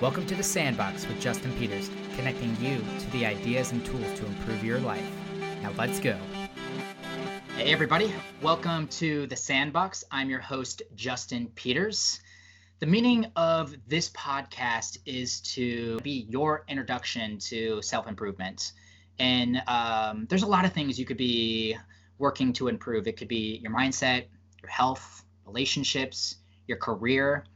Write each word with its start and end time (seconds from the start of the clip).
Welcome 0.00 0.26
to 0.26 0.36
the 0.36 0.44
Sandbox 0.44 1.08
with 1.08 1.20
Justin 1.20 1.52
Peters, 1.58 1.90
connecting 2.14 2.56
you 2.60 2.78
to 3.00 3.10
the 3.10 3.26
ideas 3.26 3.72
and 3.72 3.84
tools 3.84 4.06
to 4.20 4.26
improve 4.26 4.62
your 4.62 4.78
life. 4.78 5.02
Now 5.60 5.72
let's 5.76 5.98
go. 5.98 6.16
Hey, 7.56 7.72
everybody. 7.72 8.14
Welcome 8.40 8.86
to 8.88 9.26
the 9.26 9.34
Sandbox. 9.34 10.04
I'm 10.12 10.30
your 10.30 10.38
host, 10.38 10.82
Justin 10.94 11.48
Peters. 11.56 12.20
The 12.78 12.86
meaning 12.86 13.26
of 13.34 13.74
this 13.88 14.08
podcast 14.10 14.98
is 15.04 15.40
to 15.54 15.98
be 16.04 16.26
your 16.28 16.64
introduction 16.68 17.36
to 17.38 17.82
self 17.82 18.06
improvement. 18.06 18.74
And 19.18 19.60
um, 19.66 20.26
there's 20.30 20.44
a 20.44 20.48
lot 20.48 20.64
of 20.64 20.72
things 20.72 20.96
you 21.00 21.06
could 21.06 21.16
be 21.16 21.76
working 22.18 22.52
to 22.52 22.68
improve. 22.68 23.08
It 23.08 23.16
could 23.16 23.26
be 23.26 23.58
your 23.64 23.72
mindset, 23.72 24.26
your 24.62 24.70
health, 24.70 25.24
relationships, 25.44 26.36
your 26.68 26.78
career. 26.78 27.46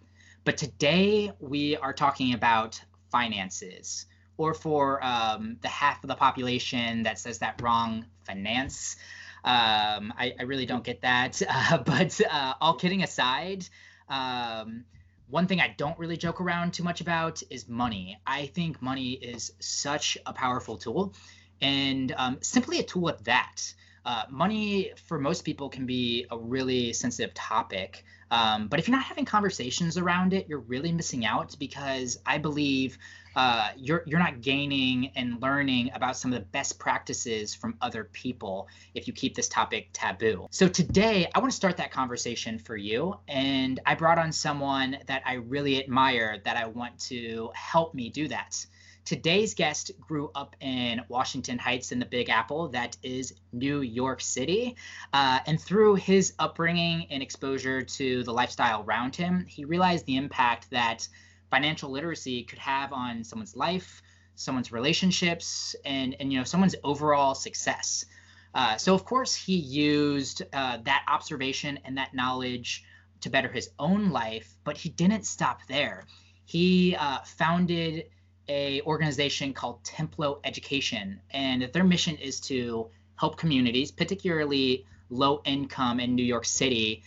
But 0.45 0.57
today 0.57 1.33
we 1.39 1.77
are 1.77 1.93
talking 1.93 2.35
about 2.35 2.81
finances, 3.11 4.07
or 4.37 4.55
for 4.55 5.05
um, 5.05 5.57
the 5.61 5.69
half 5.69 6.03
of 6.03 6.09
the 6.09 6.17
population 6.17 7.05
that 7.05 7.19
says 7.19 7.39
that 7.39 7.61
wrong, 7.63 8.07
finance. 8.25 8.97
Um, 9.45 10.13
I, 10.17 10.35
I, 10.39 10.43
really 10.45 10.67
don't 10.67 10.85
get 10.85 11.03
that. 11.03 11.41
Uh, 11.49 11.79
but 11.79 12.21
uh, 12.31 12.55
all 12.61 12.75
kidding 12.75 13.03
aside, 13.03 13.69
um, 14.09 14.85
one 15.29 15.47
thing 15.47 15.61
I 15.61 15.75
don't 15.77 15.99
really 15.99 16.17
joke 16.17 16.41
around 16.41 16.75
too 16.75 16.83
much 16.83 17.01
about 17.01 17.43
is 17.51 17.69
money. 17.69 18.19
I 18.27 18.47
think 18.47 18.83
money 18.83 19.13
is 19.13 19.53
such 19.61 20.19
a 20.27 20.33
powerful 20.33 20.77
tool 20.77 21.15
and 21.61 22.13
um, 22.17 22.39
simply 22.41 22.81
a 22.81 22.83
tool 22.83 23.09
at 23.09 23.25
that. 23.25 23.63
Uh, 24.05 24.25
money 24.29 24.93
for 25.07 25.19
most 25.19 25.45
people 25.45 25.69
can 25.69 25.87
be 25.87 26.27
a 26.31 26.39
really 26.39 26.93
sensitive 26.93 27.33
topic. 27.35 28.05
Um, 28.33 28.67
but 28.67 28.81
if 28.81 28.89
you're 28.89 28.97
not 28.97 29.05
having 29.05 29.27
conversations 29.27 29.99
around 29.99 30.33
it, 30.33 30.49
you're 30.49 30.61
really 30.61 30.91
missing 30.91 31.27
out 31.27 31.55
because 31.59 32.19
I 32.25 32.39
believe 32.39 32.97
uh, 33.37 33.71
you're 33.77 34.03
you're 34.07 34.19
not 34.19 34.41
gaining 34.41 35.13
and 35.17 35.41
learning 35.43 35.91
about 35.95 36.17
some 36.17 36.33
of 36.33 36.39
the 36.39 36.45
best 36.47 36.79
practices 36.79 37.55
from 37.55 37.77
other 37.83 38.05
people 38.05 38.69
if 38.95 39.07
you 39.07 39.13
keep 39.13 39.35
this 39.35 39.49
topic 39.49 39.91
taboo. 39.93 40.47
So 40.51 40.67
today 40.67 41.29
I 41.35 41.39
want 41.41 41.51
to 41.51 41.57
start 41.57 41.77
that 41.77 41.93
conversation 41.93 42.59
for 42.59 42.77
you, 42.77 43.19
and 43.29 43.79
I 43.85 43.95
brought 43.95 44.19
on 44.19 44.33
someone 44.33 44.97
that 45.07 45.23
I 45.27 45.35
really 45.35 45.83
admire 45.83 46.41
that 46.45 46.57
I 46.57 46.67
want 46.67 46.99
to 47.01 47.51
help 47.55 47.95
me 47.95 48.09
do 48.09 48.29
that. 48.29 48.65
Today's 49.05 49.55
guest 49.55 49.91
grew 50.01 50.31
up 50.35 50.55
in 50.61 51.01
Washington 51.09 51.59
Heights 51.59 51.91
in 51.91 51.99
the 51.99 52.07
Big 52.07 52.29
Apple, 52.29 52.69
that 52.69 52.97
is 53.03 53.35
New 53.53 53.81
York 53.81 54.21
City. 54.21 54.77
Uh, 55.13 55.41
and 55.47 55.61
through 55.61 55.97
his 55.97 56.35
upbringing 56.39 57.09
and 57.11 57.21
exposure 57.21 57.83
to 57.83 58.23
the 58.23 58.33
lifestyle 58.33 58.85
around 58.85 59.17
him, 59.17 59.45
he 59.49 59.65
realized 59.65 60.07
the 60.07 60.17
impact 60.17 60.71
that 60.71 61.09
financial 61.51 61.91
literacy 61.91 62.45
could 62.45 62.61
have 62.61 62.93
on 62.93 63.25
someone's 63.25 63.57
life, 63.57 64.03
someone's 64.37 64.71
relationships, 64.71 65.75
and, 65.85 66.15
and 66.21 66.33
you 66.33 66.39
know, 66.39 66.45
someone's 66.45 66.77
overall 66.85 67.35
success. 67.35 68.07
Uh, 68.55 68.77
so, 68.77 68.95
of 68.95 69.05
course, 69.05 69.35
he 69.35 69.57
used 69.57 70.43
uh, 70.53 70.79
that 70.85 71.05
observation 71.09 71.79
and 71.85 71.99
that 71.99 72.15
knowledge 72.15 72.85
to 73.21 73.31
better 73.31 73.49
his 73.49 73.71
own 73.81 74.11
life, 74.11 74.49
but 74.63 74.77
he 74.77 74.91
didn't 74.91 75.27
stop 75.27 75.61
there. 75.67 76.07
He 76.45 76.95
uh, 76.95 77.19
founded 77.25 78.05
a 78.49 78.81
organization 78.83 79.53
called 79.53 79.83
Templo 79.85 80.41
Education, 80.45 81.21
and 81.31 81.63
their 81.73 81.85
mission 81.85 82.17
is 82.17 82.41
to 82.41 82.89
help 83.17 83.37
communities, 83.37 83.91
particularly 83.91 84.85
low 85.11 85.43
income 85.45 86.01
in 86.01 86.15
New 86.15 86.25
York 86.25 86.45
City, 86.45 87.03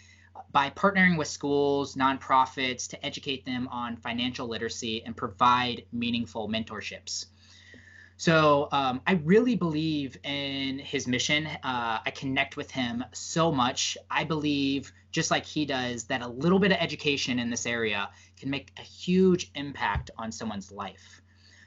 by 0.52 0.69
partnering 0.69 1.17
with 1.17 1.27
schools, 1.27 1.95
nonprofits 1.95 2.88
to 2.89 3.05
educate 3.05 3.44
them 3.45 3.67
on 3.67 3.97
financial 3.97 4.47
literacy 4.47 5.03
and 5.05 5.16
provide 5.16 5.83
meaningful 5.92 6.47
mentorships. 6.47 7.25
So 8.17 8.70
um, 8.72 9.02
I 9.05 9.14
really 9.26 9.55
believe 9.55 10.17
in 10.23 10.80
his 10.80 11.05
mission. 11.05 11.48
Uh, 11.48 11.99
I 12.05 12.11
connect 12.15 12.55
with 12.55 12.71
him 12.71 13.04
so 13.11 13.52
much. 13.52 13.98
I 14.10 14.23
believe, 14.23 14.93
just 15.11 15.31
like 15.31 15.45
he 15.45 15.65
does, 15.65 16.05
that 16.05 16.21
a 16.21 16.27
little 16.27 16.60
bit 16.60 16.71
of 16.71 16.77
education 16.80 17.39
in 17.39 17.49
this 17.49 17.65
area 17.65 18.10
can 18.39 18.49
make 18.49 18.71
a 18.77 18.81
huge 18.81 19.52
impact 19.55 20.11
on 20.17 20.31
someone's 20.31 20.71
life. 20.71 21.21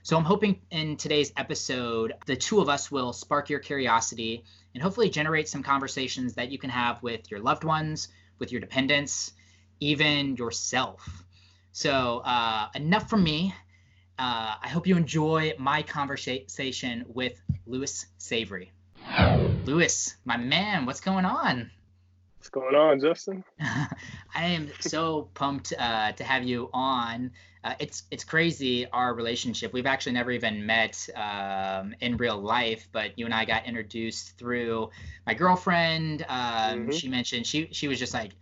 So 0.08 0.16
I'm 0.16 0.24
hoping 0.24 0.62
in 0.70 0.96
today's 0.96 1.34
episode, 1.36 2.14
the 2.24 2.34
two 2.34 2.62
of 2.62 2.70
us 2.70 2.90
will 2.90 3.12
spark 3.12 3.50
your 3.50 3.60
curiosity 3.60 4.42
and 4.72 4.82
hopefully 4.82 5.10
generate 5.10 5.50
some 5.50 5.62
conversations 5.62 6.32
that 6.36 6.50
you 6.50 6.56
can 6.56 6.70
have 6.70 7.02
with 7.02 7.30
your 7.30 7.40
loved 7.40 7.62
ones, 7.62 8.08
with 8.38 8.50
your 8.50 8.62
dependents, 8.62 9.32
even 9.80 10.34
yourself. 10.36 11.24
So 11.72 12.22
uh, 12.24 12.68
enough 12.74 13.10
from 13.10 13.22
me. 13.22 13.54
Uh, 14.18 14.54
I 14.62 14.68
hope 14.68 14.86
you 14.86 14.96
enjoy 14.96 15.52
my 15.58 15.82
conversation 15.82 17.04
with 17.06 17.38
Luis 17.66 18.06
Savery. 18.18 18.70
Luis, 19.66 20.16
my 20.24 20.38
man, 20.38 20.86
what's 20.86 21.02
going 21.02 21.26
on? 21.26 21.70
What's 22.38 22.48
going 22.48 22.74
on, 22.74 22.98
Justin? 22.98 23.44
I 23.60 24.46
am 24.46 24.70
so 24.80 25.28
pumped 25.34 25.74
uh, 25.78 26.12
to 26.12 26.24
have 26.24 26.44
you 26.44 26.70
on. 26.72 27.32
Uh, 27.68 27.74
it's 27.80 28.04
it's 28.10 28.24
crazy 28.24 28.86
our 28.92 29.12
relationship. 29.12 29.74
We've 29.74 29.84
actually 29.84 30.12
never 30.12 30.30
even 30.30 30.64
met 30.64 31.06
um, 31.14 31.94
in 32.00 32.16
real 32.16 32.40
life, 32.40 32.88
but 32.92 33.18
you 33.18 33.26
and 33.26 33.34
I 33.34 33.44
got 33.44 33.66
introduced 33.66 34.38
through 34.38 34.88
my 35.26 35.34
girlfriend. 35.34 36.24
Um, 36.30 36.38
mm-hmm. 36.38 36.90
She 36.92 37.08
mentioned 37.08 37.46
she 37.46 37.68
she 37.72 37.86
was 37.86 37.98
just 37.98 38.14
like, 38.14 38.32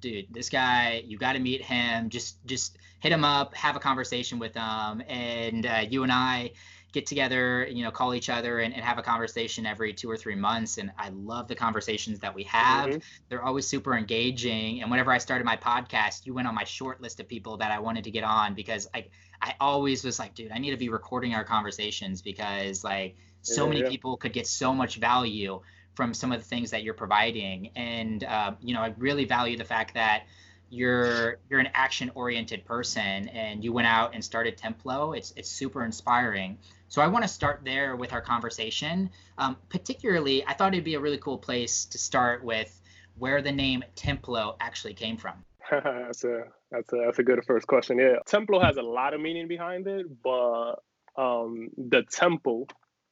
dude, 0.00 0.32
this 0.32 0.48
guy, 0.48 1.04
you 1.06 1.18
got 1.18 1.34
to 1.34 1.40
meet 1.40 1.62
him. 1.62 2.08
Just 2.08 2.42
just 2.46 2.78
hit 3.00 3.12
him 3.12 3.22
up, 3.22 3.54
have 3.54 3.76
a 3.76 3.80
conversation 3.80 4.38
with 4.38 4.54
him, 4.54 5.02
and 5.06 5.66
uh, 5.66 5.84
you 5.86 6.02
and 6.02 6.10
I 6.10 6.52
get 6.92 7.06
together, 7.06 7.66
you 7.70 7.84
know, 7.84 7.90
call 7.90 8.14
each 8.14 8.28
other 8.28 8.60
and, 8.60 8.74
and, 8.74 8.82
have 8.82 8.98
a 8.98 9.02
conversation 9.02 9.66
every 9.66 9.92
two 9.92 10.10
or 10.10 10.16
three 10.16 10.34
months. 10.34 10.78
And 10.78 10.90
I 10.98 11.10
love 11.10 11.48
the 11.48 11.54
conversations 11.54 12.20
that 12.20 12.34
we 12.34 12.42
have. 12.44 12.90
Mm-hmm. 12.90 12.98
They're 13.28 13.42
always 13.42 13.66
super 13.66 13.96
engaging. 13.96 14.82
And 14.82 14.90
whenever 14.90 15.12
I 15.12 15.18
started 15.18 15.44
my 15.44 15.56
podcast, 15.56 16.26
you 16.26 16.34
went 16.34 16.48
on 16.48 16.54
my 16.54 16.64
short 16.64 17.00
list 17.00 17.20
of 17.20 17.28
people 17.28 17.58
that 17.58 17.70
I 17.70 17.78
wanted 17.78 18.04
to 18.04 18.10
get 18.10 18.24
on 18.24 18.54
because 18.54 18.88
I 18.94 19.06
I 19.42 19.54
always 19.58 20.04
was 20.04 20.18
like, 20.18 20.34
dude, 20.34 20.52
I 20.52 20.58
need 20.58 20.72
to 20.72 20.76
be 20.76 20.90
recording 20.90 21.34
our 21.34 21.44
conversations 21.44 22.20
because 22.20 22.84
like 22.84 23.16
so 23.42 23.64
yeah, 23.64 23.68
many 23.70 23.80
yeah. 23.82 23.88
people 23.88 24.16
could 24.16 24.32
get 24.32 24.46
so 24.46 24.74
much 24.74 24.96
value 24.96 25.60
from 25.94 26.14
some 26.14 26.32
of 26.32 26.38
the 26.38 26.44
things 26.44 26.70
that 26.70 26.82
you're 26.82 26.94
providing. 26.94 27.70
And 27.76 28.22
uh, 28.24 28.52
you 28.60 28.74
know, 28.74 28.80
I 28.80 28.94
really 28.98 29.24
value 29.24 29.56
the 29.56 29.64
fact 29.64 29.94
that 29.94 30.24
you're 30.70 31.38
you're 31.48 31.60
an 31.60 31.68
action 31.74 32.10
oriented 32.14 32.64
person 32.64 33.28
and 33.28 33.62
you 33.64 33.72
went 33.72 33.88
out 33.88 34.14
and 34.14 34.24
started 34.24 34.56
Templo. 34.56 35.12
It's 35.12 35.32
it's 35.36 35.50
super 35.50 35.84
inspiring. 35.84 36.58
So 36.90 37.00
I 37.00 37.06
want 37.06 37.22
to 37.22 37.28
start 37.28 37.60
there 37.64 37.94
with 37.94 38.12
our 38.12 38.20
conversation. 38.20 39.10
Um, 39.38 39.56
particularly, 39.68 40.44
I 40.44 40.54
thought 40.54 40.74
it'd 40.74 40.84
be 40.84 40.96
a 40.96 41.00
really 41.00 41.18
cool 41.18 41.38
place 41.38 41.84
to 41.84 41.98
start 41.98 42.44
with 42.44 42.80
where 43.16 43.40
the 43.40 43.52
name 43.52 43.84
Templo 43.94 44.56
actually 44.60 44.94
came 44.94 45.16
from. 45.16 45.44
that's 45.70 46.24
a 46.24 46.42
that's 46.72 46.92
a 46.92 46.96
that's 46.96 47.20
a 47.20 47.22
good 47.22 47.44
first 47.46 47.68
question. 47.68 47.96
Yeah, 47.98 48.16
Templo 48.26 48.58
has 48.60 48.76
a 48.76 48.82
lot 48.82 49.14
of 49.14 49.20
meaning 49.20 49.46
behind 49.46 49.86
it, 49.86 50.06
but 50.20 50.74
um, 51.16 51.68
the 51.78 52.02
temple, 52.10 52.66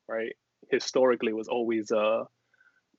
right, 0.08 0.34
historically 0.72 1.32
was 1.32 1.46
always 1.46 1.92
a 1.92 2.24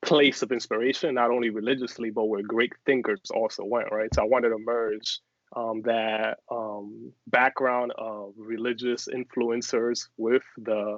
place 0.01 0.44
of 0.44 0.53
inspiration, 0.53 1.16
not 1.16 1.29
only 1.29 1.50
religiously, 1.50 2.09
but 2.09 2.23
where 2.23 2.41
great 2.41 2.72
thinkers 2.85 3.19
also 3.31 3.66
went, 3.66 3.91
right? 3.91 4.13
So 4.16 4.22
I 4.22 4.25
wanted 4.25 4.50
to 4.50 4.57
merge 4.57 5.19
um, 5.55 5.81
that 5.83 6.39
um, 6.51 7.11
background 7.27 7.91
of 7.97 8.33
religious 8.37 9.07
influencers 9.07 10.07
with 10.17 10.43
the 10.57 10.97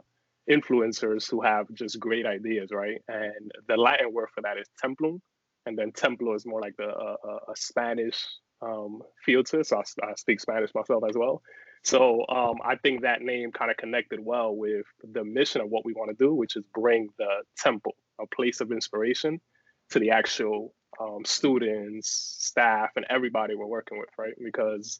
influencers 0.49 1.29
who 1.29 1.41
have 1.41 1.71
just 1.73 1.99
great 1.99 2.25
ideas, 2.25 2.71
right? 2.71 3.01
And 3.07 3.51
the 3.67 3.77
Latin 3.77 4.13
word 4.13 4.29
for 4.33 4.41
that 4.41 4.57
is 4.57 4.67
templum, 4.83 5.21
and 5.65 5.77
then 5.77 5.91
templo 5.91 6.33
is 6.33 6.45
more 6.45 6.61
like 6.61 6.75
the 6.77 6.87
uh, 6.87 7.15
a 7.47 7.55
Spanish 7.55 8.25
um, 8.61 9.01
field 9.25 9.47
to 9.47 9.63
So 9.63 9.77
I, 9.77 9.81
I, 10.05 10.15
speak 10.15 10.39
Spanish 10.39 10.73
myself 10.75 11.03
as 11.07 11.15
well. 11.15 11.41
So 11.83 12.25
um, 12.29 12.57
I 12.63 12.75
think 12.75 13.01
that 13.01 13.21
name 13.21 13.51
kind 13.51 13.71
of 13.71 13.77
connected 13.77 14.19
well 14.19 14.55
with 14.55 14.85
the 15.13 15.23
mission 15.23 15.61
of 15.61 15.69
what 15.69 15.83
we 15.83 15.93
want 15.93 16.09
to 16.09 16.23
do, 16.23 16.33
which 16.33 16.55
is 16.55 16.63
bring 16.75 17.09
the 17.17 17.41
temple, 17.57 17.95
a 18.19 18.27
place 18.27 18.61
of 18.61 18.71
inspiration, 18.71 19.41
to 19.89 19.99
the 19.99 20.11
actual 20.11 20.73
um, 21.01 21.25
students, 21.25 22.09
staff, 22.39 22.91
and 22.95 23.05
everybody 23.09 23.55
we're 23.55 23.65
working 23.65 23.99
with, 23.99 24.09
right? 24.17 24.33
Because 24.43 24.99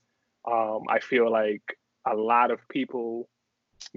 um, 0.49 0.81
I 0.89 0.99
feel 0.99 1.31
like 1.31 1.77
a 2.07 2.15
lot 2.15 2.51
of 2.51 2.59
people 2.69 3.29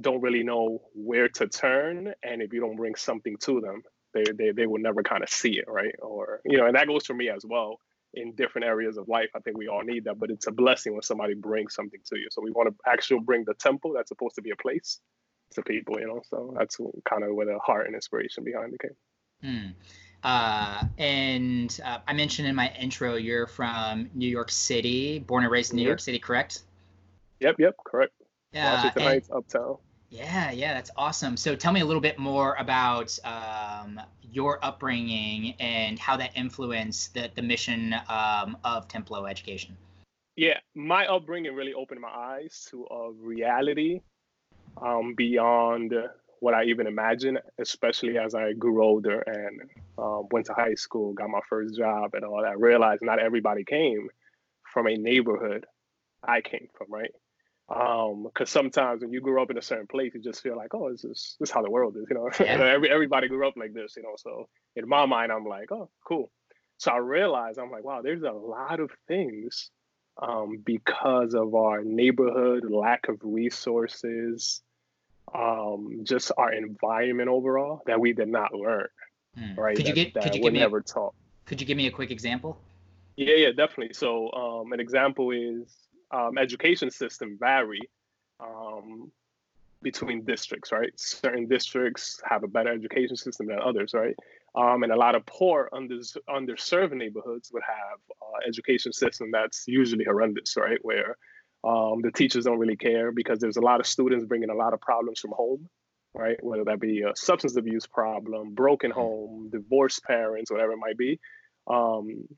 don't 0.01 0.21
really 0.21 0.43
know 0.43 0.83
where 0.95 1.29
to 1.29 1.47
turn, 1.47 2.15
and 2.23 2.43
if 2.43 2.53
you 2.53 2.61
don't 2.61 2.77
bring 2.77 2.95
something 2.95 3.37
to 3.39 3.61
them, 3.61 3.83
they 4.13 4.25
they, 4.37 4.51
they 4.53 4.67
will 4.67 4.81
never 4.81 5.03
kind 5.03 5.23
of 5.23 5.29
see 5.29 5.59
it, 5.59 5.67
right? 5.69 5.95
Or 6.01 6.41
you 6.45 6.59
know, 6.59 6.67
and 6.67 6.77
that 6.77 6.87
goes 6.87 7.07
for 7.07 7.15
me 7.15 7.29
as 7.29 7.45
well 7.45 7.79
in 8.15 8.35
different 8.35 8.67
areas 8.67 8.97
of 8.97 9.09
life. 9.09 9.31
I 9.35 9.41
think 9.41 9.59
we 9.59 9.69
all 9.69 9.83
need 9.83 10.05
that, 10.05 10.19
but 10.19 10.31
it's 10.31 10.47
a 10.47 10.53
blessing 10.53 10.93
when 10.93 11.03
somebody 11.03 11.35
brings 11.35 11.75
something 11.75 12.01
to 12.07 12.19
you. 12.19 12.29
So 12.31 12.43
we 12.43 12.51
want 12.53 12.69
to 12.69 12.91
actually 12.91 13.21
bring 13.21 13.45
the 13.45 13.55
temple 13.55 13.93
that's 13.95 14.09
supposed 14.09 14.37
to 14.37 14.43
be 14.43 14.51
a 14.51 14.57
place 14.57 15.01
to 15.55 15.63
people, 15.63 15.99
you 15.99 16.07
know. 16.07 16.23
So 16.29 16.55
that's 16.57 16.79
kind 17.09 17.25
of 17.25 17.35
where 17.35 17.47
the 17.47 17.59
heart 17.59 17.87
and 17.87 17.95
inspiration 17.95 18.45
behind 18.45 18.75
it 18.75 18.81
came. 18.81 18.97
Hmm. 19.43 19.71
Uh, 20.25 20.85
and 20.97 21.79
uh, 21.85 21.99
I 22.09 22.15
mentioned 22.15 22.49
in 22.49 22.55
my 22.55 22.73
intro, 22.81 23.17
you're 23.17 23.47
from 23.47 24.09
New 24.15 24.29
York 24.29 24.51
City, 24.51 25.19
born 25.19 25.45
and 25.45 25.53
raised 25.53 25.73
in 25.73 25.77
New 25.77 25.87
York 25.87 26.01
City, 26.01 26.19
correct? 26.19 26.63
Yep, 27.41 27.57
yep, 27.59 27.77
correct. 27.85 28.15
Yeah, 28.53 28.91
and, 28.95 29.05
Heights, 29.05 29.31
Uptown. 29.31 29.77
Yeah, 30.09 30.51
yeah, 30.53 30.75
that's 30.75 30.91
awesome. 30.97 31.37
So 31.37 31.55
tell 31.57 31.73
me 31.73 31.81
a 31.81 31.85
little 31.85 32.01
bit 32.01 32.19
more 32.19 32.55
about 32.55 33.19
um, 33.25 34.01
your 34.33 34.65
upbringing 34.65 35.55
and 35.61 35.99
how 35.99 36.17
that 36.17 36.31
influenced 36.37 37.13
the, 37.15 37.31
the 37.35 37.43
mission 37.43 37.95
um, 38.09 38.57
of 38.65 38.89
Templo 38.89 39.27
Education. 39.27 39.77
Yeah, 40.37 40.59
my 40.75 41.07
upbringing 41.07 41.55
really 41.55 41.75
opened 41.75 42.01
my 42.01 42.09
eyes 42.09 42.67
to 42.71 42.87
a 42.91 43.11
reality 43.13 44.01
um, 44.81 45.15
beyond 45.15 45.93
what 46.45 46.55
I 46.55 46.65
even 46.65 46.87
imagined, 46.87 47.41
especially 47.59 48.19
as 48.19 48.35
I 48.35 48.53
grew 48.53 48.85
older 48.85 49.21
and 49.21 49.63
um, 49.97 50.29
went 50.31 50.47
to 50.47 50.55
high 50.55 50.75
school, 50.75 51.15
got 51.15 51.31
my 51.31 51.41
first 51.49 51.77
job, 51.77 52.15
and 52.15 52.25
all 52.25 52.43
that. 52.43 52.51
I 52.51 52.55
realized 52.55 53.03
not 53.03 53.19
everybody 53.19 53.65
came 53.65 54.09
from 54.73 54.87
a 54.87 54.97
neighborhood 54.97 55.65
I 56.27 56.41
came 56.41 56.69
from, 56.77 56.89
right? 56.91 57.11
Um, 57.69 58.25
because 58.25 58.51
sometimes 58.51 59.03
when 59.03 59.13
you 59.13 59.21
grow 59.21 59.43
up 59.43 59.51
in 59.51 59.59
a 59.59 59.63
certain 59.63 59.87
place, 59.87 60.13
you 60.15 60.21
just 60.21 60.43
feel 60.43 60.57
like, 60.57 60.75
oh, 60.75 60.91
this 60.91 61.05
is 61.05 61.37
this 61.41 61.49
is 61.49 61.51
how 61.51 61.63
the 61.63 61.71
world 61.71 61.97
is, 61.97 62.05
you 62.11 62.17
know. 62.17 62.29
Yeah. 62.39 62.57
Every, 62.75 62.91
everybody 62.91 63.29
grew 63.29 63.47
up 63.47 63.55
like 63.57 63.73
this, 63.73 63.95
you 63.97 64.03
know. 64.03 64.15
So 64.17 64.49
in 64.77 64.89
my 64.89 65.07
mind, 65.07 65.33
I'm 65.33 65.47
like, 65.47 65.73
oh, 65.73 65.91
cool. 66.07 66.31
So 66.77 66.93
I 66.93 66.99
realized 66.99 67.59
I'm 67.59 67.71
like, 67.71 67.85
wow, 67.85 68.03
there's 68.03 68.23
a 68.23 68.33
lot 68.33 68.81
of 68.81 68.91
things 69.09 69.71
um, 70.21 70.63
because 70.65 71.35
of 71.35 71.55
our 71.55 71.83
neighborhood, 71.83 72.65
lack 72.69 73.09
of 73.09 73.19
resources, 73.23 74.63
um, 75.33 76.01
just 76.03 76.33
our 76.37 76.53
environment 76.53 77.29
overall 77.29 77.83
that 77.87 78.01
we 78.01 78.13
did 78.13 78.29
not 78.29 78.55
learn. 78.55 78.89
Mm. 79.39 79.57
Right. 79.57 79.77
Could 79.77 79.89
you 79.89 79.95
get? 79.95 80.15
could 80.15 80.35
you 80.35 80.43
give 80.43 80.53
me 80.53 80.61
never 80.61 80.79
a, 80.79 80.83
taught. 80.83 81.15
Could 81.47 81.61
you 81.61 81.67
give 81.67 81.77
me 81.77 81.87
a 81.87 81.91
quick 81.91 82.11
example? 82.11 82.59
Yeah, 83.17 83.35
yeah, 83.35 83.49
definitely. 83.51 83.95
So 83.95 84.31
um, 84.33 84.73
an 84.73 84.81
example 84.81 85.31
is 85.31 85.75
um, 86.11 86.39
education 86.39 86.91
system 86.91 87.37
vary 87.39 87.81
um, 88.41 89.11
between 89.83 90.25
districts, 90.25 90.73
right? 90.73 90.93
Certain 90.97 91.47
districts 91.47 92.21
have 92.29 92.43
a 92.43 92.49
better 92.49 92.73
education 92.73 93.17
system 93.17 93.47
than 93.47 93.59
others, 93.61 93.95
right? 93.95 94.17
Um, 94.57 94.83
and 94.83 94.93
a 94.93 94.97
lot 94.97 95.15
of 95.15 95.27
poor, 95.27 95.69
under, 95.73 95.97
underserved 96.29 96.93
neighborhoods 96.93 97.51
would 97.53 97.63
have 97.67 97.99
uh, 98.23 98.49
education 98.49 98.93
system 98.93 99.31
that's 99.31 99.65
usually 99.67 100.05
horrendous, 100.05 100.57
right? 100.57 100.79
Where 100.83 101.17
um, 101.65 102.03
the 102.03 102.13
teachers 102.13 102.45
don't 102.45 102.59
really 102.59 102.77
care 102.77 103.13
because 103.13 103.39
there's 103.39 103.57
a 103.57 103.63
lot 103.63 103.81
of 103.81 103.87
students 103.87 104.25
bringing 104.25 104.51
a 104.51 104.55
lot 104.55 104.75
of 104.75 104.81
problems 104.81 105.21
from 105.21 105.33
home, 105.33 105.69
right? 106.15 106.43
Whether 106.43 106.65
that 106.65 106.81
be 106.81 107.03
a 107.03 107.17
substance 107.17 107.57
abuse 107.57 107.87
problem, 107.87 108.55
broken 108.55 108.91
home, 108.91 109.49
divorced 109.51 110.03
parents, 110.05 110.51
whatever 110.51 110.73
it 110.73 110.79
might 110.79 110.99
be. 110.99 111.19
Um, 111.67 112.29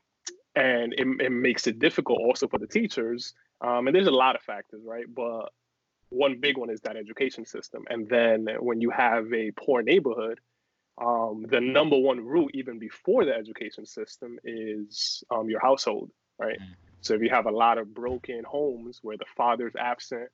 and 0.55 0.93
it, 0.93 1.07
it 1.21 1.31
makes 1.31 1.67
it 1.67 1.79
difficult 1.79 2.19
also 2.21 2.47
for 2.47 2.57
the 2.57 2.67
teachers 2.67 3.33
um, 3.61 3.87
and 3.87 3.95
there's 3.95 4.07
a 4.07 4.11
lot 4.11 4.35
of 4.35 4.41
factors, 4.41 4.81
right? 4.85 5.05
But 5.13 5.49
one 6.09 6.39
big 6.39 6.57
one 6.57 6.69
is 6.69 6.81
that 6.81 6.95
education 6.95 7.45
system. 7.45 7.85
And 7.89 8.07
then 8.07 8.47
when 8.59 8.81
you 8.81 8.91
have 8.91 9.33
a 9.33 9.51
poor 9.51 9.81
neighborhood, 9.81 10.39
um, 10.99 11.45
the 11.49 11.61
number 11.61 11.97
one 11.97 12.23
root, 12.25 12.51
even 12.53 12.79
before 12.79 13.25
the 13.25 13.33
education 13.33 13.85
system, 13.85 14.39
is 14.43 15.23
um, 15.31 15.49
your 15.49 15.59
household, 15.59 16.11
right? 16.39 16.57
Mm. 17.07 17.09
So 17.09 17.13
if 17.15 17.21
you 17.21 17.29
have 17.29 17.45
a 17.45 17.51
lot 17.51 17.77
of 17.77 17.93
broken 17.93 18.43
homes 18.43 18.99
where 19.01 19.17
the 19.17 19.25
father's 19.35 19.75
absent, 19.75 20.29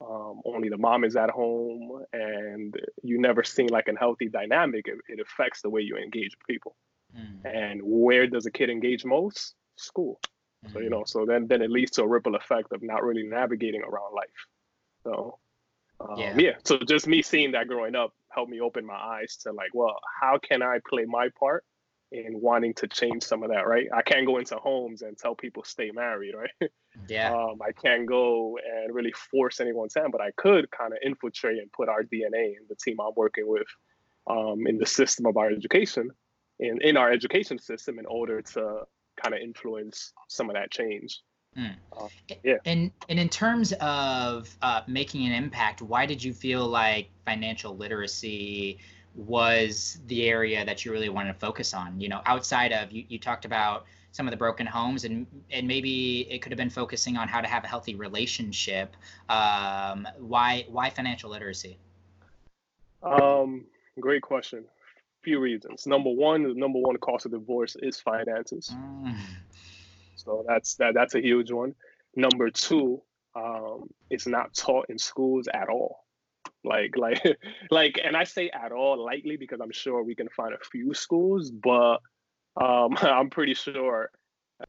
um, 0.00 0.40
only 0.44 0.68
the 0.68 0.78
mom 0.78 1.04
is 1.04 1.16
at 1.16 1.30
home, 1.30 2.04
and 2.12 2.74
you 3.02 3.20
never 3.20 3.44
seen 3.44 3.68
like 3.68 3.88
a 3.88 3.98
healthy 3.98 4.28
dynamic, 4.28 4.86
it, 4.88 4.98
it 5.08 5.20
affects 5.20 5.62
the 5.62 5.70
way 5.70 5.82
you 5.82 5.96
engage 5.96 6.36
people. 6.48 6.76
Mm. 7.16 7.44
And 7.44 7.80
where 7.82 8.26
does 8.26 8.46
a 8.46 8.50
kid 8.50 8.70
engage 8.70 9.04
most? 9.04 9.54
School. 9.76 10.20
So 10.72 10.80
you 10.80 10.88
know, 10.88 11.04
so 11.04 11.26
then 11.26 11.46
then 11.46 11.60
it 11.60 11.70
leads 11.70 11.90
to 11.92 12.02
a 12.02 12.06
ripple 12.06 12.36
effect 12.36 12.72
of 12.72 12.82
not 12.82 13.04
really 13.04 13.24
navigating 13.24 13.82
around 13.82 14.14
life. 14.14 14.46
So 15.02 15.38
um, 16.00 16.18
yeah. 16.18 16.34
yeah. 16.38 16.52
So 16.64 16.78
just 16.78 17.06
me 17.06 17.22
seeing 17.22 17.52
that 17.52 17.68
growing 17.68 17.94
up 17.94 18.12
helped 18.30 18.50
me 18.50 18.60
open 18.60 18.86
my 18.86 18.94
eyes 18.94 19.36
to 19.42 19.52
like, 19.52 19.74
well, 19.74 19.98
how 20.20 20.38
can 20.38 20.62
I 20.62 20.78
play 20.88 21.04
my 21.04 21.28
part 21.38 21.64
in 22.14 22.40
wanting 22.40 22.72
to 22.74 22.86
change 22.86 23.24
some 23.24 23.42
of 23.42 23.50
that, 23.50 23.66
right? 23.66 23.88
I 23.92 24.02
can't 24.02 24.24
go 24.24 24.38
into 24.38 24.56
homes 24.56 25.02
and 25.02 25.18
tell 25.18 25.34
people 25.34 25.64
stay 25.64 25.90
married, 25.90 26.34
right? 26.34 26.70
Yeah. 27.08 27.34
Um, 27.34 27.58
I 27.60 27.72
can't 27.72 28.06
go 28.06 28.56
and 28.64 28.94
really 28.94 29.10
force 29.10 29.58
anyone's 29.58 29.96
hand, 29.96 30.12
but 30.12 30.20
I 30.20 30.30
could 30.36 30.70
kind 30.70 30.92
of 30.92 31.00
infiltrate 31.04 31.58
and 31.58 31.70
put 31.72 31.88
our 31.88 32.04
DNA 32.04 32.54
in 32.54 32.60
the 32.68 32.76
team 32.76 33.00
I'm 33.00 33.10
working 33.16 33.48
with 33.48 33.66
um, 34.30 34.68
in 34.68 34.78
the 34.78 34.86
system 34.86 35.26
of 35.26 35.36
our 35.36 35.50
education, 35.50 36.10
in, 36.60 36.80
in 36.82 36.96
our 36.96 37.10
education 37.10 37.58
system 37.58 37.98
in 37.98 38.06
order 38.06 38.42
to 38.42 38.84
kind 39.20 39.34
of 39.34 39.40
influence 39.40 40.12
some 40.28 40.48
of 40.48 40.54
that 40.54 40.70
change. 40.70 41.20
Mm. 41.58 41.74
Uh, 41.98 42.06
yeah. 42.44 42.58
And 42.64 42.92
and 43.08 43.18
in 43.18 43.28
terms 43.28 43.72
of 43.80 44.56
uh, 44.62 44.82
making 44.86 45.26
an 45.26 45.32
impact, 45.32 45.82
why 45.82 46.06
did 46.06 46.22
you 46.22 46.32
feel 46.32 46.64
like 46.68 47.10
financial 47.26 47.76
literacy 47.76 48.78
was 49.14 50.00
the 50.06 50.28
area 50.28 50.64
that 50.64 50.84
you 50.84 50.92
really 50.92 51.08
wanted 51.08 51.32
to 51.32 51.38
focus 51.38 51.74
on? 51.74 52.00
You 52.00 52.08
know, 52.08 52.20
outside 52.26 52.72
of 52.72 52.92
you, 52.92 53.04
you 53.08 53.18
talked 53.18 53.44
about 53.44 53.84
some 54.12 54.26
of 54.26 54.30
the 54.30 54.36
broken 54.36 54.66
homes, 54.66 55.04
and 55.04 55.26
and 55.50 55.66
maybe 55.66 56.22
it 56.30 56.42
could 56.42 56.52
have 56.52 56.58
been 56.58 56.70
focusing 56.70 57.16
on 57.16 57.28
how 57.28 57.40
to 57.40 57.48
have 57.48 57.64
a 57.64 57.68
healthy 57.68 57.94
relationship. 57.94 58.96
Um, 59.28 60.06
why 60.18 60.66
why 60.68 60.90
financial 60.90 61.30
literacy? 61.30 61.78
Um, 63.02 63.64
great 64.00 64.22
question 64.22 64.64
few 65.24 65.40
reasons. 65.40 65.86
Number 65.86 66.10
one, 66.10 66.42
the 66.42 66.54
number 66.54 66.78
one 66.78 66.96
cost 66.98 67.24
of 67.24 67.32
divorce 67.32 67.76
is 67.80 67.98
finances. 67.98 68.70
Mm. 68.72 69.16
So 70.16 70.44
that's 70.46 70.74
that 70.76 70.94
that's 70.94 71.14
a 71.14 71.20
huge 71.20 71.50
one. 71.50 71.74
Number 72.14 72.50
two, 72.50 73.02
um, 73.34 73.88
it's 74.10 74.26
not 74.26 74.54
taught 74.54 74.86
in 74.90 74.98
schools 74.98 75.48
at 75.52 75.68
all. 75.68 76.03
Like 76.64 76.96
like 76.96 77.22
like 77.70 78.00
and 78.02 78.16
I 78.16 78.24
say 78.24 78.50
at 78.50 78.72
all 78.72 79.04
lightly 79.04 79.36
because 79.36 79.60
I'm 79.60 79.72
sure 79.72 80.02
we 80.02 80.14
can 80.14 80.28
find 80.30 80.54
a 80.54 80.64
few 80.70 80.94
schools, 80.94 81.50
but 81.50 81.98
um, 82.60 82.96
I'm 83.02 83.30
pretty 83.30 83.54
sure 83.54 84.10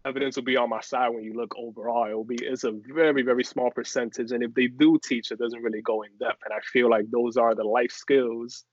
evidence 0.03 0.35
will 0.35 0.43
be 0.43 0.57
on 0.57 0.69
my 0.69 0.81
side 0.81 1.09
when 1.09 1.23
you 1.23 1.33
look 1.33 1.55
overall. 1.57 2.09
It 2.09 2.13
will 2.13 2.23
be 2.23 2.37
it's 2.41 2.63
a 2.63 2.71
very, 2.71 3.21
very 3.21 3.43
small 3.43 3.71
percentage. 3.71 4.31
And 4.31 4.43
if 4.43 4.53
they 4.53 4.67
do 4.67 4.99
teach, 5.03 5.31
it 5.31 5.39
doesn't 5.39 5.61
really 5.61 5.81
go 5.81 6.01
in 6.01 6.09
depth. 6.19 6.41
And 6.43 6.53
I 6.53 6.59
feel 6.73 6.89
like 6.89 7.09
those 7.09 7.37
are 7.37 7.55
the 7.55 7.63
life 7.63 7.91
skills 7.91 8.63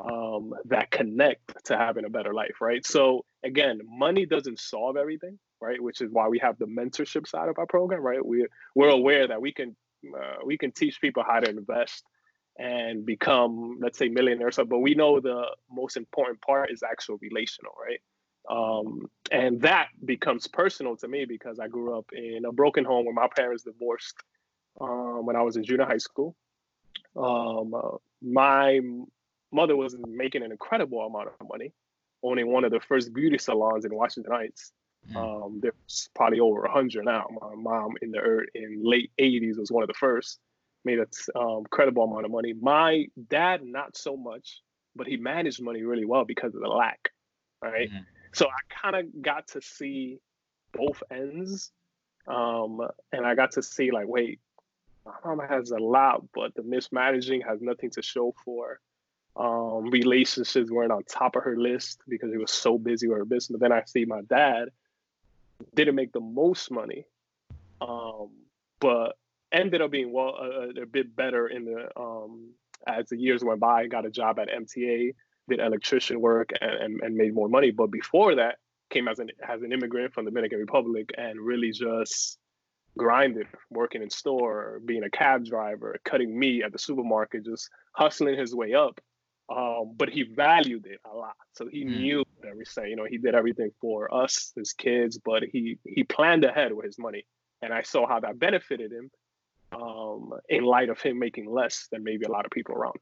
um, 0.00 0.52
that 0.66 0.90
connect 0.90 1.64
to 1.66 1.76
having 1.76 2.04
a 2.04 2.10
better 2.10 2.34
life, 2.34 2.60
right? 2.60 2.84
So 2.84 3.24
again, 3.44 3.80
money 3.86 4.26
doesn't 4.26 4.58
solve 4.58 4.96
everything, 4.96 5.38
right? 5.60 5.80
Which 5.80 6.00
is 6.00 6.10
why 6.10 6.28
we 6.28 6.38
have 6.40 6.58
the 6.58 6.66
mentorship 6.66 7.28
side 7.28 7.48
of 7.48 7.58
our 7.58 7.66
program, 7.66 8.00
right? 8.00 8.24
We 8.24 8.46
we're 8.74 8.88
aware 8.88 9.28
that 9.28 9.40
we 9.40 9.52
can 9.52 9.76
uh, 10.16 10.38
we 10.44 10.58
can 10.58 10.72
teach 10.72 11.00
people 11.00 11.22
how 11.24 11.40
to 11.40 11.50
invest 11.50 12.04
and 12.58 13.06
become, 13.06 13.78
let's 13.80 13.98
say, 13.98 14.08
millionaires. 14.08 14.56
But 14.56 14.78
we 14.78 14.94
know 14.94 15.20
the 15.20 15.46
most 15.70 15.96
important 15.96 16.40
part 16.42 16.70
is 16.70 16.82
actual 16.82 17.18
relational, 17.20 17.72
right? 17.80 18.00
Um, 18.50 19.08
and 19.30 19.60
that 19.62 19.88
becomes 20.04 20.46
personal 20.48 20.96
to 20.96 21.08
me 21.08 21.24
because 21.24 21.58
I 21.58 21.68
grew 21.68 21.96
up 21.96 22.06
in 22.12 22.44
a 22.44 22.52
broken 22.52 22.84
home 22.84 23.04
where 23.04 23.14
my 23.14 23.28
parents 23.34 23.62
divorced 23.62 24.16
um, 24.80 25.26
when 25.26 25.36
I 25.36 25.42
was 25.42 25.56
in 25.56 25.64
junior 25.64 25.86
high 25.86 25.98
school. 25.98 26.34
Um, 27.16 27.74
uh, 27.74 27.96
my 28.20 28.80
mother 29.52 29.76
was 29.76 29.96
making 30.06 30.42
an 30.42 30.50
incredible 30.50 31.00
amount 31.02 31.28
of 31.28 31.48
money, 31.48 31.72
owning 32.22 32.50
one 32.50 32.64
of 32.64 32.72
the 32.72 32.80
first 32.80 33.12
beauty 33.12 33.38
salons 33.38 33.84
in 33.84 33.94
Washington 33.94 34.32
Heights. 34.32 34.72
Mm. 35.10 35.16
Um, 35.16 35.60
there's 35.60 36.08
probably 36.14 36.40
over 36.40 36.64
a 36.64 36.70
hundred 36.70 37.04
now. 37.04 37.26
My 37.40 37.54
mom 37.56 37.94
in 38.02 38.12
the 38.12 38.44
in 38.54 38.82
late 38.82 39.10
80s 39.20 39.58
was 39.58 39.70
one 39.70 39.82
of 39.82 39.88
the 39.88 39.94
first, 39.94 40.38
made 40.84 40.98
a 40.98 41.38
um, 41.38 41.58
incredible 41.58 42.04
amount 42.04 42.24
of 42.24 42.30
money. 42.30 42.52
My 42.52 43.06
dad, 43.28 43.64
not 43.64 43.96
so 43.96 44.16
much, 44.16 44.62
but 44.94 45.06
he 45.06 45.16
managed 45.16 45.62
money 45.62 45.82
really 45.82 46.04
well 46.04 46.24
because 46.24 46.54
of 46.54 46.60
the 46.60 46.68
lack, 46.68 47.10
right? 47.62 47.90
Mm. 47.90 48.04
So 48.32 48.46
I 48.46 48.74
kind 48.82 48.96
of 48.96 49.22
got 49.22 49.48
to 49.48 49.62
see 49.62 50.18
both 50.72 51.02
ends, 51.10 51.70
um, 52.26 52.80
and 53.12 53.26
I 53.26 53.34
got 53.34 53.52
to 53.52 53.62
see 53.62 53.90
like, 53.90 54.06
wait, 54.06 54.40
my 55.04 55.12
mom 55.24 55.40
has 55.46 55.70
a 55.70 55.78
lot, 55.78 56.24
but 56.34 56.54
the 56.54 56.62
mismanaging 56.62 57.42
has 57.42 57.60
nothing 57.60 57.90
to 57.90 58.02
show 58.02 58.34
for 58.44 58.80
um, 59.36 59.90
relationships 59.90 60.70
weren't 60.70 60.92
on 60.92 61.04
top 61.04 61.36
of 61.36 61.44
her 61.44 61.56
list 61.56 62.02
because 62.08 62.30
he 62.30 62.38
was 62.38 62.50
so 62.50 62.78
busy 62.78 63.08
with 63.08 63.18
her 63.18 63.24
business. 63.24 63.58
But 63.58 63.60
then 63.60 63.72
I 63.72 63.82
see 63.84 64.04
my 64.04 64.20
dad 64.22 64.68
didn't 65.74 65.94
make 65.94 66.12
the 66.12 66.20
most 66.20 66.70
money, 66.70 67.06
um, 67.80 68.30
but 68.80 69.16
ended 69.52 69.82
up 69.82 69.90
being 69.90 70.12
well 70.12 70.34
a, 70.36 70.82
a 70.82 70.86
bit 70.86 71.14
better 71.14 71.48
in 71.48 71.64
the 71.64 71.88
um, 72.00 72.52
as 72.86 73.08
the 73.08 73.18
years 73.18 73.44
went 73.44 73.60
by. 73.60 73.86
Got 73.86 74.06
a 74.06 74.10
job 74.10 74.38
at 74.38 74.48
MTA, 74.48 75.14
did 75.48 75.60
electrician 75.60 76.20
work, 76.20 76.50
and, 76.60 76.70
and, 76.70 77.00
and 77.02 77.16
made 77.16 77.34
more 77.34 77.48
money. 77.48 77.70
But 77.70 77.90
before 77.90 78.34
that, 78.36 78.56
came 78.90 79.08
as 79.08 79.18
an 79.18 79.30
as 79.48 79.62
an 79.62 79.72
immigrant 79.72 80.12
from 80.12 80.24
the 80.24 80.30
Dominican 80.30 80.58
Republic 80.58 81.10
and 81.16 81.40
really 81.40 81.72
just 81.72 82.38
grinded, 82.98 83.46
working 83.70 84.02
in 84.02 84.10
store, 84.10 84.80
being 84.84 85.04
a 85.04 85.10
cab 85.10 85.44
driver, 85.46 85.96
cutting 86.04 86.38
meat 86.38 86.62
at 86.62 86.72
the 86.72 86.78
supermarket, 86.78 87.44
just 87.44 87.70
hustling 87.94 88.38
his 88.38 88.54
way 88.54 88.74
up 88.74 89.00
um, 89.54 89.94
but 89.96 90.08
he 90.08 90.22
valued 90.22 90.86
it 90.86 91.00
a 91.10 91.14
lot. 91.14 91.36
So 91.52 91.68
he 91.70 91.84
mm. 91.84 92.00
knew 92.00 92.24
every 92.48 92.64
say. 92.64 92.88
You 92.88 92.96
know, 92.96 93.06
he 93.08 93.18
did 93.18 93.34
everything 93.34 93.70
for 93.80 94.12
us, 94.12 94.52
his 94.56 94.72
kids, 94.72 95.18
but 95.22 95.42
he 95.42 95.78
he 95.84 96.04
planned 96.04 96.44
ahead 96.44 96.72
with 96.72 96.86
his 96.86 96.98
money, 96.98 97.26
and 97.60 97.72
I 97.72 97.82
saw 97.82 98.06
how 98.06 98.20
that 98.20 98.38
benefited 98.38 98.92
him. 98.92 99.10
Um, 99.74 100.32
in 100.48 100.64
light 100.64 100.88
of 100.88 101.00
him 101.00 101.18
making 101.18 101.50
less 101.50 101.88
than 101.90 102.02
maybe 102.04 102.24
a 102.24 102.30
lot 102.30 102.44
of 102.44 102.50
people 102.50 102.74
around 102.74 102.96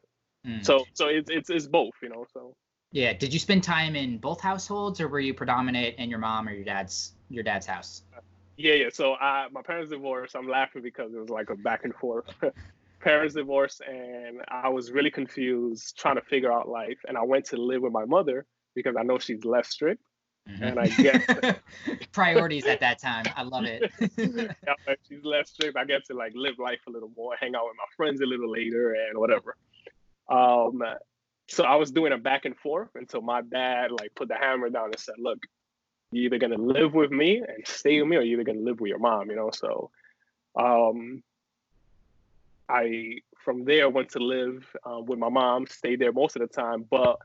him. 0.45 0.61
Mm. 0.61 0.65
So 0.65 0.85
so 0.95 1.09
it's 1.09 1.31
it's 1.31 1.51
it's 1.51 1.67
both, 1.67 1.95
you 2.03 2.09
know. 2.09 2.25
So 2.33 2.55
yeah. 2.93 3.13
Did 3.13 3.33
you 3.33 3.39
spend 3.39 3.63
time 3.63 3.95
in 3.97 4.19
both 4.19 4.41
households, 4.41 5.01
or 5.01 5.09
were 5.09 5.21
you 5.21 5.35
predominant 5.35 5.97
in 5.99 6.11
your 6.11 6.19
mom 6.19 6.49
or 6.49 6.53
your 6.53 6.65
dad's 6.65 7.13
your 7.29 7.45
dad's 7.45 7.67
house? 7.67 8.03
Yeah, 8.57 8.75
yeah. 8.75 8.89
So 8.93 9.15
I, 9.15 9.47
my 9.53 9.63
parents 9.63 9.91
divorced. 9.91 10.37
I'm 10.37 10.49
laughing 10.49 10.83
because 10.83 11.15
it 11.15 11.19
was 11.19 11.31
like 11.31 11.51
a 11.51 11.57
back 11.57 11.85
and 11.85 11.95
forth. 11.95 12.27
parents 13.01 13.35
divorced, 13.35 13.81
and 13.81 14.43
I 14.49 14.69
was 14.69 14.91
really 14.91 15.11
confused 15.11 15.97
trying 15.99 16.17
to 16.17 16.23
figure 16.23 16.53
out 16.53 16.69
life. 16.69 16.99
And 17.07 17.17
I 17.17 17.23
went 17.23 17.47
to 17.47 17.57
live 17.57 17.83
with 17.83 17.93
my 17.93 18.05
mother 18.05 18.47
because 18.75 18.97
I 18.99 19.03
know 19.03 19.19
she's 19.19 19.45
less 19.45 19.69
strict. 19.69 20.03
Mm-hmm. 20.49 20.63
And 20.65 20.81
I 20.81 20.89
get 20.89 21.61
priorities 22.13 22.67
at 22.67 22.81
that 22.81 22.99
time. 22.99 23.25
I 23.37 23.43
love 23.43 23.65
it. 23.65 23.91
yeah, 24.17 24.95
she's 25.09 25.25
less 25.25 25.51
strict. 25.51 25.77
I 25.77 25.85
get 25.85 26.05
to 26.07 26.15
like 26.15 26.33
live 26.35 26.59
life 26.59 26.81
a 26.89 26.91
little 26.91 27.11
more, 27.17 27.35
hang 27.39 27.55
out 27.55 27.67
with 27.67 27.77
my 27.77 27.85
friends 27.97 28.21
a 28.21 28.27
little 28.27 28.51
later, 28.51 28.95
and 28.95 29.19
whatever. 29.19 29.57
Um, 30.29 30.83
so 31.49 31.65
I 31.65 31.75
was 31.77 31.91
doing 31.91 32.13
a 32.13 32.19
back 32.19 32.45
and 32.45 32.57
forth 32.57 32.91
until 32.95 33.21
my 33.21 33.43
dad 33.43 33.91
like 33.91 34.15
put 34.15 34.29
the 34.29 34.37
hammer 34.37 34.71
down 34.71 34.87
and 34.87 34.99
said, 34.99 35.17
"Look, 35.19 35.39
you're 36.11 36.27
either 36.27 36.39
gonna 36.39 36.63
live 36.63 36.95
with 36.95 37.11
me 37.11 37.39
and 37.39 37.67
stay 37.67 38.01
with 38.01 38.09
me, 38.09 38.17
or 38.17 38.23
you're 38.23 38.41
either 38.41 38.53
gonna 38.53 38.65
live 38.65 38.81
with 38.81 38.89
your 38.89 38.99
mom." 38.99 39.31
You 39.31 39.37
know, 39.37 39.51
so 39.51 39.91
um, 40.57 41.23
I 42.69 43.19
from 43.45 43.65
there 43.65 43.89
went 43.91 44.11
to 44.11 44.21
live 44.21 44.65
uh, 44.85 45.01
with 45.01 45.19
my 45.19 45.29
mom, 45.29 45.67
stayed 45.67 46.01
there 46.01 46.13
most 46.13 46.37
of 46.37 46.43
the 46.43 46.49
time, 46.49 46.87
but 46.89 47.19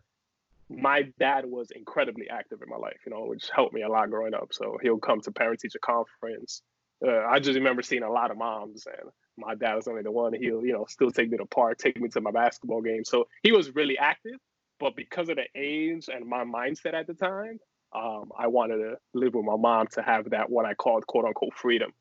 my 0.69 1.03
dad 1.19 1.45
was 1.45 1.69
incredibly 1.71 2.29
active 2.29 2.61
in 2.61 2.69
my 2.69 2.77
life, 2.77 2.97
you 3.05 3.11
know, 3.11 3.25
which 3.25 3.49
helped 3.53 3.73
me 3.73 3.83
a 3.83 3.89
lot 3.89 4.09
growing 4.09 4.33
up. 4.33 4.49
So 4.51 4.77
he'll 4.81 4.97
come 4.97 5.21
to 5.21 5.31
parent 5.31 5.59
teacher 5.59 5.79
conference. 5.79 6.61
Uh, 7.05 7.25
I 7.25 7.39
just 7.39 7.55
remember 7.55 7.81
seeing 7.81 8.03
a 8.03 8.11
lot 8.11 8.31
of 8.31 8.37
moms, 8.37 8.87
and 8.87 9.09
my 9.37 9.53
dad 9.53 9.75
was 9.75 9.87
only 9.87 10.01
the 10.01 10.11
one. 10.11 10.33
He'll, 10.33 10.65
you 10.65 10.73
know, 10.73 10.85
still 10.87 11.11
take 11.11 11.29
me 11.29 11.37
to 11.37 11.45
park, 11.45 11.77
take 11.77 11.99
me 11.99 12.09
to 12.09 12.21
my 12.21 12.31
basketball 12.31 12.81
game. 12.81 13.03
So 13.03 13.27
he 13.43 13.51
was 13.51 13.75
really 13.75 13.97
active. 13.97 14.39
But 14.79 14.95
because 14.95 15.29
of 15.29 15.37
the 15.37 15.45
age 15.55 16.09
and 16.13 16.25
my 16.25 16.43
mindset 16.43 16.93
at 16.93 17.07
the 17.07 17.13
time, 17.13 17.59
um, 17.93 18.31
I 18.37 18.47
wanted 18.47 18.77
to 18.77 18.95
live 19.13 19.35
with 19.35 19.45
my 19.45 19.55
mom 19.55 19.87
to 19.93 20.01
have 20.01 20.31
that 20.31 20.49
what 20.49 20.65
I 20.65 20.73
called 20.73 21.07
quote 21.07 21.25
unquote 21.25 21.53
freedom. 21.53 21.91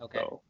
Okay. 0.00 0.18
So, 0.18 0.40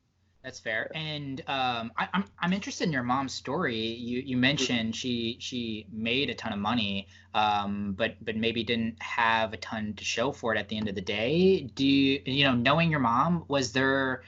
that's 0.45 0.61
fair. 0.61 0.91
And 0.95 1.41
um, 1.49 1.91
I, 1.97 2.05
am 2.05 2.09
I'm, 2.13 2.25
I'm 2.39 2.53
interested 2.53 2.85
in 2.85 2.93
your 2.93 3.03
mom's 3.03 3.33
story. 3.33 3.79
You 3.79 4.21
you 4.21 4.37
mentioned 4.37 4.95
she 4.95 5.39
she 5.41 5.87
made 5.91 6.29
a 6.29 6.35
ton 6.35 6.53
of 6.53 6.59
money, 6.59 7.09
um, 7.33 7.95
but 7.97 8.17
but 8.23 8.37
maybe 8.37 8.63
didn't 8.63 9.03
have 9.03 9.55
a 9.55 9.57
ton 9.57 9.95
to 9.95 10.05
show 10.05 10.33
for 10.33 10.55
it 10.55 10.59
at 10.59 10.69
the 10.69 10.77
end 10.77 10.91
of 10.91 10.95
the 10.95 11.01
day. 11.01 11.63
Do 11.63 11.87
you 11.87 12.21
you 12.27 12.45
know 12.45 12.55
knowing 12.55 12.91
your 12.91 13.01
mom 13.01 13.47
was 13.49 13.73
there 13.73 14.23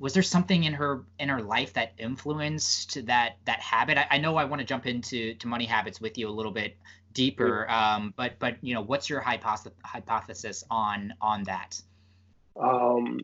was 0.00 0.14
there 0.14 0.22
something 0.24 0.64
in 0.64 0.74
her 0.74 1.04
in 1.20 1.28
her 1.28 1.40
life 1.40 1.74
that 1.74 1.92
influenced 1.96 3.06
that 3.06 3.36
that 3.44 3.60
habit? 3.60 3.98
I, 3.98 4.06
I 4.10 4.18
know 4.18 4.34
I 4.34 4.46
want 4.46 4.60
to 4.60 4.66
jump 4.66 4.84
into 4.84 5.34
to 5.34 5.46
money 5.46 5.64
habits 5.64 6.00
with 6.00 6.18
you 6.18 6.28
a 6.28 6.34
little 6.34 6.52
bit 6.52 6.76
deeper, 7.12 7.70
um, 7.70 8.12
but 8.16 8.40
but 8.40 8.56
you 8.62 8.74
know 8.74 8.82
what's 8.82 9.08
your 9.08 9.20
hypothesis 9.20 9.72
hypothesis 9.84 10.64
on 10.72 11.14
on 11.20 11.44
that? 11.44 11.80
Um, 12.60 13.20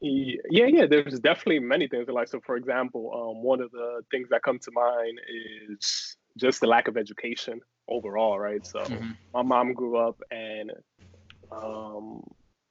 yeah, 0.00 0.66
yeah, 0.66 0.86
there's 0.86 1.18
definitely 1.20 1.60
many 1.60 1.88
things. 1.88 2.08
Like, 2.08 2.28
so 2.28 2.40
for 2.44 2.56
example, 2.56 3.10
um, 3.12 3.42
one 3.42 3.60
of 3.60 3.70
the 3.72 4.02
things 4.10 4.28
that 4.30 4.42
come 4.42 4.58
to 4.60 4.70
mind 4.70 5.20
is 5.28 6.16
just 6.36 6.60
the 6.60 6.66
lack 6.66 6.88
of 6.88 6.96
education 6.96 7.60
overall, 7.88 8.38
right? 8.38 8.64
So 8.64 8.80
mm-hmm. 8.80 9.10
my 9.34 9.42
mom 9.42 9.72
grew 9.72 9.96
up 9.96 10.20
and 10.30 10.72
um, 11.50 12.22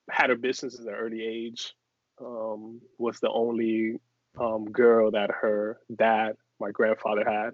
had 0.10 0.30
her 0.30 0.36
business 0.36 0.76
at 0.76 0.86
an 0.86 0.94
early 0.94 1.24
age. 1.26 1.74
Um, 2.20 2.82
was 2.98 3.20
the 3.20 3.30
only 3.30 4.00
um, 4.40 4.66
girl 4.66 5.12
that 5.12 5.30
her 5.30 5.80
dad, 5.96 6.36
my 6.60 6.72
grandfather, 6.72 7.24
had. 7.24 7.52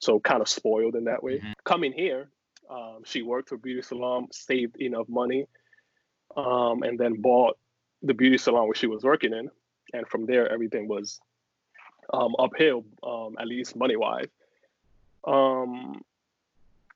So 0.00 0.20
kind 0.20 0.42
of 0.42 0.48
spoiled 0.48 0.96
in 0.96 1.04
that 1.04 1.22
way. 1.22 1.38
Mm-hmm. 1.38 1.52
Coming 1.64 1.92
here, 1.92 2.28
um, 2.68 3.02
she 3.04 3.22
worked 3.22 3.48
for 3.48 3.56
beauty 3.56 3.82
salon, 3.82 4.28
saved 4.32 4.76
enough 4.80 5.08
money, 5.08 5.46
um, 6.36 6.82
and 6.82 6.98
then 6.98 7.20
bought 7.20 7.56
the 8.02 8.14
beauty 8.14 8.38
salon 8.38 8.66
where 8.66 8.74
she 8.74 8.86
was 8.86 9.04
working 9.04 9.32
in, 9.32 9.50
and 9.92 10.06
from 10.08 10.26
there 10.26 10.50
everything 10.50 10.88
was 10.88 11.20
um, 12.12 12.34
uphill, 12.38 12.84
um, 13.02 13.36
at 13.38 13.46
least 13.46 13.76
money 13.76 13.96
wise. 13.96 14.28
Um, 15.26 16.02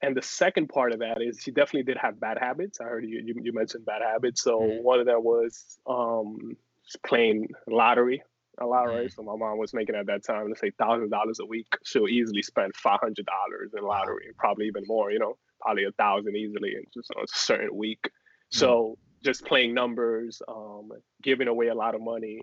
and 0.02 0.16
the 0.16 0.22
second 0.22 0.68
part 0.68 0.92
of 0.92 0.98
that 0.98 1.22
is 1.22 1.40
she 1.40 1.50
definitely 1.50 1.84
did 1.84 1.96
have 1.98 2.20
bad 2.20 2.38
habits. 2.38 2.80
I 2.80 2.84
heard 2.84 3.04
you 3.04 3.22
you, 3.24 3.34
you 3.42 3.52
mentioned 3.52 3.86
bad 3.86 4.02
habits. 4.02 4.42
So 4.42 4.60
mm-hmm. 4.60 4.82
one 4.84 5.00
of 5.00 5.06
them 5.06 5.22
was 5.24 5.78
um, 5.86 6.56
playing 7.04 7.48
lottery 7.66 8.22
a 8.58 8.66
lot, 8.66 8.84
right? 8.84 9.06
Mm-hmm. 9.06 9.08
So 9.08 9.22
my 9.22 9.36
mom 9.36 9.58
was 9.58 9.74
making 9.74 9.94
at 9.94 10.06
that 10.06 10.24
time, 10.24 10.48
let's 10.48 10.60
say 10.60 10.70
thousand 10.70 11.10
dollars 11.10 11.40
a 11.40 11.46
week. 11.46 11.66
She'll 11.84 12.08
easily 12.08 12.42
spend 12.42 12.74
five 12.76 13.00
hundred 13.00 13.26
dollars 13.26 13.72
in 13.76 13.84
lottery, 13.84 14.28
probably 14.36 14.66
even 14.66 14.84
more. 14.86 15.10
You 15.10 15.18
know, 15.18 15.38
probably 15.60 15.84
a 15.84 15.92
thousand 15.92 16.36
easily 16.36 16.74
in 16.74 16.84
just 16.92 17.10
on 17.16 17.24
a 17.24 17.28
certain 17.28 17.74
week. 17.74 18.00
Mm-hmm. 18.04 18.58
So 18.58 18.98
just 19.26 19.44
playing 19.44 19.74
numbers, 19.74 20.40
um, 20.48 20.92
giving 21.22 21.48
away 21.48 21.68
a 21.68 21.74
lot 21.74 21.94
of 21.94 22.00
money, 22.00 22.40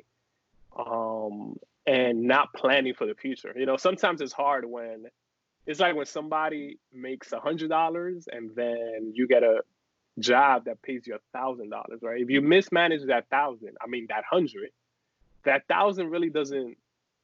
um, 0.78 1.58
and 1.88 2.24
not 2.24 2.54
planning 2.54 2.94
for 2.94 3.08
the 3.08 3.16
future. 3.16 3.54
You 3.56 3.66
know, 3.66 3.78
sometimes 3.78 4.22
it's 4.22 4.34
hard 4.34 4.66
when 4.66 5.06
it's 5.66 5.80
like 5.80 5.96
when 5.96 6.06
somebody 6.06 6.78
makes 6.94 7.32
a 7.32 7.40
hundred 7.40 7.70
dollars 7.70 8.28
and 8.32 8.52
then 8.56 9.14
you 9.16 9.28
get 9.28 9.44
a 9.44 9.62
job 10.20 10.66
that 10.66 10.82
pays 10.82 11.08
you 11.08 11.16
a 11.16 11.38
thousand 11.38 11.70
dollars, 11.70 12.02
right? 12.02 12.22
If 12.22 12.30
you 12.30 12.42
mismanage 12.42 13.06
that 13.08 13.30
thousand, 13.30 13.78
I 13.82 13.88
mean 13.88 14.08
that 14.10 14.26
hundred, 14.30 14.72
that 15.46 15.68
thousand 15.68 16.10
really 16.10 16.30
doesn't 16.30 16.78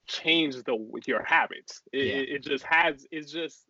change 0.07 0.55
the 0.63 0.77
your 1.05 1.23
habits. 1.23 1.81
It, 1.91 2.05
yeah. 2.05 2.35
it, 2.35 2.43
just 2.43 2.63
has 2.63 3.05
it 3.11 3.27
just 3.27 3.65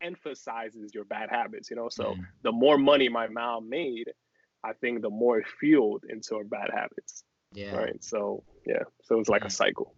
emphasizes 0.00 0.94
your 0.94 1.04
bad 1.04 1.30
habits, 1.30 1.70
you 1.70 1.76
know. 1.76 1.88
So 1.88 2.14
mm. 2.14 2.26
the 2.42 2.52
more 2.52 2.76
money 2.76 3.08
my 3.08 3.28
mom 3.28 3.68
made, 3.68 4.10
I 4.64 4.72
think 4.74 5.02
the 5.02 5.10
more 5.10 5.38
it 5.38 5.46
fueled 5.60 6.04
into 6.08 6.36
our 6.36 6.44
bad 6.44 6.70
habits. 6.72 7.24
Yeah. 7.52 7.76
Right. 7.76 8.02
So 8.02 8.44
yeah. 8.66 8.84
So 9.02 9.20
it's 9.20 9.28
like 9.28 9.42
yeah. 9.42 9.48
a 9.48 9.50
cycle. 9.50 9.94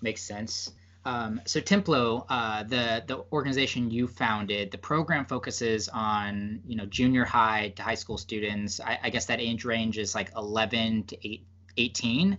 Makes 0.00 0.22
sense. 0.22 0.72
Um, 1.04 1.40
so 1.46 1.60
Templo, 1.60 2.26
uh, 2.28 2.62
the 2.62 3.02
the 3.06 3.24
organization 3.32 3.90
you 3.90 4.06
founded, 4.06 4.70
the 4.70 4.78
program 4.78 5.24
focuses 5.24 5.88
on 5.88 6.60
you 6.64 6.76
know 6.76 6.86
junior 6.86 7.24
high 7.24 7.72
to 7.76 7.82
high 7.82 7.96
school 7.96 8.18
students. 8.18 8.80
I, 8.80 8.98
I 9.02 9.10
guess 9.10 9.26
that 9.26 9.40
age 9.40 9.64
range 9.64 9.98
is 9.98 10.14
like 10.14 10.30
11 10.36 11.04
to 11.04 11.28
8, 11.28 11.46
18. 11.76 12.38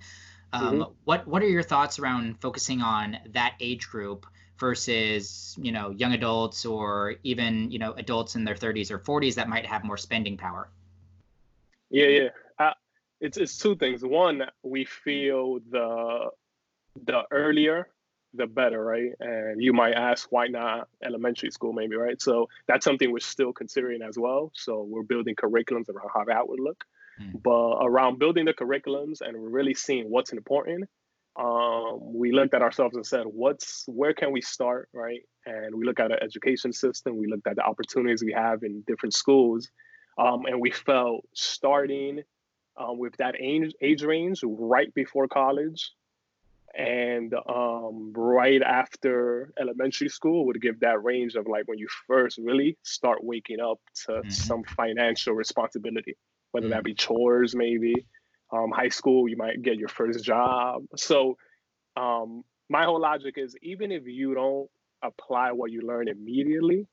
Um, 0.53 0.61
mm-hmm. 0.61 0.91
What 1.03 1.27
what 1.27 1.41
are 1.41 1.47
your 1.47 1.63
thoughts 1.63 1.99
around 1.99 2.39
focusing 2.39 2.81
on 2.81 3.17
that 3.31 3.55
age 3.59 3.89
group 3.89 4.25
versus 4.57 5.57
you 5.59 5.73
know 5.73 5.89
young 5.89 6.13
adults 6.13 6.65
or 6.65 7.15
even 7.23 7.69
you 7.69 7.79
know 7.79 7.91
adults 7.93 8.35
in 8.35 8.45
their 8.45 8.55
30s 8.55 8.91
or 8.91 8.99
40s 8.99 9.35
that 9.35 9.49
might 9.49 9.65
have 9.65 9.83
more 9.83 9.97
spending 9.97 10.37
power? 10.37 10.69
Yeah, 11.89 12.07
yeah. 12.07 12.29
Uh, 12.59 12.73
it's 13.19 13.37
it's 13.37 13.57
two 13.57 13.75
things. 13.75 14.03
One, 14.03 14.43
we 14.63 14.85
feel 14.85 15.59
the 15.69 16.29
the 17.05 17.23
earlier 17.31 17.87
the 18.33 18.47
better, 18.47 18.83
right? 18.83 19.11
And 19.19 19.61
you 19.61 19.73
might 19.73 19.93
ask, 19.93 20.31
why 20.31 20.47
not 20.47 20.87
elementary 21.03 21.51
school, 21.51 21.73
maybe, 21.73 21.95
right? 21.95 22.19
So 22.21 22.49
that's 22.67 22.83
something 22.83 23.11
we're 23.11 23.19
still 23.19 23.53
considering 23.53 24.01
as 24.01 24.17
well. 24.17 24.51
So 24.55 24.81
we're 24.81 25.03
building 25.03 25.35
curriculums 25.35 25.89
around 25.89 26.09
how 26.13 26.25
that 26.25 26.47
would 26.47 26.59
look. 26.59 26.83
Mm. 27.21 27.43
But 27.43 27.85
around 27.85 28.19
building 28.19 28.45
the 28.45 28.53
curriculums 28.53 29.21
and 29.21 29.53
really 29.53 29.73
seeing 29.73 30.09
what's 30.09 30.33
important, 30.33 30.89
um, 31.35 31.99
we 32.01 32.31
looked 32.31 32.53
at 32.53 32.61
ourselves 32.61 32.95
and 32.95 33.05
said, 33.05 33.25
what's 33.25 33.85
where 33.87 34.13
can 34.13 34.31
we 34.31 34.41
start, 34.41 34.89
right? 34.93 35.21
And 35.45 35.75
we 35.75 35.85
look 35.85 35.99
at 35.99 36.09
the 36.09 36.21
education 36.21 36.73
system, 36.73 37.17
we 37.17 37.27
looked 37.27 37.47
at 37.47 37.55
the 37.55 37.63
opportunities 37.63 38.23
we 38.23 38.33
have 38.33 38.63
in 38.63 38.83
different 38.87 39.13
schools, 39.13 39.69
um, 40.17 40.45
and 40.45 40.59
we 40.59 40.71
felt 40.71 41.25
starting 41.33 42.23
um, 42.77 42.97
with 42.97 43.15
that 43.17 43.35
age, 43.39 43.73
age 43.81 44.03
range 44.03 44.41
right 44.43 44.93
before 44.93 45.27
college 45.27 45.91
and 46.73 47.35
um, 47.47 48.11
right 48.15 48.61
after 48.61 49.53
elementary 49.59 50.09
school 50.09 50.47
would 50.47 50.59
give 50.61 50.79
that 50.79 51.03
range 51.03 51.35
of 51.35 51.47
like 51.47 51.67
when 51.67 51.77
you 51.77 51.87
first 52.07 52.39
really 52.39 52.77
start 52.81 53.23
waking 53.23 53.59
up 53.59 53.79
to 54.05 54.11
mm-hmm. 54.13 54.29
some 54.29 54.63
financial 54.63 55.33
responsibility, 55.33 56.17
whether 56.51 56.65
mm-hmm. 56.65 56.73
that 56.73 56.83
be 56.83 56.93
chores, 56.93 57.55
maybe. 57.55 57.93
Um, 58.51 58.71
high 58.71 58.89
school, 58.89 59.27
you 59.27 59.37
might 59.37 59.61
get 59.61 59.77
your 59.77 59.87
first 59.87 60.23
job. 60.23 60.83
So, 60.95 61.37
um, 61.95 62.43
my 62.69 62.85
whole 62.85 63.01
logic 63.01 63.35
is 63.37 63.55
even 63.61 63.91
if 63.91 64.05
you 64.05 64.33
don't 64.33 64.69
apply 65.03 65.51
what 65.51 65.71
you 65.71 65.81
learn 65.81 66.07
immediately, 66.07 66.87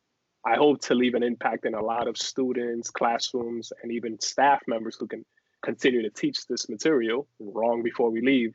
I 0.44 0.56
hope 0.56 0.80
to 0.82 0.94
leave 0.94 1.14
an 1.14 1.22
impact 1.22 1.66
in 1.66 1.74
a 1.74 1.82
lot 1.82 2.08
of 2.08 2.16
students, 2.16 2.90
classrooms, 2.90 3.72
and 3.82 3.92
even 3.92 4.18
staff 4.20 4.62
members 4.66 4.96
who 4.98 5.06
can 5.06 5.24
continue 5.62 6.02
to 6.02 6.10
teach 6.10 6.46
this 6.46 6.68
material 6.68 7.26
long 7.38 7.82
before 7.82 8.10
we 8.10 8.22
leave, 8.22 8.54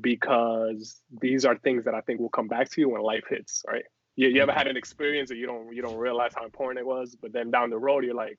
because 0.00 1.00
these 1.20 1.44
are 1.44 1.56
things 1.58 1.84
that 1.84 1.94
I 1.94 2.00
think 2.02 2.20
will 2.20 2.28
come 2.28 2.46
back 2.46 2.70
to 2.70 2.80
you 2.80 2.90
when 2.90 3.02
life 3.02 3.24
hits. 3.28 3.64
Right? 3.66 3.84
You, 4.14 4.28
you 4.28 4.42
ever 4.42 4.52
had 4.52 4.68
an 4.68 4.76
experience 4.76 5.28
that 5.30 5.36
you 5.36 5.46
don't 5.46 5.74
you 5.74 5.82
don't 5.82 5.96
realize 5.96 6.32
how 6.34 6.44
important 6.44 6.78
it 6.78 6.86
was, 6.86 7.16
but 7.20 7.32
then 7.32 7.50
down 7.50 7.70
the 7.70 7.78
road 7.78 8.04
you're 8.04 8.14
like, 8.14 8.38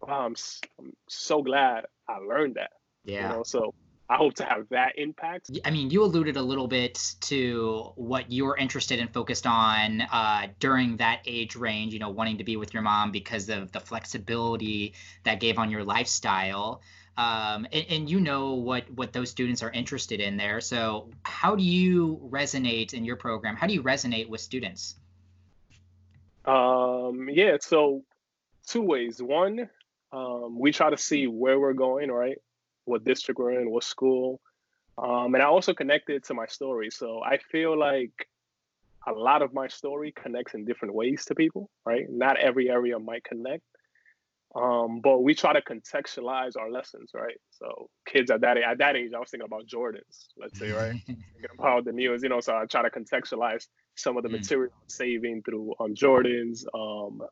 wow, 0.00 0.24
I'm 0.26 0.36
I'm 0.78 0.92
so 1.08 1.42
glad 1.42 1.86
I 2.08 2.18
learned 2.18 2.54
that. 2.54 2.70
Yeah. 3.04 3.22
You 3.30 3.36
know, 3.36 3.42
so 3.42 3.74
I 4.10 4.16
hope 4.16 4.34
to 4.34 4.44
have 4.44 4.68
that 4.70 4.98
impact. 4.98 5.52
I 5.64 5.70
mean, 5.70 5.88
you 5.90 6.02
alluded 6.02 6.36
a 6.36 6.42
little 6.42 6.66
bit 6.66 7.14
to 7.20 7.92
what 7.94 8.28
you 8.28 8.44
were 8.44 8.56
interested 8.56 8.98
and 8.98 9.08
focused 9.08 9.46
on 9.46 10.00
uh, 10.00 10.48
during 10.58 10.96
that 10.96 11.20
age 11.26 11.54
range, 11.54 11.92
you 11.92 12.00
know, 12.00 12.08
wanting 12.08 12.38
to 12.38 12.44
be 12.44 12.56
with 12.56 12.74
your 12.74 12.82
mom 12.82 13.12
because 13.12 13.48
of 13.48 13.70
the 13.70 13.78
flexibility 13.78 14.94
that 15.22 15.38
gave 15.38 15.60
on 15.60 15.70
your 15.70 15.84
lifestyle. 15.84 16.82
Um, 17.16 17.68
and, 17.72 17.86
and, 17.88 18.10
you 18.10 18.18
know 18.18 18.54
what 18.54 18.90
what 18.90 19.12
those 19.12 19.30
students 19.30 19.62
are 19.62 19.70
interested 19.70 20.20
in 20.20 20.36
there. 20.36 20.60
So, 20.60 21.10
how 21.22 21.54
do 21.54 21.62
you 21.62 22.20
resonate 22.32 22.94
in 22.94 23.04
your 23.04 23.16
program? 23.16 23.56
How 23.56 23.68
do 23.68 23.74
you 23.74 23.82
resonate 23.82 24.28
with 24.28 24.40
students? 24.40 24.96
Um, 26.44 27.28
yeah, 27.30 27.58
so 27.60 28.02
two 28.66 28.82
ways. 28.82 29.22
One, 29.22 29.68
um, 30.12 30.58
we 30.58 30.72
try 30.72 30.90
to 30.90 30.96
see 30.96 31.26
where 31.26 31.60
we're 31.60 31.74
going, 31.74 32.10
right? 32.10 32.38
What 32.90 33.04
district 33.04 33.38
we're 33.38 33.60
in, 33.60 33.70
what 33.70 33.84
school. 33.84 34.40
Um, 34.98 35.34
and 35.34 35.42
I 35.42 35.46
also 35.46 35.72
connected 35.72 36.24
to 36.24 36.34
my 36.34 36.46
story. 36.46 36.90
So 36.90 37.22
I 37.24 37.38
feel 37.50 37.78
like 37.78 38.12
a 39.06 39.12
lot 39.12 39.42
of 39.42 39.54
my 39.54 39.68
story 39.68 40.12
connects 40.12 40.54
in 40.54 40.64
different 40.64 40.94
ways 40.94 41.24
to 41.26 41.34
people, 41.34 41.70
right? 41.86 42.04
Not 42.08 42.38
every 42.38 42.68
area 42.68 42.98
might 42.98 43.24
connect. 43.24 43.62
Um, 44.54 45.00
but 45.00 45.22
we 45.22 45.34
try 45.34 45.52
to 45.52 45.62
contextualize 45.62 46.56
our 46.58 46.70
lessons, 46.70 47.12
right? 47.14 47.38
So 47.50 47.88
kids 48.04 48.32
at 48.32 48.40
that 48.40 48.56
at 48.56 48.78
that 48.78 48.96
age, 48.96 49.12
I 49.14 49.20
was 49.20 49.30
thinking 49.30 49.46
about 49.46 49.66
Jordans, 49.66 50.26
let's 50.36 50.58
say, 50.58 50.72
right? 50.72 51.00
thinking 51.06 51.56
about 51.56 51.84
the 51.84 51.92
news, 51.92 52.24
you 52.24 52.30
know. 52.30 52.40
So 52.40 52.56
I 52.56 52.66
try 52.66 52.82
to 52.82 52.90
contextualize 52.90 53.66
some 53.94 54.16
of 54.16 54.24
the 54.24 54.28
mm. 54.28 54.32
material 54.32 54.72
saving 54.88 55.42
through 55.44 55.74
on 55.78 55.94
Jordans, 55.94 56.64
um, 56.74 57.22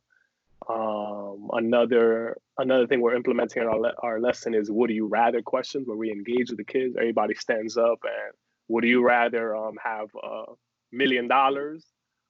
um, 0.66 1.48
another 1.52 2.36
another 2.58 2.86
thing 2.86 3.00
we're 3.00 3.14
implementing 3.14 3.62
in 3.62 3.68
our, 3.68 3.78
le- 3.78 3.94
our 4.02 4.20
lesson 4.20 4.54
is 4.54 4.70
would 4.70 4.90
you 4.90 5.06
rather 5.06 5.40
questions 5.40 5.86
where 5.86 5.96
we 5.96 6.10
engage 6.10 6.50
with 6.50 6.58
the 6.58 6.64
kids. 6.64 6.96
Everybody 6.96 7.34
stands 7.34 7.76
up 7.76 7.98
and 8.02 8.34
would 8.68 8.84
you 8.84 9.04
rather 9.04 9.56
um, 9.56 9.74
have 9.82 10.08
a 10.22 10.44
million 10.92 11.28
dollars 11.28 11.86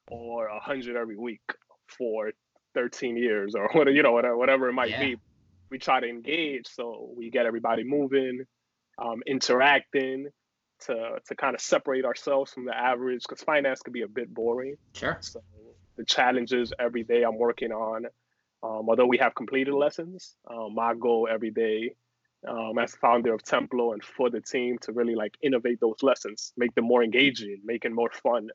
or 0.09 0.47
a 0.47 0.61
hundred 0.61 0.97
every 0.97 1.17
week 1.17 1.41
for 1.89 2.33
13 2.75 3.17
years 3.17 3.55
or 3.55 3.69
whatever 3.73 3.97
you 3.97 4.03
know 4.03 4.13
whatever, 4.13 4.37
whatever 4.37 4.69
it 4.69 4.75
might 4.75 4.91
yeah. 4.91 5.01
be. 5.01 5.17
We 5.71 5.79
try 5.79 6.01
to 6.01 6.09
engage 6.09 6.67
so 6.67 7.13
we 7.17 7.31
get 7.31 7.45
everybody 7.47 7.85
moving, 7.85 8.45
um, 8.99 9.23
interacting 9.27 10.29
to 10.81 11.19
to 11.27 11.35
kind 11.35 11.55
of 11.55 11.61
separate 11.61 12.05
ourselves 12.05 12.53
from 12.53 12.67
the 12.67 12.77
average 12.77 13.23
because 13.23 13.43
finance 13.43 13.81
could 13.81 13.93
be 13.93 14.03
a 14.03 14.09
bit 14.09 14.33
boring. 14.33 14.77
Sure. 14.95 15.19
So 15.21 15.41
the 15.99 16.05
challenges 16.05 16.73
every 16.79 17.03
day 17.03 17.23
I'm 17.23 17.37
working 17.37 17.73
on. 17.73 18.07
Um, 18.63 18.89
although 18.89 19.07
we 19.07 19.19
have 19.19 19.35
completed 19.35 19.75
lessons, 19.75 20.35
um, 20.51 20.75
my 20.75 20.95
goal 20.95 21.29
every 21.31 21.51
day 21.51 21.95
um, 22.47 22.79
as 22.79 22.95
founder 22.95 23.35
of 23.35 23.43
Templo 23.43 23.93
and 23.93 24.03
for 24.03 24.31
the 24.31 24.41
team 24.41 24.79
to 24.79 24.93
really 24.93 25.15
like 25.15 25.37
innovate 25.43 25.81
those 25.81 26.03
lessons, 26.03 26.53
make 26.57 26.75
them 26.75 26.85
more 26.85 27.03
engaging, 27.03 27.61
make 27.65 27.85
it 27.85 27.93
more 27.93 28.11
fun. 28.11 28.49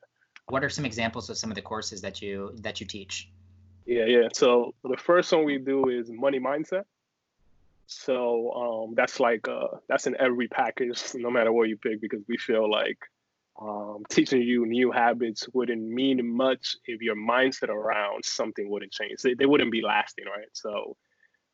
What 0.48 0.64
are 0.64 0.70
some 0.70 0.84
examples 0.84 1.30
of 1.30 1.36
some 1.36 1.50
of 1.50 1.54
the 1.54 1.62
courses 1.62 2.00
that 2.02 2.20
you 2.20 2.54
that 2.60 2.80
you 2.80 2.86
teach? 2.86 3.30
Yeah, 3.86 4.06
yeah. 4.06 4.28
So 4.32 4.74
the 4.82 4.96
first 4.96 5.32
one 5.32 5.44
we 5.44 5.58
do 5.58 5.88
is 5.88 6.10
money 6.10 6.40
mindset. 6.40 6.84
So 7.86 8.52
um, 8.52 8.94
that's 8.94 9.20
like 9.20 9.46
uh, 9.48 9.68
that's 9.88 10.06
in 10.06 10.16
every 10.18 10.48
package, 10.48 11.02
no 11.14 11.30
matter 11.30 11.52
what 11.52 11.68
you 11.68 11.76
pick, 11.76 12.00
because 12.00 12.22
we 12.28 12.36
feel 12.36 12.70
like 12.70 12.98
um, 13.60 14.02
teaching 14.10 14.42
you 14.42 14.66
new 14.66 14.90
habits 14.90 15.48
wouldn't 15.52 15.82
mean 15.82 16.36
much 16.36 16.76
if 16.86 17.00
your 17.00 17.16
mindset 17.16 17.68
around 17.68 18.24
something 18.24 18.68
wouldn't 18.68 18.92
change. 18.92 19.22
They, 19.22 19.34
they 19.34 19.46
wouldn't 19.46 19.70
be 19.70 19.82
lasting, 19.82 20.24
right? 20.26 20.48
So 20.52 20.96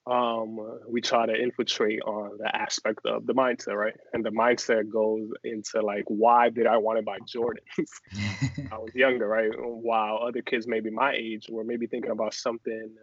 um, 0.06 0.80
we 0.88 1.02
try 1.02 1.26
to 1.26 1.34
infiltrate 1.34 2.00
on 2.02 2.38
the 2.38 2.54
aspect 2.56 3.00
of 3.04 3.26
the 3.26 3.34
mindset, 3.34 3.76
right? 3.76 3.94
And 4.14 4.24
the 4.24 4.30
mindset 4.30 4.90
goes 4.90 5.28
into 5.44 5.82
like, 5.82 6.04
why 6.06 6.48
did 6.48 6.66
I 6.66 6.78
want 6.78 6.98
to 6.98 7.02
buy 7.02 7.18
Jordans? 7.18 7.90
I 8.72 8.78
was 8.78 8.94
younger, 8.94 9.28
right? 9.28 9.50
While 9.58 10.20
other 10.26 10.40
kids, 10.40 10.66
maybe 10.66 10.90
my 10.90 11.12
age, 11.14 11.46
were 11.50 11.64
maybe 11.64 11.86
thinking 11.86 12.10
about 12.10 12.32
something 12.32 12.94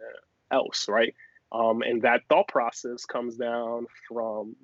else, 0.50 0.86
right? 0.88 1.14
Um, 1.52 1.82
and 1.82 2.02
that 2.02 2.22
thought 2.28 2.48
process 2.48 3.04
comes 3.04 3.36
down 3.36 3.86
from 4.08 4.56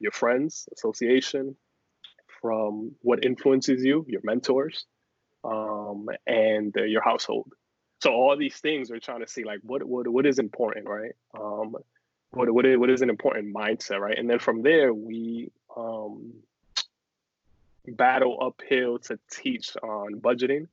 your 0.00 0.12
friends, 0.12 0.68
association, 0.76 1.56
from 2.42 2.92
what 3.00 3.24
influences 3.24 3.82
you, 3.82 4.04
your 4.08 4.20
mentors, 4.24 4.84
um, 5.44 6.08
and 6.26 6.76
uh, 6.76 6.82
your 6.82 7.02
household. 7.02 7.52
So 8.02 8.10
all 8.10 8.36
these 8.36 8.58
things 8.58 8.90
are 8.90 8.98
trying 8.98 9.20
to 9.20 9.28
see 9.28 9.44
like 9.44 9.60
what 9.62 9.84
what 9.84 10.08
what 10.08 10.26
is 10.26 10.40
important, 10.40 10.88
right? 10.88 11.12
Um, 11.38 11.76
what 12.32 12.52
what 12.52 12.66
is, 12.66 12.76
what 12.76 12.90
is 12.90 13.00
an 13.00 13.08
important 13.08 13.54
mindset, 13.54 14.00
right? 14.00 14.18
And 14.18 14.28
then 14.28 14.40
from 14.40 14.62
there 14.62 14.92
we 14.92 15.52
um, 15.76 16.32
battle 17.86 18.38
uphill 18.42 18.98
to 18.98 19.18
teach 19.30 19.76
on 19.76 20.20
budgeting. 20.20 20.66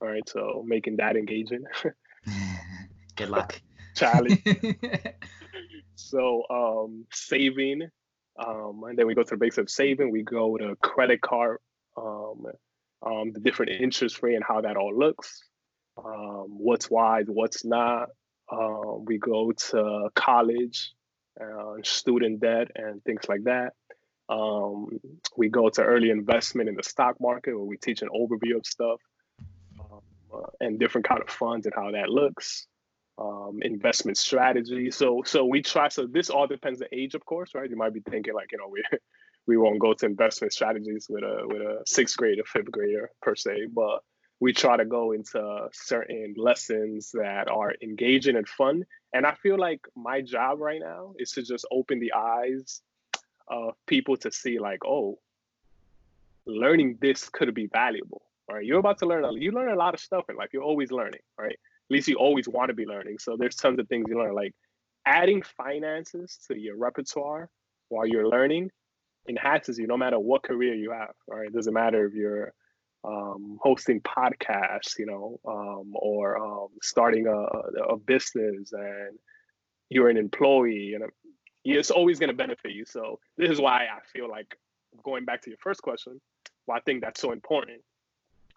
All 0.00 0.08
right, 0.08 0.26
so 0.28 0.62
making 0.64 0.98
that 0.98 1.16
engaging. 1.16 1.64
Good 3.16 3.30
luck. 3.30 3.60
Challenge. 3.96 4.40
so 5.96 6.44
um, 6.48 7.06
saving 7.12 7.90
um, 8.38 8.84
and 8.88 8.98
then 8.98 9.06
we 9.06 9.14
go 9.14 9.22
to 9.22 9.30
the 9.30 9.36
basics 9.36 9.58
of 9.58 9.70
saving. 9.70 10.10
We 10.10 10.22
go 10.22 10.56
to 10.56 10.76
credit 10.76 11.20
card, 11.20 11.58
um, 11.96 12.46
um, 13.04 13.32
the 13.32 13.40
different 13.40 13.72
interest 13.80 14.22
rate 14.22 14.34
and 14.34 14.44
how 14.44 14.60
that 14.60 14.76
all 14.76 14.96
looks, 14.96 15.42
um, 16.02 16.46
what's 16.58 16.90
wise, 16.90 17.26
what's 17.26 17.64
not. 17.64 18.10
Um, 18.50 19.04
we 19.04 19.18
go 19.18 19.52
to 19.52 20.08
college, 20.14 20.92
uh, 21.40 21.74
student 21.82 22.40
debt, 22.40 22.68
and 22.74 23.02
things 23.04 23.22
like 23.28 23.44
that. 23.44 23.72
Um, 24.28 25.00
we 25.36 25.48
go 25.48 25.68
to 25.70 25.82
early 25.82 26.10
investment 26.10 26.68
in 26.68 26.76
the 26.76 26.82
stock 26.82 27.16
market 27.20 27.56
where 27.56 27.64
we 27.64 27.76
teach 27.76 28.02
an 28.02 28.08
overview 28.08 28.56
of 28.56 28.66
stuff 28.66 29.00
uh, 29.80 30.40
and 30.60 30.78
different 30.78 31.08
kind 31.08 31.22
of 31.22 31.30
funds 31.30 31.66
and 31.66 31.74
how 31.74 31.90
that 31.92 32.08
looks 32.08 32.66
um, 33.18 33.58
investment 33.62 34.16
strategy. 34.16 34.90
So 34.90 35.22
so 35.24 35.44
we 35.44 35.62
try. 35.62 35.88
So 35.88 36.06
this 36.06 36.30
all 36.30 36.46
depends 36.46 36.78
the 36.78 36.94
age, 36.94 37.14
of 37.14 37.24
course, 37.24 37.54
right? 37.54 37.68
You 37.68 37.76
might 37.76 37.94
be 37.94 38.00
thinking 38.00 38.34
like 38.34 38.52
you 38.52 38.58
know 38.58 38.68
we 38.70 38.82
we 39.46 39.56
won't 39.56 39.80
go 39.80 39.94
to 39.94 40.06
investment 40.06 40.52
strategies 40.52 41.06
with 41.08 41.24
a 41.24 41.42
with 41.46 41.62
a 41.62 41.82
sixth 41.86 42.16
grade 42.16 42.38
or 42.38 42.44
fifth 42.44 42.70
grader 42.70 43.10
per 43.22 43.34
se, 43.34 43.68
but 43.72 44.02
we 44.40 44.52
try 44.52 44.76
to 44.76 44.84
go 44.84 45.12
into 45.12 45.68
certain 45.72 46.34
lessons 46.36 47.10
that 47.12 47.48
are 47.48 47.74
engaging 47.82 48.36
and 48.36 48.48
fun. 48.48 48.84
And 49.12 49.26
I 49.26 49.34
feel 49.34 49.58
like 49.58 49.80
my 49.96 50.20
job 50.20 50.60
right 50.60 50.80
now 50.80 51.14
is 51.18 51.32
to 51.32 51.42
just 51.42 51.66
open 51.72 51.98
the 51.98 52.12
eyes 52.12 52.80
of 53.48 53.74
people 53.86 54.16
to 54.18 54.30
see 54.30 54.60
like, 54.60 54.84
oh, 54.86 55.18
learning 56.46 56.98
this 57.00 57.28
could 57.28 57.52
be 57.54 57.66
valuable. 57.66 58.22
Right? 58.48 58.64
You're 58.64 58.78
about 58.78 58.98
to 58.98 59.06
learn. 59.06 59.24
You 59.40 59.50
learn 59.50 59.70
a 59.70 59.76
lot 59.76 59.92
of 59.94 60.00
stuff 60.00 60.24
in 60.30 60.36
life. 60.36 60.50
You're 60.52 60.62
always 60.62 60.92
learning, 60.92 61.20
right? 61.36 61.58
Least 61.90 62.08
you 62.08 62.16
always 62.16 62.48
want 62.48 62.68
to 62.68 62.74
be 62.74 62.86
learning. 62.86 63.18
So 63.18 63.36
there's 63.36 63.56
tons 63.56 63.78
of 63.78 63.88
things 63.88 64.06
you 64.08 64.18
learn, 64.18 64.34
like 64.34 64.54
adding 65.06 65.42
finances 65.42 66.38
to 66.48 66.58
your 66.58 66.76
repertoire 66.76 67.48
while 67.88 68.06
you're 68.06 68.28
learning 68.28 68.70
enhances 69.28 69.78
you 69.78 69.86
no 69.86 69.96
matter 69.96 70.18
what 70.18 70.42
career 70.42 70.74
you 70.74 70.90
have. 70.92 71.14
Right? 71.26 71.46
It 71.46 71.54
doesn't 71.54 71.74
matter 71.74 72.06
if 72.06 72.14
you're 72.14 72.52
um, 73.04 73.58
hosting 73.62 74.00
podcasts, 74.00 74.98
you 74.98 75.06
know, 75.06 75.40
um, 75.46 75.92
or 75.94 76.38
um, 76.38 76.68
starting 76.82 77.26
a, 77.26 77.82
a 77.82 77.96
business 77.96 78.72
and 78.72 79.18
you're 79.88 80.10
an 80.10 80.16
employee, 80.16 80.94
and 80.94 81.04
it's 81.64 81.90
always 81.90 82.18
going 82.18 82.28
to 82.28 82.36
benefit 82.36 82.72
you. 82.72 82.84
So 82.84 83.18
this 83.36 83.50
is 83.50 83.60
why 83.60 83.84
I 83.84 84.00
feel 84.12 84.28
like 84.28 84.56
going 85.04 85.24
back 85.24 85.42
to 85.42 85.50
your 85.50 85.58
first 85.62 85.82
question, 85.82 86.20
why 86.66 86.76
I 86.76 86.80
think 86.80 87.02
that's 87.02 87.20
so 87.20 87.32
important 87.32 87.80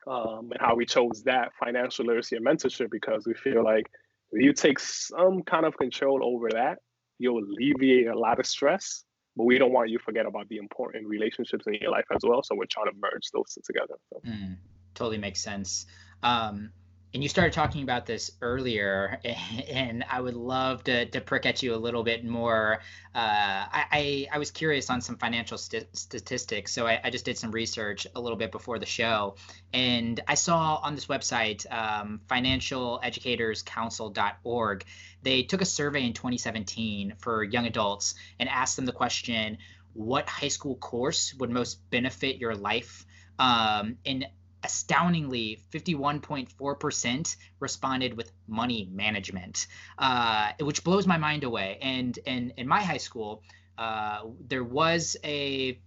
um, 0.08 0.52
and 0.52 0.60
how 0.60 0.76
we 0.76 0.86
chose 0.86 1.24
that 1.26 1.52
financial 1.60 2.06
literacy 2.06 2.36
and 2.36 2.46
mentorship 2.46 2.90
because 2.90 3.26
we 3.26 3.34
feel 3.34 3.64
like 3.64 3.86
if 4.32 4.42
you 4.42 4.54
take 4.54 4.80
some 4.80 5.44
kind 5.44 5.66
of 5.66 5.78
control 5.78 6.22
over 6.24 6.50
that, 6.50 6.80
you'll 7.20 7.44
alleviate 7.44 8.08
a 8.08 8.18
lot 8.18 8.40
of 8.40 8.46
stress. 8.46 9.04
But 9.36 9.46
we 9.46 9.58
don't 9.58 9.72
want 9.72 9.90
you 9.90 9.98
to 9.98 10.04
forget 10.04 10.26
about 10.26 10.50
the 10.50 10.58
important 10.58 11.08
relationships 11.08 11.66
in 11.68 11.76
your 11.76 11.92
life 11.92 12.06
as 12.14 12.22
well. 12.24 12.44
So 12.44 12.56
we're 12.56 12.66
trying 12.70 12.88
to 12.88 12.98
merge 13.00 13.30
those 13.34 13.54
two 13.54 13.62
together. 13.66 13.96
So. 14.12 14.22
Mm, 14.28 14.58
totally 14.94 15.18
makes 15.18 15.42
sense. 15.42 15.86
Um, 16.24 16.72
and 17.14 17.22
you 17.22 17.28
started 17.28 17.52
talking 17.52 17.84
about 17.84 18.06
this 18.06 18.32
earlier, 18.42 19.20
and 19.70 20.06
I 20.10 20.22
would 20.22 20.36
love 20.36 20.86
to, 20.86 21.06
to 21.08 21.22
prick 21.22 21.46
at 21.46 21.62
you 21.62 21.76
a 21.76 21.78
little 21.78 22.04
bit 22.04 22.24
more. 22.24 22.80
Uh, 23.14 23.68
I, 23.72 23.86
I, 23.92 24.28
I, 24.32 24.38
was 24.38 24.52
curious 24.52 24.90
on 24.90 25.02
some 25.02 25.18
financial 25.18 25.58
st- 25.58 25.94
statistics, 25.96 26.72
so 26.72 26.88
I, 26.88 27.02
I, 27.04 27.10
just 27.10 27.26
did 27.26 27.38
some 27.38 27.52
research 27.52 28.08
a 28.16 28.22
little 28.22 28.38
bit 28.38 28.54
before 28.54 28.80
the 28.80 28.86
show, 28.86 29.36
and 29.74 30.22
I 30.28 30.36
saw 30.36 30.80
on 30.82 30.96
this 30.96 31.08
website, 31.08 31.70
um, 31.72 32.22
financialeducatorscouncil.org, 32.30 34.86
they 35.22 35.44
took 35.44 35.60
a 35.62 35.66
survey 35.66 36.06
in 36.06 36.14
2017 36.14 37.16
for 37.18 37.44
young 37.44 37.68
adults 37.68 38.16
and 38.40 38.48
asked 38.48 38.78
them 38.78 38.86
the 38.86 38.94
question, 38.94 39.58
"What 39.94 40.30
high 40.30 40.48
school 40.48 40.78
course 40.78 41.34
would 41.34 41.50
most 41.50 41.90
benefit 41.90 42.38
your 42.38 42.56
life?" 42.56 43.06
Um, 43.38 43.98
and 44.06 44.28
astoundingly 44.64 45.60
51.4% 45.72 47.36
responded 47.60 48.16
with 48.16 48.32
money 48.48 48.90
management 48.92 49.68
uh, 49.98 50.52
which 50.60 50.84
blows 50.84 51.08
my 51.08 51.18
mind 51.18 51.44
away. 51.44 51.78
And, 51.82 52.18
in 52.26 52.68
my 52.68 52.82
high 52.82 52.98
school 52.98 53.44
uh, 53.78 54.26
there 54.48 54.64
was 54.64 55.18
a 55.24 55.80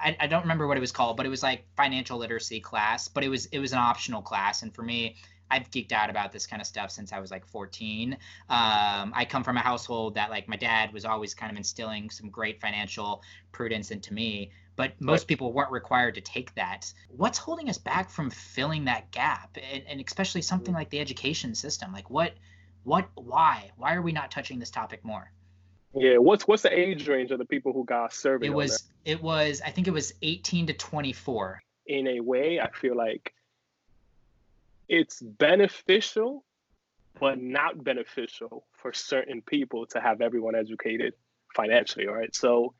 I, 0.00 0.16
I 0.20 0.26
don't 0.28 0.42
remember 0.42 0.68
what 0.68 0.76
it 0.76 0.80
was 0.80 0.92
called, 0.92 1.16
but 1.16 1.26
it 1.26 1.30
was 1.30 1.42
like 1.42 1.64
financial 1.76 2.18
literacy 2.18 2.60
class, 2.60 3.08
but 3.08 3.24
it 3.24 3.28
was 3.28 3.46
it 3.46 3.58
was 3.58 3.72
an 3.72 3.78
optional 3.78 4.22
class, 4.22 4.62
and 4.62 4.72
for 4.72 4.82
me, 4.82 5.16
I've 5.50 5.70
geeked 5.70 5.92
out 5.92 6.10
about 6.10 6.32
this 6.32 6.46
kind 6.46 6.60
of 6.60 6.66
stuff 6.66 6.90
since 6.90 7.12
I 7.12 7.18
was 7.18 7.30
like 7.30 7.46
14. 7.46 8.12
Um, 8.12 8.18
I 8.48 9.26
come 9.28 9.42
from 9.42 9.56
a 9.56 9.60
household 9.60 10.14
that 10.14 10.30
like 10.30 10.48
my 10.48 10.56
dad 10.56 10.92
was 10.92 11.04
always 11.04 11.34
kind 11.34 11.50
of 11.50 11.56
instilling 11.58 12.10
some 12.10 12.30
great 12.30 12.60
financial 12.60 13.22
prudence 13.52 13.90
into 13.90 14.14
me, 14.14 14.50
but 14.76 14.92
most 15.00 15.22
right. 15.22 15.28
people 15.28 15.52
weren't 15.52 15.70
required 15.70 16.14
to 16.16 16.20
take 16.20 16.54
that. 16.54 16.92
What's 17.08 17.38
holding 17.38 17.68
us 17.68 17.78
back 17.78 18.10
from 18.10 18.30
filling 18.30 18.84
that 18.86 19.10
gap, 19.10 19.56
and, 19.72 19.84
and 19.88 20.00
especially 20.04 20.42
something 20.42 20.74
mm. 20.74 20.78
like 20.78 20.90
the 20.90 21.00
education 21.00 21.54
system? 21.54 21.92
Like 21.92 22.10
what, 22.10 22.34
what, 22.82 23.08
why, 23.14 23.70
why 23.76 23.94
are 23.94 24.02
we 24.02 24.12
not 24.12 24.30
touching 24.30 24.58
this 24.58 24.70
topic 24.70 25.04
more? 25.04 25.30
Yeah, 25.96 26.16
what's 26.18 26.48
what's 26.48 26.62
the 26.62 26.76
age 26.76 27.06
range 27.06 27.30
of 27.30 27.38
the 27.38 27.44
people 27.44 27.72
who 27.72 27.84
got 27.84 28.12
surveyed? 28.12 28.50
It 28.50 28.54
was 28.54 28.82
it 29.04 29.22
was 29.22 29.62
I 29.64 29.70
think 29.70 29.86
it 29.86 29.92
was 29.92 30.12
18 30.22 30.66
to 30.68 30.72
24. 30.72 31.62
In 31.86 32.08
a 32.08 32.20
way, 32.20 32.60
I 32.60 32.70
feel 32.70 32.96
like 32.96 33.32
it's 34.88 35.20
beneficial, 35.20 36.44
but 37.20 37.40
not 37.40 37.84
beneficial 37.84 38.66
for 38.72 38.92
certain 38.92 39.42
people 39.42 39.86
to 39.86 40.00
have 40.00 40.20
everyone 40.20 40.54
educated 40.56 41.14
financially. 41.54 42.08
All 42.08 42.14
right, 42.14 42.34
so 42.34 42.74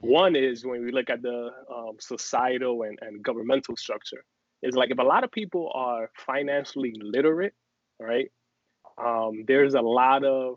one 0.00 0.34
is 0.34 0.64
when 0.64 0.84
we 0.84 0.92
look 0.92 1.10
at 1.10 1.22
the 1.22 1.50
um, 1.74 1.96
societal 2.00 2.82
and, 2.82 2.98
and 3.02 3.22
governmental 3.22 3.76
structure, 3.76 4.24
is 4.62 4.74
like 4.74 4.90
if 4.90 4.98
a 4.98 5.02
lot 5.02 5.24
of 5.24 5.30
people 5.30 5.70
are 5.74 6.10
financially 6.14 6.94
literate, 7.00 7.54
right? 7.98 8.30
Um, 8.98 9.44
there's 9.46 9.74
a 9.74 9.80
lot 9.80 10.24
of 10.24 10.56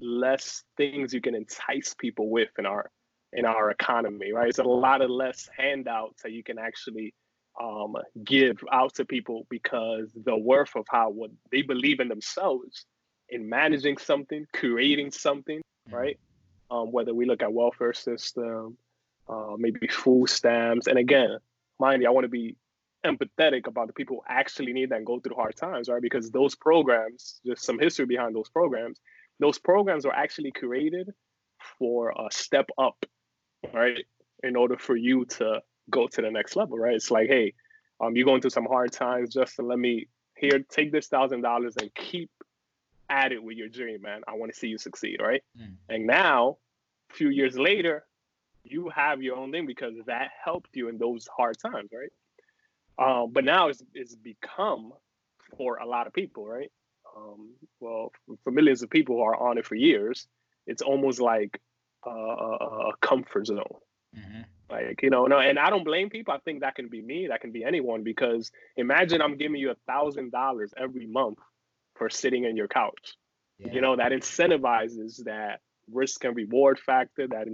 less 0.00 0.64
things 0.76 1.14
you 1.14 1.20
can 1.20 1.34
entice 1.34 1.94
people 1.94 2.28
with 2.28 2.50
in 2.58 2.66
our 2.66 2.90
in 3.32 3.44
our 3.46 3.70
economy, 3.70 4.32
right? 4.32 4.48
It's 4.48 4.58
a 4.58 4.64
lot 4.64 5.00
of 5.00 5.10
less 5.10 5.48
handouts 5.56 6.22
that 6.22 6.32
you 6.32 6.42
can 6.42 6.58
actually 6.58 7.14
um, 7.60 7.96
give 8.24 8.58
out 8.70 8.94
to 8.96 9.04
people 9.04 9.46
because 9.48 10.10
the 10.14 10.36
worth 10.36 10.76
of 10.76 10.84
how 10.88 11.10
what 11.10 11.30
they 11.50 11.62
believe 11.62 12.00
in 12.00 12.08
themselves 12.08 12.84
in 13.30 13.48
managing 13.48 13.96
something, 13.96 14.46
creating 14.52 15.10
something, 15.10 15.58
mm-hmm. 15.58 15.94
Um, 16.72 16.90
whether 16.90 17.12
we 17.12 17.26
look 17.26 17.42
at 17.42 17.52
welfare 17.52 17.92
system, 17.92 18.78
uh, 19.28 19.56
maybe 19.58 19.86
food 19.88 20.30
stamps, 20.30 20.86
and 20.86 20.98
again, 20.98 21.36
mind 21.78 22.00
you, 22.00 22.08
I 22.08 22.12
want 22.12 22.24
to 22.24 22.30
be 22.30 22.56
empathetic 23.04 23.66
about 23.66 23.88
the 23.88 23.92
people 23.92 24.16
who 24.16 24.22
actually 24.34 24.72
need 24.72 24.88
that 24.90 24.96
and 24.96 25.06
go 25.06 25.20
through 25.20 25.36
hard 25.36 25.54
times, 25.54 25.88
right? 25.88 26.00
Because 26.00 26.30
those 26.30 26.54
programs, 26.54 27.40
just 27.44 27.64
some 27.64 27.78
history 27.78 28.06
behind 28.06 28.34
those 28.34 28.48
programs, 28.48 29.00
those 29.38 29.58
programs 29.58 30.06
are 30.06 30.14
actually 30.14 30.52
created 30.52 31.10
for 31.78 32.10
a 32.10 32.30
step 32.30 32.70
up, 32.78 33.04
right? 33.74 34.06
In 34.42 34.56
order 34.56 34.78
for 34.78 34.96
you 34.96 35.26
to 35.26 35.60
go 35.90 36.06
to 36.06 36.22
the 36.22 36.30
next 36.30 36.56
level, 36.56 36.78
right? 36.78 36.94
It's 36.94 37.10
like, 37.10 37.28
hey, 37.28 37.54
um, 38.00 38.16
you're 38.16 38.24
going 38.24 38.40
through 38.40 38.50
some 38.50 38.66
hard 38.66 38.92
times. 38.92 39.34
Just 39.34 39.60
let 39.60 39.78
me 39.78 40.06
here, 40.36 40.64
take 40.68 40.90
this 40.90 41.08
thousand 41.08 41.42
dollars 41.42 41.76
and 41.76 41.94
keep 41.94 42.30
at 43.08 43.32
it 43.32 43.42
with 43.42 43.56
your 43.56 43.68
dream, 43.68 44.02
man. 44.02 44.22
I 44.26 44.34
want 44.34 44.52
to 44.52 44.58
see 44.58 44.68
you 44.68 44.78
succeed, 44.78 45.20
right? 45.20 45.42
Mm. 45.60 45.76
And 45.88 46.06
now, 46.06 46.58
a 47.10 47.14
few 47.14 47.28
years 47.28 47.58
later, 47.58 48.04
you 48.64 48.88
have 48.90 49.22
your 49.22 49.36
own 49.36 49.50
thing 49.52 49.66
because 49.66 49.94
that 50.06 50.30
helped 50.44 50.70
you 50.74 50.88
in 50.88 50.98
those 50.98 51.28
hard 51.36 51.58
times, 51.58 51.90
right? 51.92 52.12
Um, 52.98 53.32
but 53.32 53.44
now 53.44 53.68
it's, 53.68 53.82
it's 53.94 54.14
become 54.14 54.92
for 55.56 55.76
a 55.76 55.86
lot 55.86 56.06
of 56.06 56.12
people, 56.12 56.46
right? 56.46 56.70
Um, 57.16 57.50
well, 57.80 58.12
for 58.44 58.50
millions 58.50 58.82
of 58.82 58.90
people 58.90 59.16
who 59.16 59.22
are 59.22 59.36
on 59.36 59.58
it 59.58 59.66
for 59.66 59.74
years, 59.74 60.26
it's 60.66 60.82
almost 60.82 61.20
like 61.20 61.60
a, 62.06 62.10
a 62.10 62.92
comfort 63.00 63.46
zone. 63.46 63.64
Mm-hmm. 64.16 64.42
Like, 64.70 65.02
you 65.02 65.10
know, 65.10 65.26
no, 65.26 65.38
and 65.38 65.58
I 65.58 65.68
don't 65.68 65.84
blame 65.84 66.08
people. 66.08 66.32
I 66.32 66.38
think 66.38 66.60
that 66.60 66.74
can 66.74 66.88
be 66.88 67.02
me, 67.02 67.26
that 67.28 67.40
can 67.40 67.52
be 67.52 67.64
anyone, 67.64 68.02
because 68.02 68.50
imagine 68.76 69.20
I'm 69.20 69.36
giving 69.36 69.60
you 69.60 69.70
a 69.70 69.76
thousand 69.86 70.32
dollars 70.32 70.72
every 70.78 71.06
month 71.06 71.38
for 71.94 72.10
sitting 72.10 72.44
in 72.44 72.56
your 72.56 72.68
couch. 72.68 73.14
Yeah. 73.58 73.72
You 73.72 73.80
know, 73.80 73.96
that 73.96 74.12
incentivizes 74.12 75.24
that 75.24 75.60
risk 75.90 76.24
and 76.24 76.36
reward 76.36 76.78
factor 76.78 77.26
that 77.28 77.46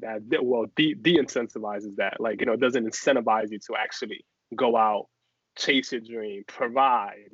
that 0.00 0.44
well 0.44 0.66
de, 0.76 0.94
de-incentivizes 0.94 1.96
that. 1.96 2.20
Like, 2.20 2.40
you 2.40 2.46
know, 2.46 2.52
it 2.52 2.60
doesn't 2.60 2.86
incentivize 2.86 3.50
you 3.50 3.58
to 3.66 3.76
actually 3.76 4.24
go 4.54 4.76
out, 4.76 5.06
chase 5.56 5.92
your 5.92 6.00
dream, 6.00 6.44
provide. 6.46 7.30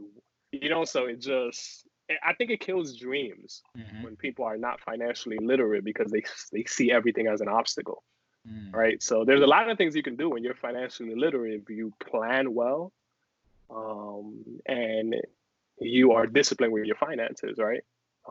You 0.52 0.68
know, 0.68 0.84
so 0.84 1.06
it 1.06 1.20
just 1.20 1.86
I 2.22 2.34
think 2.34 2.50
it 2.50 2.60
kills 2.60 2.96
dreams 2.96 3.62
mm-hmm. 3.76 4.02
when 4.02 4.16
people 4.16 4.44
are 4.44 4.58
not 4.58 4.80
financially 4.80 5.38
literate 5.40 5.84
because 5.84 6.10
they 6.10 6.22
they 6.52 6.64
see 6.64 6.90
everything 6.90 7.26
as 7.26 7.40
an 7.40 7.48
obstacle. 7.48 8.02
Mm. 8.48 8.74
Right. 8.74 9.02
So 9.02 9.24
there's 9.24 9.40
a 9.40 9.46
lot 9.46 9.70
of 9.70 9.78
things 9.78 9.96
you 9.96 10.02
can 10.02 10.16
do 10.16 10.28
when 10.28 10.44
you're 10.44 10.54
financially 10.54 11.14
literate 11.14 11.62
if 11.62 11.70
you 11.70 11.94
plan 11.98 12.52
well 12.52 12.92
um, 13.70 14.44
and 14.66 15.16
you 15.80 16.12
are 16.12 16.26
disciplined 16.26 16.72
with 16.72 16.84
your 16.84 16.96
finances, 16.96 17.58
right? 17.58 17.82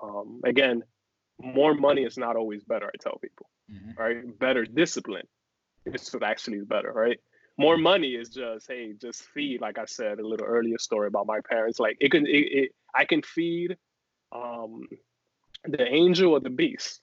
Um, 0.02 0.42
again, 0.46 0.84
more 1.40 1.74
money 1.74 2.04
is 2.04 2.18
not 2.18 2.36
always 2.36 2.64
better, 2.64 2.88
I 2.88 2.98
tell 3.02 3.18
people, 3.20 3.50
mm-hmm. 3.72 4.02
right? 4.02 4.40
Better 4.40 4.66
discipline 4.66 5.28
is 5.86 6.14
what 6.14 6.24
actually 6.24 6.58
is 6.58 6.66
better, 6.66 6.92
right? 6.92 7.20
More 7.58 7.78
money 7.78 8.16
is 8.16 8.30
just, 8.30 8.68
hey, 8.68 8.94
just 9.00 9.24
feed, 9.24 9.62
like 9.62 9.78
I 9.78 9.86
said 9.86 10.20
a 10.20 10.28
little 10.28 10.48
earlier 10.48 10.78
story 10.80 11.08
about 11.08 11.28
my 11.28 11.40
parents. 11.48 11.80
Like 11.80 11.98
it 12.00 12.12
can, 12.12 12.26
it, 12.26 12.30
it 12.30 12.72
I 12.96 13.06
can 13.06 13.22
feed 13.22 13.78
um, 14.32 14.88
the 15.66 15.86
angel 15.86 16.32
or 16.32 16.40
the 16.40 16.50
beast 16.50 17.02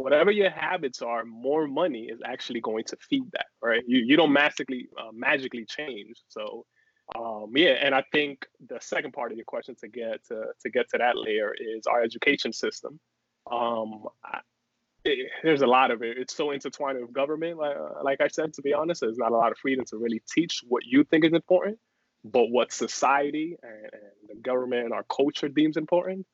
whatever 0.00 0.30
your 0.30 0.50
habits 0.50 1.02
are, 1.02 1.24
more 1.24 1.66
money 1.68 2.04
is 2.04 2.20
actually 2.24 2.60
going 2.60 2.84
to 2.84 2.96
feed 3.08 3.24
that, 3.32 3.46
right? 3.62 3.82
You 3.86 3.98
you 3.98 4.16
don't 4.16 4.32
magically 4.32 4.88
uh, 4.98 5.12
magically 5.12 5.64
change. 5.66 6.16
So, 6.28 6.64
um, 7.16 7.52
yeah, 7.54 7.76
and 7.80 7.94
I 7.94 8.04
think 8.12 8.46
the 8.68 8.78
second 8.80 9.12
part 9.12 9.32
of 9.32 9.38
your 9.38 9.44
question 9.44 9.74
to 9.80 9.88
get 9.88 10.24
to 10.28 10.46
to 10.60 10.70
get 10.70 10.88
to 10.90 10.98
that 10.98 11.16
layer 11.16 11.54
is 11.58 11.86
our 11.86 12.02
education 12.02 12.52
system. 12.52 13.00
Um, 13.50 14.06
I, 14.24 14.40
it, 15.04 15.30
there's 15.42 15.62
a 15.62 15.66
lot 15.66 15.90
of 15.90 16.02
it. 16.02 16.18
It's 16.18 16.36
so 16.36 16.50
intertwined 16.50 17.00
with 17.00 17.12
government. 17.12 17.58
Like, 17.58 17.76
uh, 17.76 18.02
like 18.02 18.20
I 18.20 18.28
said, 18.28 18.52
to 18.54 18.62
be 18.62 18.74
honest, 18.74 19.00
there's 19.00 19.18
not 19.18 19.32
a 19.32 19.36
lot 19.36 19.50
of 19.50 19.58
freedom 19.58 19.84
to 19.86 19.96
really 19.96 20.22
teach 20.32 20.60
what 20.68 20.84
you 20.84 21.04
think 21.04 21.24
is 21.24 21.32
important, 21.32 21.78
but 22.24 22.50
what 22.50 22.72
society 22.72 23.56
and, 23.62 23.90
and 23.92 24.28
the 24.28 24.36
government 24.42 24.84
and 24.84 24.92
our 24.92 25.04
culture 25.04 25.48
deems 25.48 25.76
important. 25.76 26.26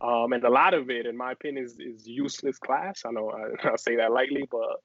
Um, 0.00 0.32
and 0.32 0.44
a 0.44 0.50
lot 0.50 0.74
of 0.74 0.90
it, 0.90 1.06
in 1.06 1.16
my 1.16 1.32
opinion, 1.32 1.64
is, 1.64 1.78
is 1.78 2.06
useless 2.06 2.58
class. 2.58 3.02
I 3.04 3.10
know 3.10 3.30
I, 3.30 3.68
I 3.72 3.76
say 3.76 3.96
that 3.96 4.12
lightly, 4.12 4.46
but 4.50 4.80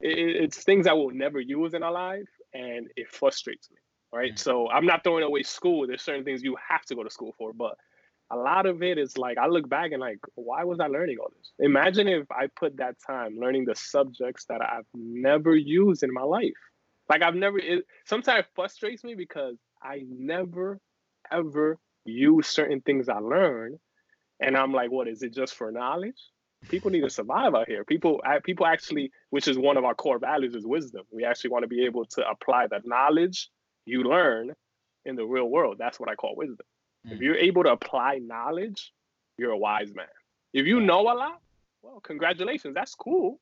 it, 0.00 0.18
it's 0.18 0.62
things 0.64 0.86
I 0.86 0.92
will 0.92 1.10
never 1.10 1.40
use 1.40 1.74
in 1.74 1.82
our 1.82 1.92
life, 1.92 2.28
and 2.52 2.88
it 2.96 3.10
frustrates 3.10 3.70
me. 3.70 3.78
Right. 4.12 4.32
Mm-hmm. 4.32 4.36
So 4.36 4.68
I'm 4.68 4.86
not 4.86 5.04
throwing 5.04 5.24
away 5.24 5.42
school. 5.42 5.86
There's 5.86 6.02
certain 6.02 6.24
things 6.24 6.42
you 6.42 6.56
have 6.68 6.82
to 6.86 6.94
go 6.94 7.04
to 7.04 7.10
school 7.10 7.34
for, 7.38 7.52
but 7.52 7.76
a 8.32 8.36
lot 8.36 8.66
of 8.66 8.82
it 8.82 8.98
is 8.98 9.16
like 9.16 9.38
I 9.38 9.46
look 9.46 9.68
back 9.68 9.92
and 9.92 10.00
like, 10.00 10.18
why 10.34 10.64
was 10.64 10.80
I 10.80 10.86
learning 10.86 11.18
all 11.20 11.30
this? 11.36 11.52
Imagine 11.58 12.08
if 12.08 12.30
I 12.30 12.48
put 12.56 12.76
that 12.78 12.96
time 13.04 13.38
learning 13.38 13.64
the 13.64 13.74
subjects 13.74 14.46
that 14.46 14.60
I've 14.62 14.86
never 14.94 15.54
used 15.54 16.02
in 16.02 16.12
my 16.12 16.22
life. 16.22 16.52
Like 17.08 17.22
I've 17.22 17.34
never. 17.34 17.58
It 17.58 17.84
sometimes 18.06 18.46
frustrates 18.54 19.04
me 19.04 19.14
because 19.14 19.56
I 19.82 20.02
never 20.08 20.80
ever 21.30 21.78
use 22.04 22.46
certain 22.46 22.80
things 22.80 23.08
I 23.08 23.18
learned 23.18 23.78
and 24.40 24.56
I'm 24.56 24.72
like, 24.72 24.90
what 24.90 25.06
is 25.06 25.22
it 25.22 25.34
just 25.34 25.54
for 25.54 25.70
knowledge? 25.70 26.16
People 26.68 26.90
need 26.90 27.02
to 27.02 27.10
survive 27.10 27.54
out 27.54 27.68
here. 27.68 27.84
People, 27.84 28.20
people 28.44 28.66
actually, 28.66 29.10
which 29.30 29.48
is 29.48 29.58
one 29.58 29.76
of 29.76 29.84
our 29.84 29.94
core 29.94 30.18
values, 30.18 30.54
is 30.54 30.66
wisdom. 30.66 31.02
We 31.10 31.24
actually 31.24 31.50
want 31.50 31.62
to 31.62 31.68
be 31.68 31.84
able 31.84 32.04
to 32.06 32.28
apply 32.28 32.66
the 32.66 32.80
knowledge 32.84 33.48
you 33.84 34.04
learn 34.04 34.54
in 35.04 35.16
the 35.16 35.24
real 35.24 35.48
world. 35.48 35.76
That's 35.78 35.98
what 35.98 36.08
I 36.08 36.14
call 36.14 36.36
wisdom. 36.36 36.66
Mm. 37.06 37.12
If 37.12 37.20
you're 37.20 37.36
able 37.36 37.62
to 37.64 37.70
apply 37.70 38.18
knowledge, 38.18 38.92
you're 39.38 39.52
a 39.52 39.58
wise 39.58 39.94
man. 39.94 40.06
If 40.52 40.66
you 40.66 40.80
know 40.80 41.02
a 41.02 41.14
lot, 41.14 41.40
well, 41.82 42.00
congratulations. 42.00 42.74
That's 42.74 42.94
cool, 42.94 43.40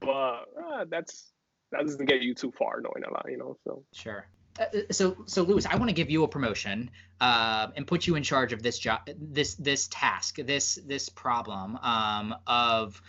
but 0.00 0.44
uh, 0.62 0.84
that's 0.88 1.32
that 1.72 1.82
doesn't 1.82 2.06
get 2.06 2.22
you 2.22 2.34
too 2.34 2.52
far 2.52 2.80
knowing 2.80 3.04
a 3.08 3.12
lot, 3.12 3.26
you 3.28 3.38
know. 3.38 3.56
So 3.64 3.82
sure. 3.92 4.26
Uh, 4.60 4.66
so 4.90 5.16
so 5.26 5.42
Luis, 5.42 5.66
I 5.66 5.76
want 5.76 5.88
to 5.88 5.94
give 5.94 6.10
you 6.10 6.24
a 6.24 6.28
promotion 6.28 6.90
uh, 7.20 7.68
and 7.74 7.86
put 7.86 8.06
you 8.06 8.14
in 8.16 8.22
charge 8.22 8.52
of 8.52 8.62
this 8.62 8.78
job, 8.78 9.08
this 9.16 9.54
this 9.54 9.88
task, 9.88 10.36
this 10.36 10.78
this 10.86 11.08
problem 11.08 11.78
um, 11.82 12.34
of 12.46 13.00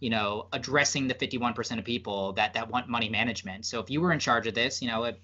you 0.00 0.10
know 0.10 0.48
addressing 0.52 1.08
the 1.08 1.14
51% 1.14 1.78
of 1.78 1.84
people 1.84 2.32
that 2.32 2.54
that 2.54 2.68
want 2.68 2.88
money 2.88 3.08
management. 3.08 3.64
So 3.64 3.80
if 3.80 3.90
you 3.90 4.00
were 4.00 4.12
in 4.12 4.18
charge 4.18 4.46
of 4.46 4.54
this, 4.54 4.82
you 4.82 4.88
know, 4.88 5.04
it, 5.04 5.20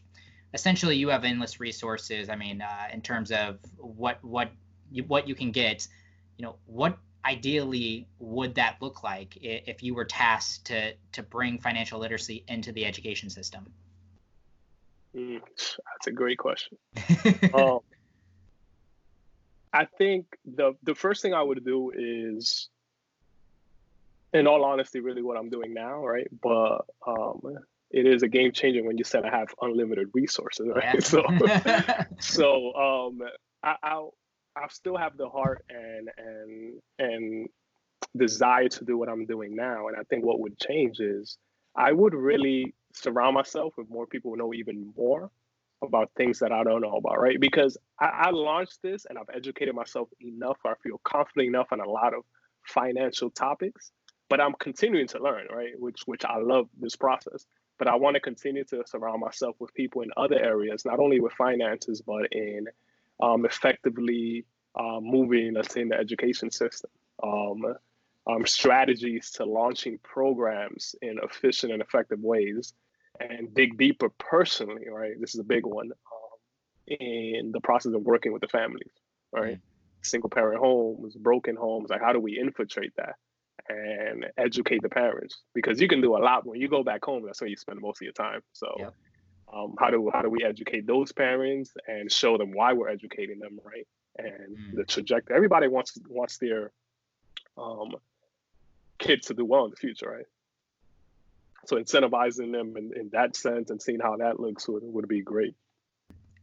essentially 0.54 0.96
you 0.96 1.08
have 1.08 1.24
endless 1.24 1.60
resources. 1.60 2.30
I 2.30 2.36
mean, 2.36 2.62
uh, 2.62 2.88
in 2.92 3.02
terms 3.02 3.30
of 3.30 3.58
what 3.76 4.24
what 4.24 4.50
you, 4.90 5.02
what 5.04 5.28
you 5.28 5.34
can 5.34 5.50
get, 5.50 5.86
you 6.38 6.44
know, 6.44 6.56
what 6.66 6.96
ideally 7.24 8.06
would 8.18 8.54
that 8.54 8.76
look 8.80 9.02
like 9.02 9.36
if 9.40 9.82
you 9.82 9.94
were 9.94 10.04
tasked 10.04 10.66
to 10.66 10.94
to 11.12 11.22
bring 11.22 11.58
financial 11.58 11.98
literacy 11.98 12.44
into 12.48 12.72
the 12.72 12.86
education 12.86 13.28
system? 13.28 13.66
Mm, 15.14 15.40
that's 15.42 16.06
a 16.06 16.12
great 16.12 16.38
question. 16.38 16.78
um, 17.54 17.80
I 19.72 19.86
think 19.98 20.26
the 20.44 20.74
the 20.84 20.94
first 20.94 21.20
thing 21.20 21.34
I 21.34 21.42
would 21.42 21.64
do 21.64 21.92
is 21.94 22.68
in 24.32 24.46
all 24.46 24.64
honesty, 24.64 25.00
really 25.00 25.22
what 25.22 25.36
I'm 25.36 25.50
doing 25.50 25.74
now, 25.74 26.04
right? 26.04 26.28
But 26.42 26.84
um, 27.06 27.40
it 27.94 28.06
is 28.06 28.24
a 28.24 28.28
game 28.28 28.50
changer 28.50 28.82
when 28.82 28.98
you 28.98 29.04
said 29.04 29.24
I 29.24 29.30
have 29.30 29.48
unlimited 29.62 30.10
resources, 30.14 30.66
right? 30.74 30.94
Yeah. 30.94 31.00
so, 31.00 31.22
so 32.18 32.74
um, 32.74 33.20
I, 33.62 33.76
I'll 33.84 34.14
I 34.56 34.66
still 34.68 34.96
have 34.96 35.16
the 35.16 35.28
heart 35.28 35.64
and 35.70 36.10
and 36.18 36.80
and 36.98 37.48
desire 38.16 38.68
to 38.68 38.84
do 38.84 38.98
what 38.98 39.08
I'm 39.08 39.26
doing 39.26 39.54
now. 39.54 39.86
And 39.88 39.96
I 39.96 40.02
think 40.10 40.24
what 40.24 40.40
would 40.40 40.58
change 40.58 40.98
is 40.98 41.38
I 41.76 41.92
would 41.92 42.14
really 42.14 42.74
surround 42.92 43.34
myself 43.34 43.74
with 43.76 43.88
more 43.88 44.06
people 44.06 44.32
who 44.32 44.36
know 44.38 44.52
even 44.54 44.92
more 44.96 45.30
about 45.82 46.10
things 46.16 46.40
that 46.40 46.50
I 46.50 46.64
don't 46.64 46.80
know 46.80 46.96
about, 46.96 47.20
right? 47.20 47.38
Because 47.38 47.76
I, 48.00 48.06
I 48.06 48.30
launched 48.30 48.82
this 48.82 49.06
and 49.08 49.18
I've 49.18 49.34
educated 49.34 49.74
myself 49.74 50.08
enough, 50.20 50.58
I 50.64 50.74
feel 50.82 51.00
confident 51.04 51.48
enough 51.48 51.68
on 51.70 51.80
a 51.80 51.88
lot 51.88 52.14
of 52.14 52.24
financial 52.66 53.30
topics, 53.30 53.92
but 54.28 54.40
I'm 54.40 54.54
continuing 54.58 55.06
to 55.08 55.22
learn, 55.22 55.46
right? 55.54 55.78
Which 55.78 56.02
which 56.06 56.24
I 56.24 56.38
love 56.38 56.68
this 56.80 56.96
process. 56.96 57.46
But 57.78 57.88
I 57.88 57.96
want 57.96 58.14
to 58.14 58.20
continue 58.20 58.64
to 58.64 58.84
surround 58.86 59.20
myself 59.20 59.56
with 59.58 59.74
people 59.74 60.02
in 60.02 60.10
other 60.16 60.38
areas, 60.38 60.84
not 60.84 61.00
only 61.00 61.20
with 61.20 61.32
finances, 61.32 62.00
but 62.00 62.32
in 62.32 62.68
um, 63.20 63.44
effectively 63.44 64.44
uh, 64.74 65.00
moving, 65.00 65.54
let's 65.54 65.74
say, 65.74 65.80
in 65.80 65.88
the 65.88 65.96
education 65.96 66.50
system. 66.50 66.90
Um, 67.22 67.74
um, 68.26 68.46
strategies 68.46 69.30
to 69.32 69.44
launching 69.44 69.98
programs 70.02 70.94
in 71.02 71.18
efficient 71.22 71.72
and 71.72 71.82
effective 71.82 72.20
ways 72.20 72.72
and 73.20 73.52
dig 73.54 73.76
deeper 73.76 74.08
personally, 74.18 74.88
right? 74.88 75.20
This 75.20 75.34
is 75.34 75.40
a 75.40 75.44
big 75.44 75.66
one 75.66 75.92
um, 75.92 76.98
in 76.98 77.52
the 77.52 77.60
process 77.60 77.92
of 77.92 78.02
working 78.02 78.32
with 78.32 78.42
the 78.42 78.48
families, 78.48 78.92
right? 79.32 79.56
Mm. 79.56 79.60
Single 80.02 80.30
parent 80.30 80.60
homes, 80.60 81.14
broken 81.14 81.56
homes, 81.56 81.90
like 81.90 82.00
how 82.00 82.12
do 82.12 82.20
we 82.20 82.38
infiltrate 82.38 82.94
that 82.96 83.16
and 83.68 84.26
educate 84.36 84.82
the 84.82 84.88
parents? 84.88 85.40
Because 85.54 85.80
you 85.80 85.88
can 85.88 86.00
do 86.00 86.16
a 86.16 86.18
lot 86.18 86.46
when 86.46 86.60
you 86.60 86.68
go 86.68 86.82
back 86.82 87.04
home, 87.04 87.24
that's 87.24 87.40
where 87.40 87.48
you 87.48 87.56
spend 87.56 87.80
most 87.80 87.98
of 87.98 88.02
your 88.02 88.12
time. 88.12 88.40
So 88.52 88.74
yep. 88.78 88.94
um, 89.52 89.74
how 89.78 89.90
do 89.90 90.10
how 90.12 90.22
do 90.22 90.30
we 90.30 90.44
educate 90.44 90.86
those 90.86 91.12
parents 91.12 91.72
and 91.86 92.10
show 92.10 92.38
them 92.38 92.52
why 92.52 92.72
we're 92.72 92.88
educating 92.88 93.38
them, 93.38 93.58
right? 93.64 93.86
And 94.16 94.56
mm. 94.56 94.76
the 94.76 94.84
trajectory. 94.84 95.34
Everybody 95.34 95.68
wants 95.68 95.98
wants 96.08 96.38
their 96.38 96.72
um, 97.56 97.96
kids 98.98 99.26
to 99.28 99.34
do 99.34 99.44
well 99.44 99.64
in 99.64 99.70
the 99.70 99.76
future, 99.76 100.10
right? 100.10 100.26
So 101.66 101.76
incentivizing 101.76 102.52
them 102.52 102.76
in, 102.76 102.92
in 102.94 103.10
that 103.12 103.36
sense 103.36 103.70
and 103.70 103.80
seeing 103.80 104.00
how 104.00 104.16
that 104.18 104.38
looks 104.38 104.68
would, 104.68 104.82
would 104.84 105.08
be 105.08 105.22
great. 105.22 105.54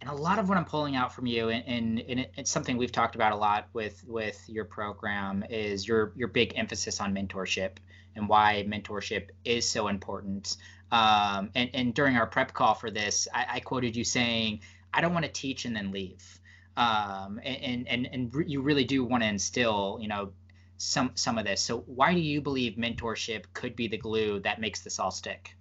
And 0.02 0.10
a 0.10 0.14
lot 0.14 0.40
of 0.40 0.50
what 0.50 0.58
I'm 0.58 0.66
pulling 0.66 0.96
out 0.96 1.14
from 1.14 1.28
you, 1.28 1.50
and, 1.50 1.64
and, 1.68 2.00
and 2.10 2.28
it's 2.36 2.50
something 2.50 2.76
we've 2.76 2.92
talked 2.92 3.14
about 3.14 3.34
a 3.34 3.36
lot 3.36 3.68
with 3.72 4.04
with 4.08 4.44
your 4.48 4.66
program, 4.66 5.46
is 5.48 5.88
your 5.88 6.12
your 6.16 6.28
big 6.28 6.54
emphasis 6.56 7.00
on 7.00 7.14
mentorship 7.14 7.74
and 8.16 8.28
why 8.28 8.66
mentorship 8.68 9.30
is 9.46 9.68
so 9.70 9.88
important. 9.88 10.58
Um, 10.92 11.52
and, 11.56 11.70
and 11.74 11.94
during 11.94 12.18
our 12.18 12.26
prep 12.26 12.52
call 12.52 12.74
for 12.74 12.90
this, 12.90 13.28
I, 13.34 13.46
I 13.50 13.60
quoted 13.60 13.96
you 13.96 14.04
saying, 14.04 14.62
"I 14.92 15.02
don't 15.02 15.14
want 15.14 15.26
to 15.26 15.32
teach 15.32 15.66
and 15.66 15.76
then 15.76 15.92
leave." 15.92 16.40
Um, 16.76 17.40
and 17.44 17.88
and 17.88 18.10
and 18.12 18.34
you 18.48 18.62
really 18.62 18.86
do 18.86 19.06
want 19.06 19.22
to 19.22 19.30
instill, 19.30 20.00
you 20.02 20.08
know, 20.08 20.32
some 20.78 21.12
some 21.14 21.38
of 21.38 21.46
this. 21.46 21.62
So 21.62 21.82
why 21.82 22.16
do 22.16 22.20
you 22.20 22.42
believe 22.42 22.74
mentorship 22.74 23.44
could 23.54 23.76
be 23.76 23.88
the 23.88 23.98
glue 23.98 24.40
that 24.40 24.60
makes 24.60 24.82
this 24.82 24.98
all 24.98 25.12
stick? 25.12 25.56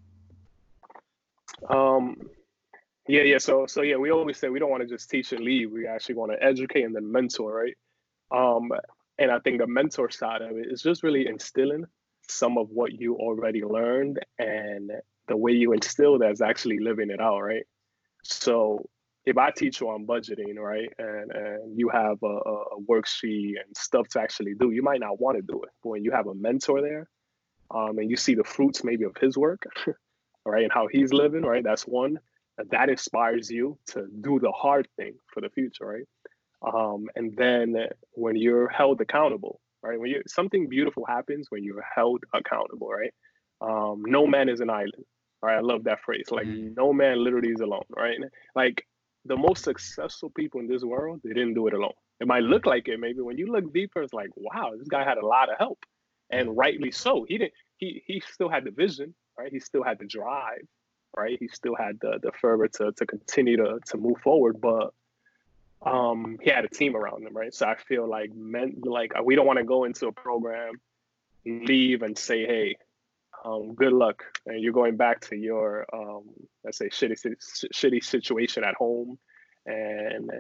Um, 1.68 2.31
yeah, 3.11 3.23
yeah. 3.23 3.38
So 3.38 3.66
so 3.66 3.83
yeah, 3.83 3.96
we 3.96 4.11
always 4.11 4.38
say 4.38 4.49
we 4.49 4.59
don't 4.59 4.70
want 4.70 4.83
to 4.83 4.88
just 4.88 5.11
teach 5.11 5.33
and 5.33 5.42
leave. 5.42 5.70
We 5.70 5.87
actually 5.87 6.14
want 6.16 6.33
to 6.33 6.42
educate 6.42 6.85
and 6.85 6.94
then 6.94 7.11
mentor, 7.11 7.53
right? 7.53 7.77
Um, 8.31 8.70
and 9.18 9.31
I 9.31 9.38
think 9.40 9.59
the 9.59 9.66
mentor 9.66 10.11
side 10.11 10.42
of 10.42 10.57
it 10.57 10.68
is 10.70 10.83
just 10.83 11.03
really 11.03 11.27
instilling 11.27 11.85
some 12.29 12.57
of 12.57 12.68
what 12.70 12.92
you 12.92 13.16
already 13.16 13.62
learned 13.62 14.20
and 14.38 14.92
the 15.29 15.37
way 15.37 15.53
you 15.53 15.73
instill 15.73 16.18
that 16.20 16.31
is 16.31 16.40
actually 16.40 16.79
living 16.79 17.11
it 17.11 17.20
out, 17.20 17.40
right? 17.40 17.64
So 18.23 18.88
if 19.27 19.37
I 19.37 19.51
teach 19.51 19.81
you 19.81 19.90
on 19.90 20.07
budgeting, 20.07 20.57
right, 20.57 20.88
and, 20.99 21.31
and 21.33 21.79
you 21.79 21.88
have 21.88 22.16
a, 22.23 22.27
a, 22.27 22.81
worksheet 22.88 23.55
and 23.62 23.77
stuff 23.77 24.09
to 24.09 24.20
actually 24.20 24.55
do, 24.59 24.70
you 24.70 24.83
might 24.83 25.01
not 25.01 25.20
want 25.20 25.37
to 25.37 25.42
do 25.42 25.62
it. 25.62 25.70
But 25.83 25.90
when 25.90 26.05
you 26.05 26.12
have 26.12 26.27
a 26.27 26.35
mentor 26.35 26.81
there, 26.81 27.09
um, 27.73 27.99
and 27.99 28.11
you 28.11 28.16
see 28.16 28.35
the 28.35 28.44
fruits 28.44 28.83
maybe 28.83 29.05
of 29.05 29.16
his 29.20 29.37
work, 29.37 29.64
right, 30.46 30.62
and 30.62 30.73
how 30.73 30.88
he's 30.90 31.12
living, 31.12 31.42
right, 31.42 31.62
that's 31.62 31.83
one 31.83 32.18
that 32.70 32.88
inspires 32.88 33.51
you 33.51 33.79
to 33.88 34.07
do 34.20 34.38
the 34.40 34.53
hard 34.53 34.88
thing 34.96 35.14
for 35.33 35.40
the 35.40 35.51
future, 35.51 35.87
right? 35.87 36.09
Um, 36.62 37.07
and 37.16 37.37
then 37.37 37.77
when 38.12 38.37
you're 38.37 38.68
held 38.68 39.01
accountable, 39.01 39.61
right, 39.83 39.99
when 39.99 40.11
you 40.11 40.23
something 40.27 40.68
beautiful 40.68 41.05
happens 41.07 41.46
when 41.51 41.64
you're 41.64 41.85
held 41.94 42.23
accountable, 42.35 42.88
right? 42.88 43.12
Um, 43.61 44.03
no 44.07 44.27
man 44.27 44.49
is 44.49 44.61
an 44.61 44.70
island. 44.70 45.05
Right, 45.42 45.57
I 45.57 45.61
love 45.61 45.85
that 45.85 46.03
phrase. 46.05 46.27
Like 46.31 46.46
mm-hmm. 46.46 46.75
no 46.77 46.92
man 46.92 47.25
literally 47.25 47.49
is 47.49 47.61
alone, 47.61 47.87
right? 47.96 48.18
Like 48.55 48.87
the 49.25 49.37
most 49.37 49.64
successful 49.64 50.31
people 50.31 50.61
in 50.61 50.66
this 50.66 50.83
world, 50.83 51.20
they 51.25 51.33
didn't 51.33 51.55
do 51.55 51.66
it 51.66 51.73
alone. 51.73 51.94
It 52.20 52.27
might 52.27 52.42
look 52.42 52.66
like 52.66 52.88
it, 52.88 53.01
maybe 53.01 53.23
when 53.23 53.38
you 53.38 53.46
look 53.46 53.73
deeper, 53.73 54.03
it's 54.03 54.12
like, 54.12 54.29
wow, 54.37 54.73
this 54.79 54.88
guy 54.88 55.03
had 55.03 55.16
a 55.16 55.27
lot 55.27 55.51
of 55.51 55.57
help, 55.59 55.79
and 56.31 56.57
rightly 56.57 56.90
so. 56.90 57.25
He 57.27 57.38
didn't. 57.38 57.55
He 57.79 58.03
he 58.07 58.23
still 58.31 58.51
had 58.51 58.64
the 58.64 58.70
vision, 58.70 59.14
right? 59.38 59.51
He 59.51 59.61
still 59.61 59.83
had 59.83 59.99
the 59.99 60.07
drive, 60.07 60.66
right? 61.16 61.37
He 61.38 61.49
still 61.49 61.75
had 61.75 61.99
the 62.01 62.18
the 62.23 62.33
fervor 62.40 62.68
to 62.68 62.92
to 62.92 63.07
continue 63.07 63.57
to 63.57 63.79
to 63.87 63.96
move 63.96 64.18
forward, 64.18 64.61
but 64.61 64.92
um, 65.83 66.38
he 66.42 66.51
had 66.51 66.64
a 66.64 66.68
team 66.68 66.94
around 66.94 67.27
him, 67.27 67.35
right? 67.35 67.55
So 67.55 67.66
I 67.66 67.77
feel 67.77 68.09
like 68.09 68.35
men 68.35 68.81
like 68.85 69.12
we 69.23 69.35
don't 69.35 69.46
want 69.46 69.59
to 69.59 69.64
go 69.64 69.85
into 69.85 70.07
a 70.07 70.12
program, 70.12 70.75
leave 71.44 72.03
and 72.03 72.16
say, 72.16 72.44
hey, 72.46 72.77
um, 73.44 73.75
good 73.75 73.92
luck, 73.92 74.23
and 74.46 74.61
you're 74.61 74.73
going 74.73 74.96
back 74.96 75.20
to 75.29 75.37
your 75.37 75.87
um, 75.92 76.25
let's 76.64 76.79
say 76.79 76.88
shitty 76.88 77.16
shitty 77.73 78.05
situation 78.05 78.64
at 78.64 78.75
home 78.75 79.18
and 79.66 80.31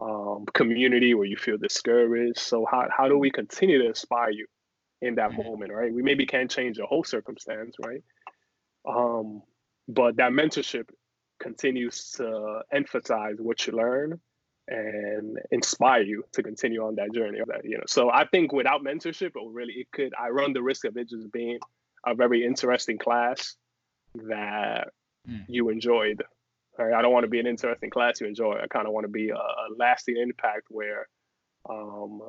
um, 0.00 0.44
community 0.52 1.14
where 1.14 1.26
you 1.26 1.36
feel 1.36 1.56
discouraged. 1.56 2.38
So 2.38 2.66
how 2.70 2.88
how 2.94 3.08
do 3.08 3.16
we 3.16 3.30
continue 3.30 3.78
to 3.78 3.88
inspire 3.88 4.30
you 4.30 4.46
in 5.00 5.16
that 5.16 5.30
mm-hmm. 5.30 5.42
moment, 5.42 5.72
right? 5.72 5.92
We 5.92 6.02
maybe 6.02 6.26
can't 6.26 6.50
change 6.50 6.76
the 6.76 6.86
whole 6.86 7.04
circumstance, 7.04 7.76
right? 7.84 8.02
Um, 8.86 9.42
but 9.88 10.16
that 10.16 10.32
mentorship 10.32 10.88
continues 11.38 12.12
to 12.12 12.60
emphasize 12.72 13.36
what 13.38 13.66
you 13.66 13.72
learn 13.74 14.20
and 14.68 15.38
inspire 15.52 16.02
you 16.02 16.24
to 16.32 16.42
continue 16.42 16.84
on 16.84 16.96
that 16.96 17.12
journey. 17.14 17.38
You 17.64 17.78
know, 17.78 17.84
so 17.86 18.10
I 18.10 18.26
think 18.26 18.52
without 18.52 18.82
mentorship, 18.82 19.32
it 19.36 19.52
really 19.52 19.74
it 19.74 19.88
could 19.92 20.12
I 20.18 20.30
run 20.30 20.52
the 20.52 20.62
risk 20.62 20.84
of 20.84 20.96
it 20.96 21.08
just 21.08 21.30
being 21.32 21.58
a 22.04 22.14
very 22.14 22.44
interesting 22.44 22.98
class 22.98 23.54
that 24.14 24.88
mm. 25.28 25.44
you 25.48 25.68
enjoyed. 25.68 26.22
Right? 26.78 26.92
I 26.92 27.02
don't 27.02 27.12
want 27.12 27.24
to 27.24 27.30
be 27.30 27.40
an 27.40 27.46
interesting 27.46 27.90
class 27.90 28.20
you 28.20 28.26
enjoy. 28.26 28.58
I 28.62 28.66
kind 28.66 28.86
of 28.86 28.92
want 28.92 29.04
to 29.04 29.12
be 29.12 29.30
a, 29.30 29.36
a, 29.36 29.68
lasting 29.78 30.16
impact 30.18 30.66
where 30.68 31.08
um, 31.68 32.20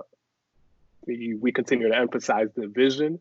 we, 1.05 1.35
we 1.39 1.51
continue 1.51 1.89
to 1.89 1.97
emphasize 1.97 2.47
the 2.55 2.67
vision 2.67 3.19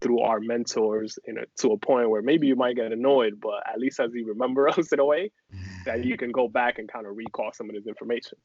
through 0.00 0.20
our 0.20 0.40
mentors 0.40 1.18
in 1.24 1.38
a, 1.38 1.42
to 1.58 1.72
a 1.72 1.76
point 1.76 2.08
where 2.10 2.22
maybe 2.22 2.46
you 2.46 2.56
might 2.56 2.76
get 2.76 2.92
annoyed, 2.92 3.40
but 3.40 3.62
at 3.70 3.78
least 3.78 4.00
as 4.00 4.10
you 4.14 4.26
remember 4.26 4.68
us 4.78 4.92
in 4.92 4.98
a 4.98 5.04
way 5.04 5.30
that 5.84 6.04
you 6.04 6.16
can 6.16 6.30
go 6.30 6.48
back 6.48 6.78
and 6.78 6.90
kind 6.90 7.06
of 7.06 7.16
recall 7.16 7.50
some 7.52 7.68
of 7.68 7.74
this 7.74 7.86
information 7.86 8.38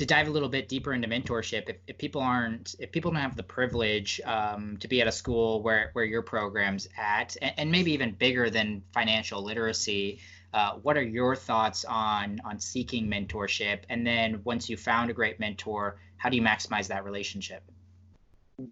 to 0.00 0.06
dive 0.06 0.28
a 0.28 0.30
little 0.30 0.48
bit 0.48 0.66
deeper 0.66 0.94
into 0.94 1.06
mentorship, 1.06 1.68
if, 1.68 1.76
if 1.86 1.98
people 1.98 2.22
aren't, 2.22 2.74
if 2.78 2.90
people 2.90 3.10
don't 3.10 3.20
have 3.20 3.36
the 3.36 3.42
privilege 3.42 4.18
um, 4.24 4.78
to 4.78 4.88
be 4.88 5.02
at 5.02 5.06
a 5.06 5.12
school 5.12 5.62
where 5.62 5.90
where 5.92 6.06
your 6.06 6.22
program's 6.22 6.88
at, 6.96 7.36
and, 7.42 7.52
and 7.58 7.70
maybe 7.70 7.92
even 7.92 8.12
bigger 8.12 8.48
than 8.48 8.82
financial 8.94 9.42
literacy, 9.42 10.20
uh, 10.54 10.72
what 10.82 10.96
are 10.96 11.02
your 11.02 11.36
thoughts 11.36 11.84
on 11.84 12.40
on 12.46 12.58
seeking 12.58 13.08
mentorship? 13.08 13.80
And 13.90 14.06
then 14.06 14.40
once 14.44 14.70
you 14.70 14.78
found 14.78 15.10
a 15.10 15.12
great 15.12 15.38
mentor, 15.38 15.98
how 16.16 16.30
do 16.30 16.36
you 16.36 16.42
maximize 16.42 16.86
that 16.88 17.04
relationship? 17.04 17.62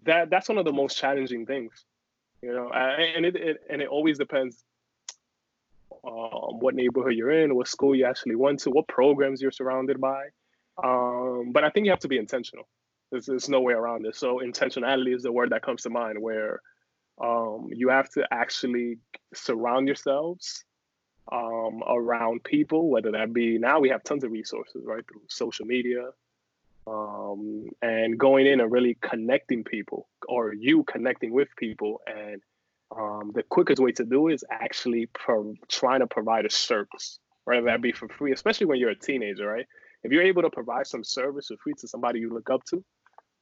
That 0.03 0.29
that's 0.29 0.49
one 0.49 0.57
of 0.57 0.65
the 0.65 0.73
most 0.73 0.97
challenging 0.97 1.45
things, 1.45 1.85
you 2.41 2.53
know, 2.53 2.69
and 2.69 3.25
it, 3.25 3.35
it 3.35 3.57
and 3.69 3.81
it 3.81 3.87
always 3.87 4.17
depends 4.17 4.63
um, 6.05 6.59
what 6.59 6.75
neighborhood 6.75 7.13
you're 7.13 7.31
in, 7.31 7.55
what 7.55 7.67
school 7.67 7.95
you 7.95 8.05
actually 8.05 8.35
went 8.35 8.59
to, 8.61 8.71
what 8.71 8.87
programs 8.87 9.41
you're 9.41 9.51
surrounded 9.51 9.99
by. 9.99 10.25
Um, 10.83 11.51
but 11.51 11.63
I 11.63 11.69
think 11.69 11.85
you 11.85 11.91
have 11.91 11.99
to 12.01 12.07
be 12.07 12.17
intentional. 12.17 12.67
There's, 13.11 13.25
there's 13.25 13.49
no 13.49 13.61
way 13.61 13.73
around 13.73 14.03
this. 14.03 14.17
So 14.17 14.39
intentionality 14.39 15.15
is 15.15 15.23
the 15.23 15.31
word 15.31 15.49
that 15.51 15.63
comes 15.63 15.81
to 15.83 15.89
mind 15.89 16.21
where 16.21 16.61
um, 17.21 17.69
you 17.73 17.89
have 17.89 18.09
to 18.11 18.25
actually 18.31 18.99
surround 19.33 19.87
yourselves 19.87 20.63
um, 21.31 21.83
around 21.87 22.43
people, 22.43 22.89
whether 22.89 23.11
that 23.11 23.33
be 23.33 23.57
now 23.57 23.79
we 23.79 23.89
have 23.89 24.03
tons 24.03 24.23
of 24.23 24.31
resources, 24.31 24.83
right, 24.85 25.03
through 25.07 25.21
social 25.27 25.65
media, 25.65 26.09
um, 26.89 27.65
and 27.81 28.17
going 28.17 28.47
in 28.47 28.59
and 28.61 28.71
really 28.71 28.97
connecting 29.01 29.63
people, 29.63 30.09
or 30.27 30.53
you 30.53 30.83
connecting 30.83 31.31
with 31.31 31.49
people. 31.57 32.01
And 32.07 32.41
um, 32.97 33.31
the 33.35 33.43
quickest 33.43 33.81
way 33.81 33.91
to 33.93 34.05
do 34.05 34.29
it 34.29 34.35
is 34.35 34.43
actually 34.49 35.07
pro- 35.13 35.55
trying 35.67 35.99
to 35.99 36.07
provide 36.07 36.45
a 36.45 36.49
service, 36.49 37.19
whether 37.45 37.63
that 37.63 37.81
be 37.81 37.91
for 37.91 38.07
free, 38.09 38.31
especially 38.31 38.65
when 38.65 38.79
you're 38.79 38.89
a 38.89 38.99
teenager, 38.99 39.47
right? 39.47 39.67
if 40.03 40.11
you're 40.11 40.23
able 40.23 40.41
to 40.41 40.49
provide 40.49 40.87
some 40.87 41.03
service 41.03 41.51
or 41.51 41.57
free 41.57 41.73
to 41.79 41.87
somebody 41.87 42.19
you 42.19 42.29
look 42.33 42.49
up 42.49 42.63
to 42.65 42.83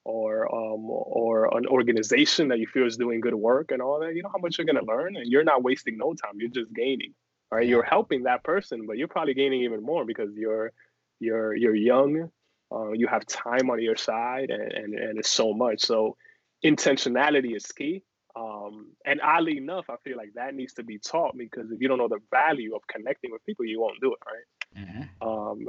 or 0.04 0.46
um, 0.54 0.86
or 0.90 1.56
an 1.58 1.68
organization 1.68 2.48
that 2.48 2.60
you 2.60 2.68
feel 2.68 2.86
is 2.86 2.98
doing 2.98 3.20
good 3.20 3.36
work 3.36 3.72
and 3.72 3.82
all 3.82 4.00
that, 4.00 4.16
you 4.16 4.24
know 4.24 4.30
how 4.32 4.40
much 4.42 4.58
you're 4.58 4.66
gonna 4.66 4.86
learn, 4.86 5.18
and 5.18 5.28
you're 5.28 5.44
not 5.44 5.64
wasting 5.64 5.98
no 5.98 6.14
time. 6.14 6.36
You're 6.36 6.50
just 6.50 6.74
gaining, 6.74 7.14
right? 7.52 7.68
You're 7.68 7.84
helping 7.84 8.24
that 8.24 8.44
person, 8.44 8.86
but 8.88 8.98
you're 8.98 9.10
probably 9.10 9.34
gaining 9.34 9.64
even 9.64 9.84
more 9.84 10.06
because 10.06 10.30
you're 10.34 10.72
you're 11.20 11.54
you're 11.56 11.76
young, 11.76 12.32
uh, 12.72 12.92
you 12.92 13.08
have 13.08 13.26
time 13.26 13.70
on 13.70 13.82
your 13.82 13.96
side, 13.96 14.50
and, 14.50 14.72
and 14.72 14.94
and 14.94 15.20
it's 15.20 15.30
so 15.30 15.54
much. 15.54 15.82
So 15.82 16.18
intentionality 16.64 17.56
is 17.56 17.66
key. 17.72 18.04
Um, 18.36 18.92
and 19.06 19.20
oddly 19.22 19.58
enough, 19.58 19.90
I 19.90 19.96
feel 20.04 20.18
like 20.18 20.34
that 20.36 20.54
needs 20.54 20.74
to 20.74 20.84
be 20.84 21.00
taught 21.00 21.36
because 21.36 21.72
if 21.72 21.82
you 21.82 21.88
don't 21.88 21.98
know 21.98 22.08
the 22.08 22.20
value 22.30 22.76
of 22.76 22.86
connecting 22.88 23.32
with 23.32 23.44
people, 23.46 23.66
you 23.66 23.82
won't 23.82 24.00
do 24.00 24.14
it, 24.14 24.20
right? 24.28 24.86
Mm-hmm. 24.86 25.28
Um, 25.28 25.68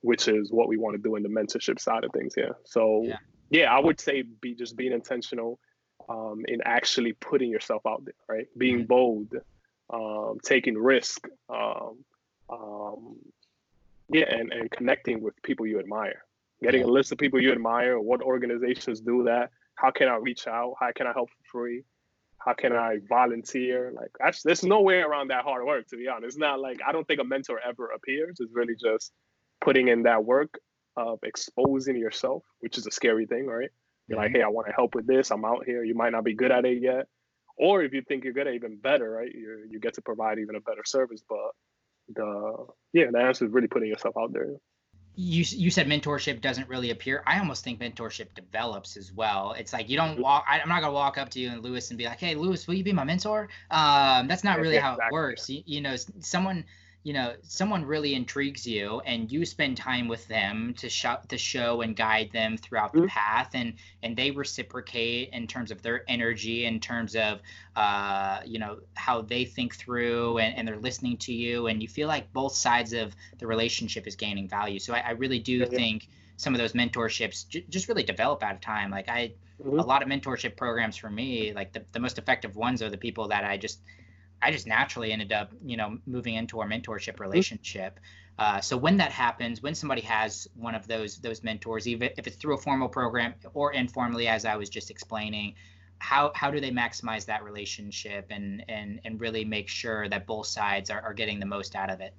which 0.00 0.28
is 0.28 0.50
what 0.50 0.68
we 0.68 0.76
want 0.76 0.96
to 0.96 1.02
do 1.02 1.16
in 1.16 1.22
the 1.22 1.28
mentorship 1.28 1.78
side 1.78 2.04
of 2.04 2.12
things. 2.12 2.34
Yeah. 2.36 2.52
So 2.64 3.02
yeah, 3.04 3.16
yeah 3.50 3.72
I 3.74 3.78
would 3.78 4.00
say 4.00 4.22
be 4.22 4.54
just 4.54 4.76
being 4.76 4.92
intentional 4.92 5.60
um, 6.08 6.44
in 6.48 6.60
actually 6.64 7.12
putting 7.12 7.50
yourself 7.50 7.82
out 7.86 8.04
there, 8.04 8.14
right? 8.28 8.46
Being 8.56 8.78
mm-hmm. 8.78 8.86
bold, 8.86 9.34
um, 9.92 10.38
taking 10.42 10.76
risk, 10.76 11.28
um, 11.48 12.04
um, 12.50 13.16
yeah, 14.10 14.24
and, 14.28 14.52
and 14.52 14.70
connecting 14.70 15.22
with 15.22 15.40
people 15.42 15.66
you 15.66 15.78
admire. 15.78 16.24
Getting 16.62 16.82
a 16.82 16.86
list 16.86 17.12
of 17.12 17.18
people 17.18 17.40
you 17.40 17.52
admire, 17.52 18.00
what 18.00 18.20
organizations 18.20 19.00
do 19.00 19.24
that, 19.24 19.50
how 19.76 19.90
can 19.90 20.08
I 20.08 20.16
reach 20.16 20.46
out, 20.46 20.74
how 20.80 20.90
can 20.94 21.06
I 21.06 21.12
help 21.12 21.30
for 21.30 21.44
free, 21.52 21.84
how 22.44 22.54
can 22.54 22.72
I 22.72 22.98
volunteer? 23.08 23.92
Like, 23.94 24.10
actually, 24.20 24.48
there's 24.50 24.64
no 24.64 24.80
way 24.80 24.98
around 24.98 25.28
that 25.28 25.44
hard 25.44 25.64
work, 25.64 25.86
to 25.88 25.96
be 25.96 26.08
honest. 26.08 26.26
It's 26.26 26.36
not 26.36 26.60
like 26.60 26.80
I 26.86 26.92
don't 26.92 27.06
think 27.06 27.20
a 27.20 27.24
mentor 27.24 27.60
ever 27.64 27.90
appears. 27.90 28.38
It's 28.40 28.52
really 28.52 28.74
just 28.74 29.12
putting 29.60 29.88
in 29.88 30.02
that 30.04 30.24
work 30.24 30.58
of 30.96 31.18
exposing 31.22 31.96
yourself, 31.96 32.42
which 32.60 32.76
is 32.76 32.86
a 32.86 32.90
scary 32.90 33.26
thing, 33.26 33.46
right? 33.46 33.70
You're 34.08 34.18
like, 34.18 34.28
mm-hmm. 34.28 34.36
hey, 34.36 34.42
I 34.42 34.48
want 34.48 34.66
to 34.68 34.72
help 34.72 34.94
with 34.94 35.06
this. 35.06 35.30
I'm 35.30 35.44
out 35.44 35.64
here. 35.66 35.84
You 35.84 35.94
might 35.94 36.12
not 36.12 36.24
be 36.24 36.34
good 36.34 36.50
at 36.50 36.64
it 36.64 36.82
yet. 36.82 37.06
Or 37.56 37.82
if 37.82 37.92
you 37.92 38.02
think 38.02 38.24
you're 38.24 38.32
good 38.32 38.46
at 38.46 38.54
it, 38.54 38.56
even 38.56 38.78
better, 38.78 39.10
right? 39.10 39.30
You 39.32 39.66
you 39.70 39.80
get 39.80 39.94
to 39.94 40.02
provide 40.02 40.38
even 40.38 40.56
a 40.56 40.60
better 40.60 40.84
service. 40.84 41.22
But 41.28 41.50
the 42.14 42.66
yeah, 42.92 43.10
the 43.12 43.18
answer 43.18 43.44
is 43.44 43.52
really 43.52 43.68
putting 43.68 43.88
yourself 43.88 44.14
out 44.18 44.32
there. 44.32 44.54
You 45.20 45.44
you 45.48 45.68
said 45.72 45.88
mentorship 45.88 46.40
doesn't 46.40 46.68
really 46.68 46.90
appear. 46.90 47.24
I 47.26 47.40
almost 47.40 47.64
think 47.64 47.80
mentorship 47.80 48.28
develops 48.36 48.96
as 48.96 49.12
well. 49.12 49.52
It's 49.58 49.72
like 49.72 49.90
you 49.90 49.96
don't 49.96 50.20
walk. 50.20 50.44
I, 50.48 50.60
am 50.60 50.68
not 50.68 50.80
gonna 50.80 50.92
walk 50.92 51.18
up 51.18 51.28
to 51.30 51.40
you 51.40 51.50
and 51.50 51.60
Luis 51.60 51.90
and 51.90 51.98
be 51.98 52.04
like, 52.04 52.20
"Hey, 52.20 52.36
Luis, 52.36 52.68
will 52.68 52.74
you 52.76 52.84
be 52.84 52.92
my 52.92 53.02
mentor?" 53.02 53.48
Um, 53.72 54.28
that's 54.28 54.44
not 54.44 54.60
really 54.60 54.76
yeah, 54.76 54.82
how 54.82 54.94
it 54.94 55.00
works. 55.10 55.50
You, 55.50 55.64
you 55.66 55.80
know, 55.80 55.96
someone 56.20 56.64
you 57.04 57.12
know 57.12 57.34
someone 57.42 57.84
really 57.84 58.14
intrigues 58.14 58.66
you 58.66 59.00
and 59.00 59.30
you 59.30 59.44
spend 59.46 59.76
time 59.76 60.08
with 60.08 60.26
them 60.28 60.74
to 60.76 60.88
show 60.88 61.16
to 61.28 61.38
show 61.38 61.80
and 61.82 61.96
guide 61.96 62.30
them 62.32 62.56
throughout 62.56 62.92
the 62.92 62.98
mm-hmm. 62.98 63.08
path 63.08 63.50
and 63.54 63.74
and 64.02 64.16
they 64.16 64.30
reciprocate 64.30 65.30
in 65.32 65.46
terms 65.46 65.70
of 65.70 65.80
their 65.82 66.02
energy 66.08 66.64
in 66.66 66.80
terms 66.80 67.14
of 67.14 67.40
uh, 67.76 68.40
you 68.44 68.58
know 68.58 68.78
how 68.94 69.22
they 69.22 69.44
think 69.44 69.76
through 69.76 70.38
and, 70.38 70.56
and 70.56 70.66
they're 70.66 70.78
listening 70.78 71.16
to 71.16 71.32
you 71.32 71.68
and 71.68 71.80
you 71.80 71.88
feel 71.88 72.08
like 72.08 72.32
both 72.32 72.54
sides 72.54 72.92
of 72.92 73.14
the 73.38 73.46
relationship 73.46 74.06
is 74.06 74.16
gaining 74.16 74.48
value 74.48 74.78
so 74.78 74.92
i, 74.92 74.98
I 74.98 75.10
really 75.12 75.38
do 75.38 75.58
yeah, 75.58 75.66
think 75.66 76.08
some 76.36 76.54
of 76.54 76.58
those 76.58 76.72
mentorships 76.72 77.48
j- 77.48 77.64
just 77.68 77.88
really 77.88 78.02
develop 78.02 78.42
out 78.42 78.54
of 78.54 78.60
time 78.60 78.90
like 78.90 79.08
i 79.08 79.32
mm-hmm. 79.62 79.78
a 79.78 79.84
lot 79.84 80.02
of 80.02 80.08
mentorship 80.08 80.56
programs 80.56 80.96
for 80.96 81.10
me 81.10 81.52
like 81.52 81.72
the, 81.72 81.84
the 81.92 82.00
most 82.00 82.18
effective 82.18 82.56
ones 82.56 82.82
are 82.82 82.90
the 82.90 82.98
people 82.98 83.28
that 83.28 83.44
i 83.44 83.56
just 83.56 83.80
I 84.42 84.50
just 84.50 84.66
naturally 84.66 85.12
ended 85.12 85.32
up, 85.32 85.52
you 85.64 85.76
know, 85.76 85.98
moving 86.06 86.34
into 86.34 86.60
our 86.60 86.68
mentorship 86.68 87.14
mm-hmm. 87.14 87.22
relationship. 87.22 88.00
Uh, 88.38 88.60
so 88.60 88.76
when 88.76 88.96
that 88.98 89.10
happens, 89.10 89.62
when 89.62 89.74
somebody 89.74 90.00
has 90.02 90.46
one 90.54 90.74
of 90.74 90.86
those 90.86 91.18
those 91.18 91.42
mentors, 91.42 91.88
even 91.88 92.10
if 92.16 92.26
it's 92.26 92.36
through 92.36 92.54
a 92.54 92.58
formal 92.58 92.88
program 92.88 93.34
or 93.52 93.72
informally, 93.72 94.28
as 94.28 94.44
I 94.44 94.54
was 94.54 94.68
just 94.68 94.90
explaining, 94.90 95.54
how 95.98 96.30
how 96.36 96.50
do 96.50 96.60
they 96.60 96.70
maximize 96.70 97.26
that 97.26 97.42
relationship 97.42 98.26
and 98.30 98.64
and 98.68 99.00
and 99.04 99.20
really 99.20 99.44
make 99.44 99.68
sure 99.68 100.08
that 100.08 100.26
both 100.26 100.46
sides 100.46 100.88
are, 100.88 101.00
are 101.00 101.14
getting 101.14 101.40
the 101.40 101.46
most 101.46 101.74
out 101.74 101.90
of 101.90 102.00
it? 102.00 102.14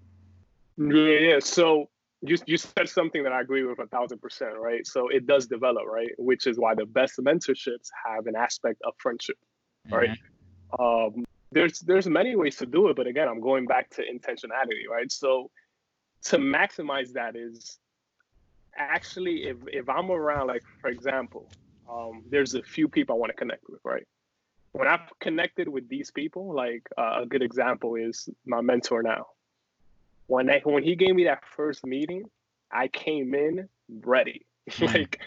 Yeah, 0.77 1.19
yeah. 1.19 1.39
So 1.39 1.89
you 2.21 2.37
you 2.45 2.57
said 2.57 2.89
something 2.89 3.23
that 3.23 3.31
I 3.31 3.39
agree 3.39 3.63
with 3.63 3.79
a 3.79 3.87
thousand 3.87 4.21
percent, 4.21 4.57
right? 4.57 4.85
So 4.85 5.07
it 5.07 5.25
does 5.25 5.47
develop, 5.47 5.85
right? 5.87 6.09
Which 6.17 6.47
is 6.47 6.59
why 6.59 6.75
the 6.75 6.85
best 6.85 7.17
mentorships 7.17 7.89
have 8.05 8.27
an 8.27 8.35
aspect 8.35 8.81
of 8.83 8.93
friendship, 8.97 9.37
right? 9.89 10.09
Mm-hmm. 10.09 11.15
Um, 11.17 11.25
there's 11.51 11.79
there's 11.79 12.07
many 12.07 12.35
ways 12.35 12.57
to 12.57 12.65
do 12.65 12.89
it 12.89 12.95
but 12.95 13.07
again 13.07 13.27
i'm 13.27 13.41
going 13.41 13.65
back 13.65 13.89
to 13.89 14.01
intentionality 14.01 14.87
right? 14.89 15.11
So 15.11 15.49
to 16.25 16.37
maximize 16.37 17.13
that 17.13 17.35
is 17.35 17.79
actually 18.77 19.45
if 19.45 19.57
if 19.67 19.89
i'm 19.89 20.11
around 20.11 20.47
like 20.47 20.63
for 20.81 20.89
example 20.89 21.51
um, 21.91 22.23
there's 22.29 22.53
a 22.53 22.61
few 22.61 22.87
people 22.87 23.15
i 23.15 23.19
want 23.19 23.31
to 23.31 23.35
connect 23.35 23.63
with 23.69 23.81
right? 23.83 24.05
When 24.73 24.87
i've 24.87 25.09
connected 25.19 25.67
with 25.67 25.89
these 25.89 26.11
people 26.11 26.53
like 26.53 26.83
uh, 26.97 27.21
a 27.23 27.25
good 27.25 27.41
example 27.41 27.95
is 27.95 28.29
my 28.45 28.61
mentor 28.61 29.01
now. 29.01 29.25
When 30.27 30.49
I, 30.49 30.61
when 30.63 30.83
he 30.83 30.95
gave 30.95 31.15
me 31.15 31.23
that 31.25 31.43
first 31.55 31.85
meeting 31.85 32.25
i 32.71 32.87
came 32.87 33.33
in 33.33 33.69
ready. 33.89 34.45
Mm-hmm. 34.69 34.85
like 34.85 35.19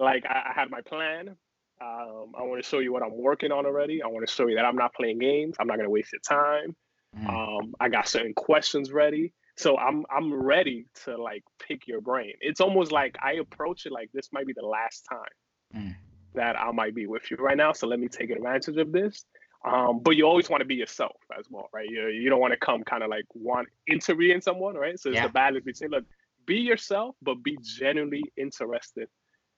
like 0.00 0.24
I, 0.26 0.50
I 0.50 0.60
had 0.60 0.68
my 0.70 0.80
plan 0.80 1.36
um, 1.82 2.32
I 2.38 2.42
want 2.42 2.62
to 2.62 2.68
show 2.68 2.78
you 2.78 2.92
what 2.92 3.02
I'm 3.02 3.16
working 3.16 3.50
on 3.50 3.66
already. 3.66 4.02
I 4.02 4.06
want 4.06 4.26
to 4.26 4.32
show 4.32 4.46
you 4.46 4.56
that 4.56 4.64
I'm 4.64 4.76
not 4.76 4.94
playing 4.94 5.18
games. 5.18 5.56
I'm 5.58 5.66
not 5.66 5.76
going 5.76 5.86
to 5.86 5.90
waste 5.90 6.12
your 6.12 6.20
time. 6.20 6.76
Mm. 7.18 7.28
Um, 7.28 7.74
I 7.80 7.88
got 7.88 8.08
certain 8.08 8.34
questions 8.34 8.92
ready. 8.92 9.32
So 9.56 9.76
I'm 9.76 10.06
I'm 10.10 10.32
ready 10.32 10.86
to 11.04 11.20
like 11.20 11.44
pick 11.58 11.86
your 11.86 12.00
brain. 12.00 12.34
It's 12.40 12.60
almost 12.60 12.90
like 12.90 13.16
I 13.22 13.34
approach 13.34 13.84
it 13.84 13.92
like 13.92 14.10
this 14.12 14.28
might 14.32 14.46
be 14.46 14.54
the 14.54 14.64
last 14.64 15.06
time 15.08 15.76
mm. 15.76 15.94
that 16.34 16.58
I 16.58 16.70
might 16.72 16.94
be 16.94 17.06
with 17.06 17.30
you 17.30 17.36
right 17.38 17.56
now. 17.56 17.72
So 17.72 17.86
let 17.86 18.00
me 18.00 18.08
take 18.08 18.30
advantage 18.30 18.78
of 18.78 18.92
this. 18.92 19.24
Um, 19.64 20.00
but 20.00 20.16
you 20.16 20.26
always 20.26 20.50
want 20.50 20.62
to 20.62 20.64
be 20.64 20.74
yourself 20.74 21.16
as 21.38 21.46
well, 21.48 21.68
right? 21.72 21.88
You, 21.88 22.08
you 22.08 22.30
don't 22.30 22.40
want 22.40 22.52
to 22.52 22.58
come 22.58 22.82
kind 22.82 23.04
of 23.04 23.10
like 23.10 23.26
want 23.34 23.68
interviewing 23.86 24.40
someone, 24.40 24.74
right? 24.74 24.98
So 24.98 25.10
it's 25.10 25.16
yeah. 25.16 25.26
the 25.26 25.32
balance 25.32 25.64
between 25.64 25.90
look, 25.90 26.04
be 26.46 26.56
yourself, 26.56 27.14
but 27.22 27.42
be 27.44 27.58
genuinely 27.62 28.24
interested. 28.36 29.08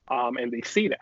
Um, 0.09 0.37
and 0.37 0.53
they 0.53 0.61
see 0.61 0.89
that. 0.89 0.99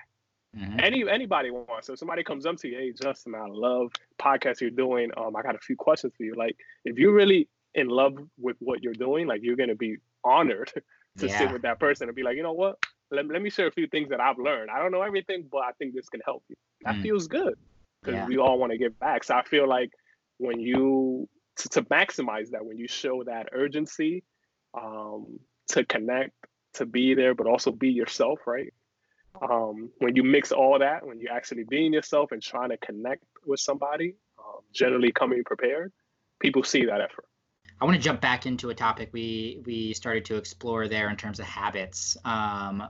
Mm-hmm. 0.56 0.80
Any 0.80 1.08
anybody 1.08 1.50
wants. 1.50 1.86
So 1.86 1.94
somebody 1.94 2.22
comes 2.22 2.44
up 2.44 2.56
to 2.58 2.68
you, 2.68 2.76
hey 2.76 2.92
Justin, 2.92 3.34
I 3.34 3.46
love 3.48 3.90
podcast 4.20 4.60
you're 4.60 4.70
doing. 4.70 5.10
Um, 5.16 5.34
I 5.34 5.42
got 5.42 5.54
a 5.54 5.58
few 5.58 5.76
questions 5.76 6.12
for 6.16 6.24
you. 6.24 6.34
Like, 6.34 6.56
if 6.84 6.98
you're 6.98 7.14
really 7.14 7.48
in 7.74 7.88
love 7.88 8.18
with 8.38 8.56
what 8.60 8.82
you're 8.82 8.92
doing, 8.92 9.26
like 9.26 9.40
you're 9.42 9.56
gonna 9.56 9.74
be 9.74 9.96
honored 10.24 10.70
to 11.18 11.26
yeah. 11.26 11.38
sit 11.38 11.52
with 11.52 11.62
that 11.62 11.80
person 11.80 12.08
and 12.08 12.14
be 12.14 12.22
like, 12.22 12.36
you 12.36 12.42
know 12.42 12.52
what? 12.52 12.76
Let, 13.10 13.26
let 13.28 13.42
me 13.42 13.50
share 13.50 13.66
a 13.66 13.72
few 13.72 13.86
things 13.86 14.10
that 14.10 14.20
I've 14.20 14.38
learned. 14.38 14.70
I 14.70 14.78
don't 14.78 14.92
know 14.92 15.02
everything, 15.02 15.46
but 15.50 15.58
I 15.58 15.72
think 15.78 15.94
this 15.94 16.08
can 16.08 16.20
help 16.24 16.42
you. 16.48 16.56
That 16.84 16.96
mm. 16.96 17.02
feels 17.02 17.28
good 17.28 17.54
because 18.02 18.18
yeah. 18.18 18.26
we 18.26 18.38
all 18.38 18.58
want 18.58 18.72
to 18.72 18.78
give 18.78 18.98
back. 18.98 19.24
So 19.24 19.34
I 19.34 19.44
feel 19.44 19.68
like 19.68 19.90
when 20.38 20.60
you 20.60 21.28
to, 21.56 21.68
to 21.70 21.82
maximize 21.82 22.50
that, 22.50 22.64
when 22.64 22.78
you 22.78 22.88
show 22.88 23.22
that 23.24 23.48
urgency, 23.52 24.24
um, 24.74 25.38
to 25.68 25.84
connect, 25.84 26.32
to 26.74 26.86
be 26.86 27.14
there, 27.14 27.34
but 27.34 27.46
also 27.46 27.70
be 27.70 27.90
yourself, 27.90 28.40
right? 28.46 28.72
Um, 29.42 29.90
when 29.98 30.14
you 30.14 30.22
mix 30.22 30.52
all 30.52 30.78
that, 30.78 31.06
when 31.06 31.20
you're 31.20 31.32
actually 31.32 31.64
being 31.64 31.92
yourself 31.92 32.32
and 32.32 32.42
trying 32.42 32.70
to 32.70 32.76
connect 32.76 33.24
with 33.44 33.60
somebody, 33.60 34.14
um, 34.38 34.60
generally 34.72 35.12
coming 35.12 35.42
prepared, 35.44 35.92
people 36.40 36.62
see 36.62 36.84
that 36.86 37.00
effort. 37.00 37.26
I 37.80 37.84
want 37.84 37.96
to 37.96 38.02
jump 38.02 38.20
back 38.20 38.46
into 38.46 38.70
a 38.70 38.74
topic 38.74 39.10
we 39.12 39.60
we 39.66 39.92
started 39.94 40.24
to 40.26 40.36
explore 40.36 40.86
there 40.86 41.10
in 41.10 41.16
terms 41.16 41.40
of 41.40 41.46
habits. 41.46 42.16
Um, 42.24 42.84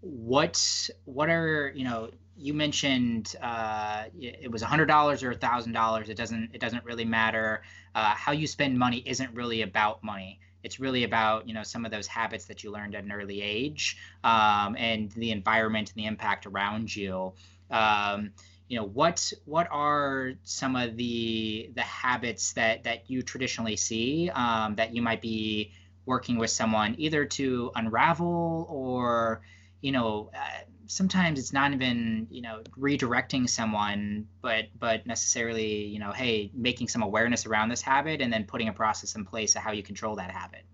what 0.00 0.90
what 1.04 1.28
are 1.28 1.72
you 1.74 1.84
know 1.84 2.10
you 2.36 2.52
mentioned 2.52 3.36
uh, 3.40 4.04
it 4.20 4.50
was 4.50 4.62
hundred 4.62 4.86
dollars 4.86 5.22
or 5.22 5.32
thousand 5.34 5.72
dollars. 5.72 6.08
It 6.08 6.16
doesn't 6.16 6.50
it 6.54 6.60
doesn't 6.60 6.84
really 6.84 7.04
matter. 7.04 7.62
Uh, 7.94 8.14
how 8.16 8.32
you 8.32 8.48
spend 8.48 8.76
money 8.76 9.02
isn't 9.06 9.32
really 9.34 9.62
about 9.62 10.02
money 10.02 10.40
it's 10.62 10.78
really 10.80 11.04
about 11.04 11.46
you 11.46 11.54
know 11.54 11.62
some 11.62 11.84
of 11.84 11.90
those 11.90 12.06
habits 12.06 12.46
that 12.46 12.62
you 12.62 12.70
learned 12.70 12.94
at 12.94 13.04
an 13.04 13.12
early 13.12 13.42
age 13.42 13.98
um, 14.24 14.76
and 14.78 15.10
the 15.12 15.30
environment 15.30 15.90
and 15.90 15.96
the 16.02 16.06
impact 16.06 16.46
around 16.46 16.94
you. 16.94 17.32
Um, 17.70 18.32
you 18.68 18.78
know 18.78 18.86
what 18.86 19.32
what 19.44 19.68
are 19.70 20.32
some 20.44 20.76
of 20.76 20.96
the 20.96 21.70
the 21.74 21.82
habits 21.82 22.54
that 22.54 22.84
that 22.84 23.10
you 23.10 23.22
traditionally 23.22 23.76
see 23.76 24.30
um, 24.30 24.74
that 24.76 24.94
you 24.94 25.02
might 25.02 25.20
be 25.20 25.72
working 26.06 26.38
with 26.38 26.50
someone 26.50 26.94
either 26.98 27.24
to 27.24 27.70
unravel 27.74 28.66
or 28.70 29.42
you 29.82 29.92
know 29.92 30.30
uh, 30.34 30.60
sometimes 30.92 31.38
it's 31.38 31.54
not 31.54 31.72
even 31.72 32.26
you 32.30 32.42
know 32.42 32.62
redirecting 32.78 33.48
someone 33.48 34.26
but 34.42 34.64
but 34.78 35.06
necessarily 35.06 35.86
you 35.86 35.98
know 35.98 36.12
hey 36.12 36.50
making 36.52 36.86
some 36.86 37.02
awareness 37.02 37.46
around 37.46 37.70
this 37.70 37.80
habit 37.80 38.20
and 38.20 38.30
then 38.30 38.44
putting 38.44 38.68
a 38.68 38.72
process 38.72 39.16
in 39.16 39.24
place 39.24 39.56
of 39.56 39.62
how 39.62 39.72
you 39.72 39.82
control 39.82 40.16
that 40.16 40.30
habit. 40.30 40.64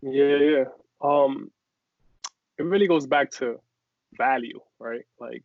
Yeah 0.00 0.36
yeah. 0.36 0.64
Um 1.02 1.50
it 2.56 2.62
really 2.62 2.86
goes 2.86 3.06
back 3.06 3.30
to 3.32 3.58
value 4.16 4.60
right? 4.78 5.04
Like 5.18 5.42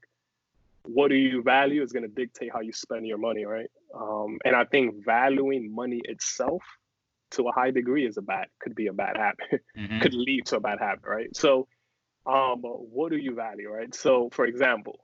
what 0.83 1.07
do 1.09 1.15
you 1.15 1.41
value 1.41 1.81
is 1.81 1.91
going 1.91 2.03
to 2.03 2.15
dictate 2.21 2.51
how 2.53 2.61
you 2.61 2.73
spend 2.73 3.07
your 3.07 3.17
money 3.17 3.45
right? 3.45 3.71
Um 3.95 4.37
and 4.45 4.55
i 4.55 4.63
think 4.65 5.03
valuing 5.05 5.73
money 5.73 6.01
itself 6.03 6.61
to 7.31 7.47
a 7.47 7.51
high 7.51 7.71
degree 7.71 8.05
is 8.05 8.17
a 8.17 8.21
bad 8.21 8.47
could 8.59 8.75
be 8.75 8.87
a 8.87 8.93
bad 8.93 9.17
habit. 9.17 9.63
Mm-hmm. 9.77 9.99
could 9.99 10.13
lead 10.13 10.45
to 10.47 10.57
a 10.57 10.59
bad 10.59 10.79
habit 10.79 11.05
right? 11.05 11.35
So 11.35 11.67
um, 12.27 12.61
what 12.61 13.11
do 13.11 13.17
you 13.17 13.33
value, 13.33 13.69
right? 13.69 13.93
So, 13.95 14.29
for 14.31 14.45
example, 14.45 14.99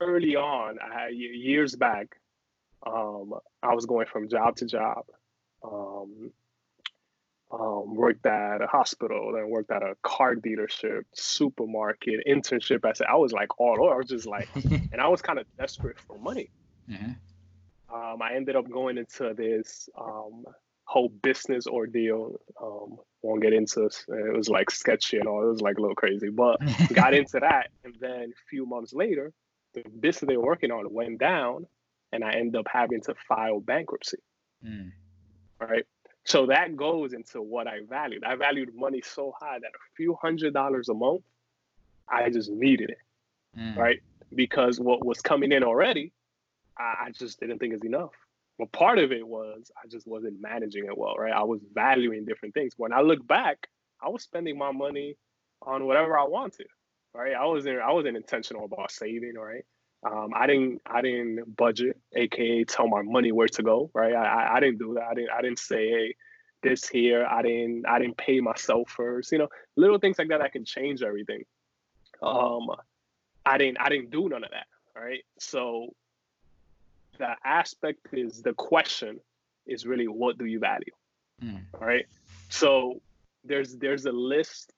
early 0.00 0.36
on, 0.36 0.78
I, 0.80 1.08
years 1.08 1.74
back, 1.74 2.16
um, 2.86 3.34
I 3.62 3.74
was 3.74 3.86
going 3.86 4.06
from 4.06 4.28
job 4.28 4.56
to 4.56 4.66
job. 4.66 5.04
Um, 5.64 6.32
um, 7.52 7.94
worked 7.94 8.24
at 8.24 8.62
a 8.62 8.66
hospital, 8.66 9.32
then 9.34 9.50
worked 9.50 9.70
at 9.70 9.82
a 9.82 9.94
car 10.02 10.34
dealership, 10.34 11.02
supermarket, 11.14 12.20
internship. 12.26 12.84
I 12.84 12.94
said 12.94 13.08
I 13.08 13.16
was 13.16 13.32
like 13.32 13.60
all 13.60 13.76
over. 13.82 13.94
I 13.94 13.96
was 13.98 14.08
just 14.08 14.26
like, 14.26 14.48
and 14.54 15.00
I 15.00 15.08
was 15.08 15.20
kind 15.20 15.38
of 15.38 15.46
desperate 15.58 15.98
for 16.00 16.18
money. 16.18 16.50
Mm-hmm. 16.90 17.12
Um, 17.94 18.22
I 18.22 18.34
ended 18.34 18.56
up 18.56 18.70
going 18.70 18.96
into 18.96 19.34
this 19.34 19.90
um, 20.00 20.44
whole 20.84 21.10
business 21.10 21.66
ordeal. 21.66 22.40
Won't 23.22 23.42
get 23.42 23.52
into 23.52 23.84
it. 23.84 24.04
It 24.08 24.36
was 24.36 24.48
like 24.48 24.70
sketchy 24.70 25.18
and 25.18 25.28
all. 25.28 25.44
It 25.44 25.50
was 25.50 25.60
like 25.60 25.78
a 25.78 25.80
little 25.80 25.94
crazy, 25.94 26.28
but 26.28 26.58
got 26.92 27.14
into 27.14 27.38
that. 27.40 27.70
And 27.84 27.94
then 28.00 28.32
a 28.32 28.48
few 28.50 28.66
months 28.66 28.92
later, 28.92 29.32
the 29.74 29.84
business 30.00 30.28
they 30.28 30.36
were 30.36 30.44
working 30.44 30.70
on 30.70 30.92
went 30.92 31.18
down, 31.18 31.66
and 32.12 32.24
I 32.24 32.32
ended 32.32 32.56
up 32.56 32.66
having 32.70 33.00
to 33.02 33.14
file 33.28 33.60
bankruptcy. 33.60 34.18
Mm. 34.64 34.92
Right. 35.60 35.86
So 36.24 36.46
that 36.46 36.76
goes 36.76 37.12
into 37.12 37.42
what 37.42 37.66
I 37.66 37.80
valued. 37.88 38.24
I 38.24 38.36
valued 38.36 38.74
money 38.74 39.02
so 39.04 39.32
high 39.40 39.58
that 39.58 39.68
a 39.68 39.94
few 39.96 40.16
hundred 40.20 40.54
dollars 40.54 40.88
a 40.88 40.94
month, 40.94 41.22
I 42.08 42.30
just 42.30 42.50
needed 42.50 42.90
it, 42.90 43.58
mm. 43.58 43.76
right? 43.76 44.00
Because 44.34 44.78
what 44.78 45.04
was 45.04 45.20
coming 45.20 45.52
in 45.52 45.64
already, 45.64 46.12
I, 46.78 47.06
I 47.06 47.10
just 47.10 47.40
didn't 47.40 47.58
think 47.58 47.74
is 47.74 47.84
enough. 47.84 48.12
But 48.58 48.72
part 48.72 48.98
of 48.98 49.12
it 49.12 49.26
was 49.26 49.70
I 49.82 49.88
just 49.88 50.06
wasn't 50.06 50.40
managing 50.40 50.84
it 50.84 50.96
well, 50.96 51.16
right? 51.16 51.32
I 51.32 51.42
was 51.42 51.60
valuing 51.72 52.24
different 52.24 52.54
things. 52.54 52.74
When 52.76 52.92
I 52.92 53.00
look 53.00 53.26
back, 53.26 53.68
I 54.02 54.08
was 54.08 54.22
spending 54.22 54.58
my 54.58 54.72
money 54.72 55.16
on 55.62 55.86
whatever 55.86 56.18
I 56.18 56.24
wanted, 56.24 56.66
right? 57.14 57.34
I 57.34 57.46
wasn't 57.46 57.80
I 57.80 57.92
wasn't 57.92 58.16
intentional 58.16 58.64
about 58.64 58.90
saving, 58.90 59.34
right? 59.36 59.64
Um, 60.04 60.30
I 60.34 60.46
didn't 60.46 60.80
I 60.86 61.00
didn't 61.00 61.56
budget, 61.56 61.96
aka 62.14 62.64
tell 62.64 62.88
my 62.88 63.02
money 63.02 63.30
where 63.30 63.48
to 63.48 63.62
go. 63.62 63.90
Right. 63.94 64.14
I, 64.14 64.56
I 64.56 64.60
didn't 64.60 64.78
do 64.78 64.94
that. 64.94 65.04
I 65.04 65.14
didn't 65.14 65.30
I 65.30 65.42
didn't 65.42 65.60
say, 65.60 65.88
hey, 65.88 66.16
this 66.62 66.88
here. 66.88 67.24
I 67.24 67.42
didn't 67.42 67.86
I 67.86 67.98
didn't 68.00 68.16
pay 68.16 68.40
myself 68.40 68.90
first. 68.90 69.30
You 69.30 69.38
know, 69.38 69.48
little 69.76 69.98
things 69.98 70.18
like 70.18 70.28
that 70.28 70.40
that 70.40 70.52
can 70.52 70.64
change 70.64 71.02
everything. 71.02 71.44
Um 72.20 72.68
I 73.46 73.58
didn't 73.58 73.80
I 73.80 73.88
didn't 73.88 74.10
do 74.10 74.28
none 74.28 74.44
of 74.44 74.50
that. 74.50 74.66
Right. 75.00 75.24
So 75.38 75.94
the 77.18 77.34
aspect 77.44 78.08
is 78.12 78.42
the 78.42 78.52
question 78.54 79.20
is 79.66 79.86
really 79.86 80.08
what 80.08 80.38
do 80.38 80.44
you 80.44 80.58
value? 80.58 80.92
Mm. 81.42 81.62
Right. 81.78 82.06
So 82.48 83.00
there's 83.44 83.76
there's 83.76 84.04
a 84.06 84.12
list 84.12 84.72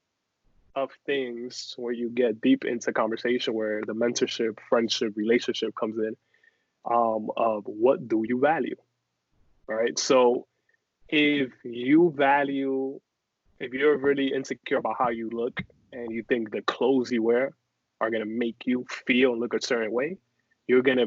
of 0.77 0.91
things 1.07 1.75
where 1.77 1.93
you 1.93 2.11
get 2.11 2.41
deep 2.41 2.65
into 2.65 2.93
conversation 2.93 3.55
where 3.55 3.83
the 3.87 3.95
mentorship, 3.95 4.59
friendship, 4.69 5.13
relationship 5.17 5.75
comes 5.75 5.97
in 5.99 6.17
um, 6.91 7.31
of 7.37 7.65
what 7.67 8.09
do 8.09 8.25
you 8.27 8.41
value, 8.41 8.77
right? 9.69 9.99
So 9.99 10.47
if 11.09 11.53
you 11.63 12.13
value, 12.17 13.01
if 13.61 13.73
you're 13.73 13.97
really 13.97 14.33
insecure 14.33 14.79
about 14.79 14.97
how 14.99 15.11
you 15.11 15.31
look 15.31 15.63
and 15.93 16.11
you 16.11 16.25
think 16.25 16.51
the 16.51 16.63
clothes 16.63 17.13
you 17.13 17.23
wear 17.23 17.53
are 18.01 18.11
gonna 18.11 18.25
make 18.25 18.67
you 18.67 18.85
feel 19.07 19.33
and 19.33 19.41
look 19.41 19.55
a 19.55 19.63
certain 19.63 19.93
way, 19.93 20.19
you're 20.67 20.83
gonna 20.83 21.07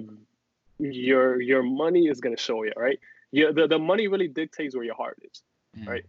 your 0.80 1.42
your 1.42 1.64
money 1.64 2.08
is 2.08 2.20
gonna 2.20 2.38
show 2.38 2.64
you, 2.64 2.74
right? 2.76 3.00
Yeah, 3.32 3.52
the, 3.54 3.68
the 3.68 3.80
money 3.80 4.08
really 4.08 4.28
dictates 4.28 4.76
where 4.76 4.86
your 4.86 4.96
heart 4.96 5.18
is, 5.22 5.44
mm. 5.78 5.88
right? 5.88 6.06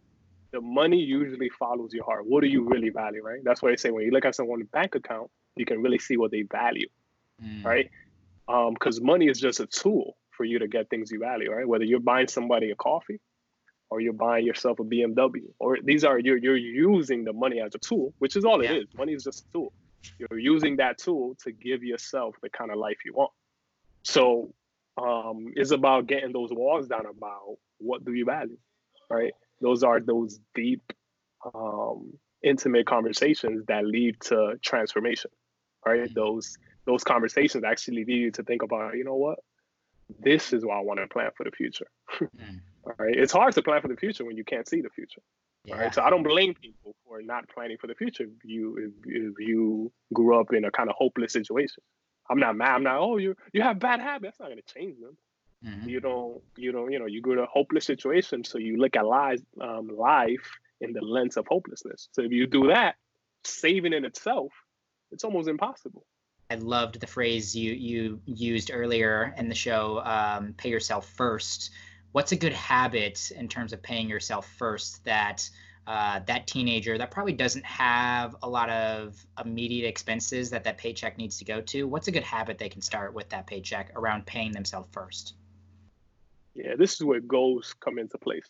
the 0.51 0.61
money 0.61 0.99
usually 0.99 1.51
follows 1.51 1.93
your 1.93 2.05
heart. 2.05 2.27
What 2.27 2.43
do 2.43 2.49
you 2.49 2.64
really 2.64 2.89
value, 2.89 3.23
right? 3.23 3.41
That's 3.45 3.62
why 3.62 3.71
I 3.71 3.77
say 3.77 3.91
when 3.91 4.05
you 4.05 4.11
look 4.11 4.25
at 4.25 4.35
someone's 4.35 4.66
bank 4.66 4.95
account, 4.95 5.31
you 5.57 5.66
can 5.66 5.83
really 5.83 5.99
see 5.99 6.16
what 6.16 6.31
they 6.31 6.43
value, 6.43 6.89
mm. 7.43 7.64
right? 7.64 7.91
Because 8.47 8.99
um, 8.99 9.07
money 9.07 9.29
is 9.29 9.39
just 9.39 9.61
a 9.61 9.66
tool 9.66 10.16
for 10.31 10.45
you 10.45 10.59
to 10.61 10.69
get 10.69 10.89
things 10.89 11.11
you 11.11 11.19
value, 11.19 11.53
right? 11.53 11.69
Whether 11.69 11.85
you're 11.85 12.01
buying 12.01 12.29
somebody 12.29 12.71
a 12.71 12.77
coffee 12.77 13.21
or 13.91 14.01
you're 14.01 14.12
buying 14.12 14.47
yourself 14.47 14.79
a 14.81 14.85
BMW, 14.85 15.43
or 15.59 15.79
these 15.83 16.05
are 16.05 16.19
you're 16.19 16.37
you're 16.37 16.57
using 16.57 17.25
the 17.25 17.33
money 17.33 17.61
as 17.61 17.75
a 17.75 17.79
tool, 17.79 18.14
which 18.19 18.37
is 18.37 18.45
all 18.45 18.62
yeah. 18.62 18.73
it 18.73 18.77
is. 18.83 18.89
Money 18.97 19.12
is 19.12 19.25
just 19.25 19.47
a 19.47 19.53
tool. 19.53 19.73
You're 20.19 20.39
using 20.39 20.77
that 20.77 20.99
tool 20.99 21.37
to 21.45 21.53
give 21.53 21.83
yourself 21.83 22.37
the 22.43 22.49
kind 22.49 22.71
of 22.71 22.79
life 22.79 22.99
you 23.05 23.12
want. 23.12 23.33
So 24.03 24.55
um, 24.99 25.53
it's 25.55 25.70
about 25.70 26.07
getting 26.07 26.32
those 26.32 26.51
walls 26.51 26.88
down 26.88 27.07
about 27.07 27.57
what 27.78 28.05
do 28.05 28.12
you 28.12 28.24
value, 28.24 28.59
right? 29.09 29.32
those 29.61 29.82
are 29.82 30.01
those 30.01 30.38
deep 30.55 30.92
um, 31.55 32.12
intimate 32.42 32.86
conversations 32.86 33.64
that 33.66 33.84
lead 33.84 34.20
to 34.20 34.55
transformation 34.62 35.30
right 35.84 36.05
mm-hmm. 36.05 36.14
those 36.14 36.57
those 36.84 37.05
conversations 37.05 37.64
actually 37.64 38.05
lead 38.05 38.09
you 38.09 38.30
to 38.30 38.42
think 38.42 38.62
about 38.62 38.96
you 38.96 39.05
know 39.05 39.14
what 39.14 39.38
this 40.20 40.53
is 40.53 40.64
what 40.64 40.76
i 40.76 40.80
want 40.80 41.01
to 41.01 41.07
plan 41.09 41.30
for 41.36 41.44
the 41.44 41.51
future 41.51 41.86
mm. 42.20 42.61
right 42.99 43.14
it's 43.16 43.32
hard 43.32 43.53
to 43.53 43.62
plan 43.62 43.80
for 43.80 43.88
the 43.88 43.96
future 43.96 44.24
when 44.24 44.36
you 44.36 44.44
can't 44.44 44.68
see 44.68 44.80
the 44.80 44.88
future 44.90 45.20
yeah. 45.64 45.76
right 45.76 45.94
so 45.94 46.03
i 46.03 46.11
don't 46.11 46.22
blame 46.22 46.55
people 46.55 46.94
for 47.05 47.20
not 47.22 47.49
planning 47.49 47.76
for 47.80 47.88
the 47.88 47.94
future 47.94 48.24
if 48.24 48.44
you 48.44 48.76
if, 49.05 49.12
if 49.12 49.34
you 49.38 49.92
grew 50.12 50.38
up 50.40 50.53
in 50.53 50.64
a 50.64 50.70
kind 50.70 50.88
of 50.88 50.94
hopeless 50.96 51.32
situation 51.32 51.82
i'm 52.31 52.39
not 52.39 52.57
mad 52.57 52.74
i'm 52.74 52.83
not 52.83 52.99
oh 52.99 53.16
you 53.16 53.35
you 53.53 53.62
have 53.62 53.79
bad 53.79 54.01
habits 54.01 54.39
that's 54.39 54.41
not 54.41 54.49
going 54.49 54.62
to 54.64 54.74
change 54.74 54.99
them 55.01 55.16
Mm-hmm. 55.64 55.89
You 55.89 56.01
don't, 56.01 56.41
you 56.57 56.72
don't, 56.72 56.93
you 56.93 56.99
know, 56.99 57.07
you 57.07 57.20
go 57.20 57.35
to 57.35 57.43
a 57.43 57.47
hopeless 57.47 57.85
situation, 57.85 58.45
so 58.45 58.59
you 58.59 58.76
look 58.76 58.97
at 58.97 59.05
life, 59.05 59.41
um, 59.61 59.89
life 59.89 60.51
in 60.81 60.93
the 60.93 61.01
lens 61.01 61.37
of 61.37 61.47
hopelessness. 61.49 62.09
So 62.12 62.22
if 62.22 62.31
you 62.31 62.47
do 62.47 62.68
that, 62.68 62.95
saving 63.45 63.93
in 63.93 64.05
itself, 64.05 64.53
it's 65.11 65.24
almost 65.24 65.49
impossible. 65.49 66.07
I 66.51 66.55
loved 66.55 67.01
the 67.01 67.07
phrase 67.07 67.55
you 67.55 67.72
you 67.72 68.20
used 68.24 68.70
earlier 68.72 69.35
in 69.37 69.49
the 69.49 69.55
show, 69.55 70.01
um, 70.05 70.55
"pay 70.57 70.70
yourself 70.70 71.09
first. 71.11 71.72
What's 72.12 72.33
a 72.33 72.37
good 72.37 72.55
habit 72.55 73.31
in 73.33 73.49
terms 73.49 73.72
of 73.72 73.83
paying 73.83 74.09
yourself 74.09 74.49
first 74.57 75.05
that 75.05 75.49
uh, 75.89 76.20
that 76.26 76.47
teenager 76.47 76.97
that 76.99 77.11
probably 77.11 77.32
doesn't 77.32 77.64
have 77.64 78.36
a 78.43 78.49
lot 78.49 78.70
of 78.70 79.16
immediate 79.45 79.89
expenses 79.89 80.51
that 80.51 80.62
that 80.62 80.78
paycheck 80.78 81.18
needs 81.18 81.39
to 81.39 81.45
go 81.45 81.61
to? 81.62 81.89
What's 81.89 82.07
a 82.07 82.12
good 82.12 82.22
habit 82.22 82.59
they 82.59 82.68
can 82.68 82.82
start 82.82 83.12
with 83.14 83.28
that 83.30 83.49
paycheck 83.49 83.91
around 83.97 84.26
paying 84.26 84.53
themselves 84.53 84.89
first? 84.93 85.34
yeah, 86.59 86.74
this 86.76 86.95
is 86.95 87.05
where 87.05 87.20
goals 87.20 87.74
come 87.78 87.99
into 87.99 88.18
place. 88.18 88.49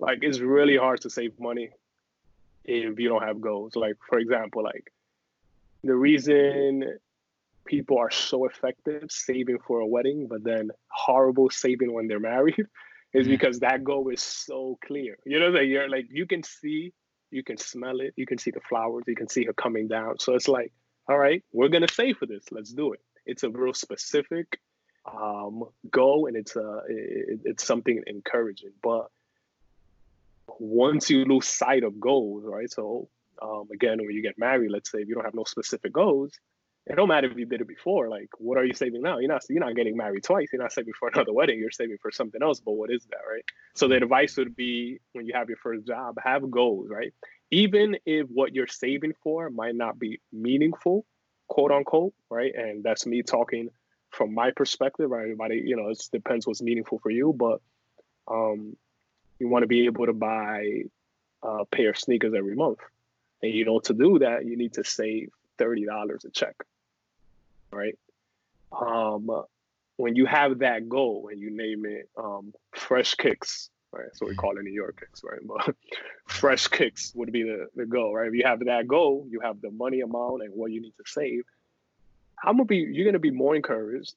Like 0.00 0.18
it's 0.22 0.40
really 0.40 0.76
hard 0.76 1.00
to 1.02 1.10
save 1.10 1.38
money 1.38 1.70
if 2.64 2.98
you 2.98 3.08
don't 3.08 3.22
have 3.22 3.40
goals. 3.40 3.76
Like 3.76 3.96
for 4.08 4.18
example, 4.18 4.64
like 4.64 4.92
the 5.84 5.94
reason 5.94 6.98
people 7.64 7.98
are 7.98 8.10
so 8.10 8.44
effective 8.46 9.04
saving 9.08 9.58
for 9.66 9.80
a 9.80 9.86
wedding, 9.86 10.26
but 10.28 10.42
then 10.42 10.70
horrible 10.88 11.48
saving 11.48 11.92
when 11.92 12.08
they're 12.08 12.18
married 12.20 12.56
is 13.14 13.22
mm-hmm. 13.22 13.30
because 13.32 13.60
that 13.60 13.84
goal 13.84 14.08
is 14.10 14.20
so 14.20 14.78
clear. 14.84 15.16
You 15.24 15.40
know 15.40 15.52
that 15.52 15.66
you're 15.66 15.88
like 15.88 16.06
you 16.10 16.26
can 16.26 16.42
see, 16.42 16.92
you 17.30 17.42
can 17.42 17.56
smell 17.56 18.00
it, 18.00 18.12
you 18.16 18.26
can 18.26 18.38
see 18.38 18.50
the 18.50 18.60
flowers, 18.68 19.04
you 19.06 19.16
can 19.16 19.28
see 19.28 19.44
her 19.44 19.54
coming 19.54 19.88
down. 19.88 20.18
So 20.18 20.34
it's 20.34 20.48
like, 20.48 20.72
all 21.08 21.18
right, 21.18 21.42
we're 21.52 21.68
gonna 21.68 21.88
save 21.88 22.18
for 22.18 22.26
this. 22.26 22.44
Let's 22.50 22.72
do 22.72 22.92
it. 22.92 23.00
It's 23.24 23.44
a 23.44 23.50
real 23.50 23.74
specific 23.74 24.60
um, 25.10 25.64
go 25.90 26.26
and 26.26 26.36
it's 26.36 26.56
a 26.56 26.80
it, 26.88 27.40
it's 27.44 27.64
something 27.64 28.02
encouraging. 28.06 28.72
But 28.82 29.08
once 30.58 31.10
you 31.10 31.24
lose 31.24 31.46
sight 31.46 31.84
of 31.84 32.00
goals, 32.00 32.44
right? 32.44 32.70
So 32.70 33.08
um, 33.42 33.68
again, 33.72 33.98
when 33.98 34.10
you 34.10 34.22
get 34.22 34.38
married, 34.38 34.70
let's 34.70 34.90
say 34.90 35.00
if 35.00 35.08
you 35.08 35.14
don't 35.14 35.24
have 35.24 35.34
no 35.34 35.44
specific 35.44 35.92
goals, 35.92 36.32
it 36.86 36.96
don't 36.96 37.08
matter 37.08 37.30
if 37.30 37.38
you 37.38 37.46
did 37.46 37.62
it 37.62 37.68
before. 37.68 38.08
Like, 38.08 38.28
what 38.38 38.58
are 38.58 38.64
you 38.64 38.74
saving 38.74 39.00
now? 39.00 39.18
You're 39.18 39.28
not 39.28 39.42
you're 39.48 39.64
not 39.64 39.74
getting 39.74 39.96
married 39.96 40.22
twice. 40.22 40.48
You're 40.52 40.62
not 40.62 40.72
saving 40.72 40.92
for 40.98 41.08
another 41.14 41.32
wedding. 41.32 41.58
You're 41.58 41.70
saving 41.70 41.98
for 42.00 42.10
something 42.10 42.42
else. 42.42 42.60
But 42.60 42.72
what 42.72 42.90
is 42.90 43.04
that, 43.06 43.20
right? 43.30 43.44
So 43.74 43.88
the 43.88 43.96
advice 43.96 44.36
would 44.36 44.54
be 44.54 45.00
when 45.12 45.26
you 45.26 45.32
have 45.34 45.48
your 45.48 45.58
first 45.58 45.86
job, 45.86 46.18
have 46.22 46.50
goals, 46.50 46.88
right? 46.90 47.14
Even 47.50 47.96
if 48.04 48.26
what 48.28 48.54
you're 48.54 48.66
saving 48.66 49.14
for 49.22 49.48
might 49.48 49.74
not 49.74 49.98
be 49.98 50.20
meaningful, 50.32 51.06
quote 51.48 51.72
unquote, 51.72 52.14
right? 52.30 52.54
And 52.54 52.84
that's 52.84 53.06
me 53.06 53.22
talking 53.22 53.70
from 54.10 54.34
my 54.34 54.50
perspective, 54.50 55.10
right? 55.10 55.22
Everybody, 55.22 55.62
you 55.64 55.76
know, 55.76 55.88
it 55.88 56.02
depends 56.12 56.46
what's 56.46 56.62
meaningful 56.62 56.98
for 56.98 57.10
you, 57.10 57.34
but 57.36 57.60
um, 58.28 58.76
you 59.38 59.48
want 59.48 59.62
to 59.62 59.66
be 59.66 59.86
able 59.86 60.06
to 60.06 60.12
buy 60.12 60.82
a 61.42 61.64
pair 61.66 61.90
of 61.90 61.98
sneakers 61.98 62.34
every 62.36 62.54
month. 62.54 62.78
And 63.42 63.52
you 63.52 63.64
know, 63.64 63.80
to 63.80 63.94
do 63.94 64.20
that, 64.20 64.46
you 64.46 64.56
need 64.56 64.74
to 64.74 64.84
save 64.84 65.30
$30 65.58 66.24
a 66.24 66.30
check, 66.30 66.54
right? 67.74 67.98
Um, 68.72 69.28
when 69.96 70.16
you 70.16 70.26
have 70.26 70.60
that 70.60 70.88
goal 70.88 71.28
and 71.30 71.40
you 71.40 71.50
name 71.50 71.84
it 71.86 72.08
um, 72.16 72.52
Fresh 72.74 73.14
Kicks, 73.14 73.70
right? 73.92 74.08
So 74.14 74.26
we 74.26 74.34
call 74.34 74.56
it 74.58 74.62
New 74.62 74.72
York 74.72 75.00
kicks, 75.00 75.22
right? 75.22 75.40
But 75.46 75.76
Fresh 76.26 76.68
Kicks 76.68 77.12
would 77.14 77.32
be 77.32 77.42
the, 77.42 77.68
the 77.76 77.86
goal, 77.86 78.14
right? 78.14 78.28
If 78.28 78.34
you 78.34 78.44
have 78.44 78.60
that 78.64 78.88
goal, 78.88 79.26
you 79.30 79.40
have 79.40 79.60
the 79.60 79.70
money 79.70 80.00
amount 80.00 80.42
and 80.42 80.52
what 80.54 80.72
you 80.72 80.80
need 80.80 80.94
to 80.96 81.04
save, 81.06 81.44
I'm 82.42 82.56
gonna 82.56 82.64
be 82.64 82.78
you're 82.78 83.06
gonna 83.06 83.18
be 83.18 83.30
more 83.30 83.54
encouraged 83.54 84.14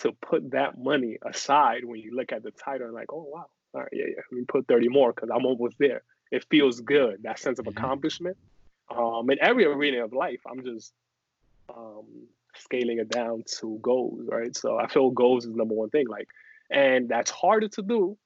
to 0.00 0.12
put 0.12 0.50
that 0.50 0.76
money 0.76 1.18
aside 1.24 1.84
when 1.84 2.00
you 2.00 2.14
look 2.14 2.32
at 2.32 2.42
the 2.42 2.50
title 2.50 2.86
and 2.86 2.94
like, 2.94 3.12
oh 3.12 3.26
wow, 3.28 3.46
all 3.72 3.80
right, 3.80 3.88
yeah, 3.92 4.06
yeah, 4.08 4.22
let 4.30 4.38
me 4.38 4.44
put 4.46 4.66
30 4.66 4.88
more 4.88 5.12
because 5.12 5.30
I'm 5.30 5.46
almost 5.46 5.76
there. 5.78 6.02
It 6.30 6.44
feels 6.50 6.80
good, 6.80 7.22
that 7.22 7.38
sense 7.38 7.58
of 7.58 7.66
mm-hmm. 7.66 7.78
accomplishment. 7.78 8.36
Um, 8.94 9.30
in 9.30 9.38
every 9.40 9.64
arena 9.64 10.04
of 10.04 10.12
life, 10.12 10.40
I'm 10.50 10.64
just 10.64 10.92
um, 11.74 12.04
scaling 12.58 12.98
it 12.98 13.08
down 13.08 13.44
to 13.60 13.78
goals, 13.82 14.22
right? 14.28 14.56
So 14.56 14.78
I 14.78 14.86
feel 14.88 15.10
goals 15.10 15.44
is 15.44 15.54
number 15.54 15.74
one 15.74 15.90
thing, 15.90 16.08
like, 16.08 16.28
and 16.70 17.08
that's 17.08 17.30
harder 17.30 17.68
to 17.68 17.82
do 17.82 18.16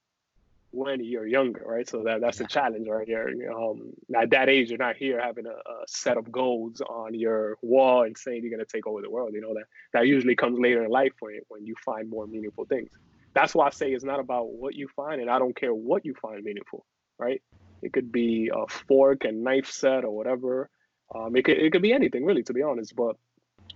when 0.71 1.03
you're 1.03 1.27
younger, 1.27 1.63
right? 1.67 1.89
So 1.89 2.03
that 2.05 2.21
that's 2.21 2.39
the 2.39 2.47
challenge, 2.47 2.87
right? 2.89 3.07
You're 3.07 3.31
um, 3.53 3.93
at 4.15 4.31
that 4.31 4.49
age, 4.49 4.69
you're 4.69 4.79
not 4.79 4.97
here 4.97 5.21
having 5.21 5.47
a, 5.47 5.51
a, 5.51 5.85
set 5.87 6.17
of 6.19 6.31
goals 6.31 6.83
on 6.83 7.15
your 7.15 7.57
wall 7.63 8.03
and 8.03 8.17
saying 8.17 8.43
you're 8.43 8.51
gonna 8.51 8.67
take 8.67 8.87
over 8.87 9.01
the 9.01 9.11
world. 9.11 9.31
You 9.33 9.41
know 9.41 9.55
that 9.55 9.65
that 9.93 10.07
usually 10.07 10.37
comes 10.37 10.59
later 10.59 10.85
in 10.85 10.91
life 10.91 11.13
when 11.21 11.41
when 11.49 11.65
you 11.65 11.75
find 11.85 12.09
more 12.09 12.27
meaningful 12.27 12.67
things. 12.67 12.91
That's 13.35 13.55
why 13.55 13.67
I 13.67 13.71
say 13.71 13.93
it's 13.93 14.05
not 14.05 14.21
about 14.21 14.53
what 14.53 14.75
you 14.75 14.89
find, 14.95 15.21
and 15.21 15.31
I 15.31 15.39
don't 15.39 15.57
care 15.57 15.75
what 15.75 16.05
you 16.05 16.15
find 16.21 16.43
meaningful, 16.43 16.85
right? 17.19 17.43
It 17.83 17.93
could 17.93 18.11
be 18.13 18.51
a 18.55 18.67
fork 18.67 19.25
and 19.25 19.45
knife 19.45 19.71
set 19.71 20.05
or 20.05 20.15
whatever. 20.15 20.69
Um, 21.15 21.35
it 21.37 21.45
could 21.45 21.59
it 21.59 21.73
could 21.73 21.83
be 21.83 21.93
anything 21.93 22.25
really, 22.25 22.43
to 22.43 22.53
be 22.53 22.63
honest. 22.63 22.95
But 22.95 23.17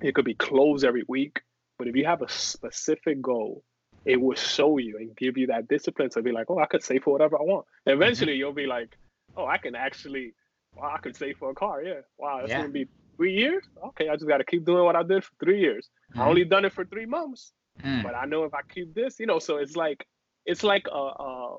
it 0.01 0.15
could 0.15 0.25
be 0.25 0.35
clothes 0.35 0.85
every 0.85 1.05
week. 1.09 1.41
But 1.79 1.89
if 1.89 1.97
you 1.97 2.05
have 2.05 2.23
a 2.23 2.29
specific 2.29 3.21
goal 3.21 3.63
it 4.05 4.21
will 4.21 4.35
show 4.35 4.79
you 4.79 4.97
and 4.99 5.17
give 5.17 5.37
you 5.37 5.47
that 5.49 5.69
discipline 5.69 6.11
to 6.11 6.23
be 6.23 6.33
like, 6.33 6.47
oh, 6.49 6.59
I 6.59 6.67
could 6.67 6.83
save 6.83 7.05
for 7.05 7.13
whatever 7.13 7.39
I 7.39 7.43
want. 7.43 7.67
And 7.87 7.95
mm-hmm. 7.95 8.03
eventually, 8.03 8.33
mm-hmm. 8.33 8.39
you'll 8.39 8.53
be 8.53 8.67
like, 8.67 8.97
oh, 9.37 9.47
I 9.47 9.59
can 9.59 9.75
actually, 9.75 10.35
wow, 10.75 10.93
I 10.95 10.99
could 10.99 11.17
save 11.17 11.39
for 11.39 11.51
a 11.51 11.55
car. 11.55 11.83
Yeah, 11.83 12.01
wow, 12.19 12.41
it's 12.41 12.51
yeah. 12.51 12.59
gonna 12.59 12.71
be 12.71 12.89
three 13.17 13.35
years. 13.35 13.65
Okay, 13.89 14.09
I 14.09 14.15
just 14.15 14.27
got 14.27 14.39
to 14.39 14.45
keep 14.45 14.65
doing 14.65 14.85
what 14.85 14.97
I 14.97 15.03
did 15.03 15.25
for 15.25 15.33
three 15.43 15.61
years. 15.61 15.89
Mm-hmm. 16.11 16.21
I 16.21 16.27
only 16.27 16.45
done 16.45 16.65
it 16.65 16.73
for 16.73 16.85
three 16.85 17.07
months, 17.07 17.53
mm. 17.83 18.03
but 18.03 18.15
I 18.15 18.25
know 18.25 18.45
if 18.45 18.55
I 18.55 18.61
keep 18.69 18.95
this, 18.95 19.21
you 19.21 19.27
know. 19.27 19.39
So 19.39 19.59
it's 19.59 19.77
like 19.77 20.07
it's 20.47 20.63
like 20.63 20.87
a 20.93 20.97
a, 20.99 21.59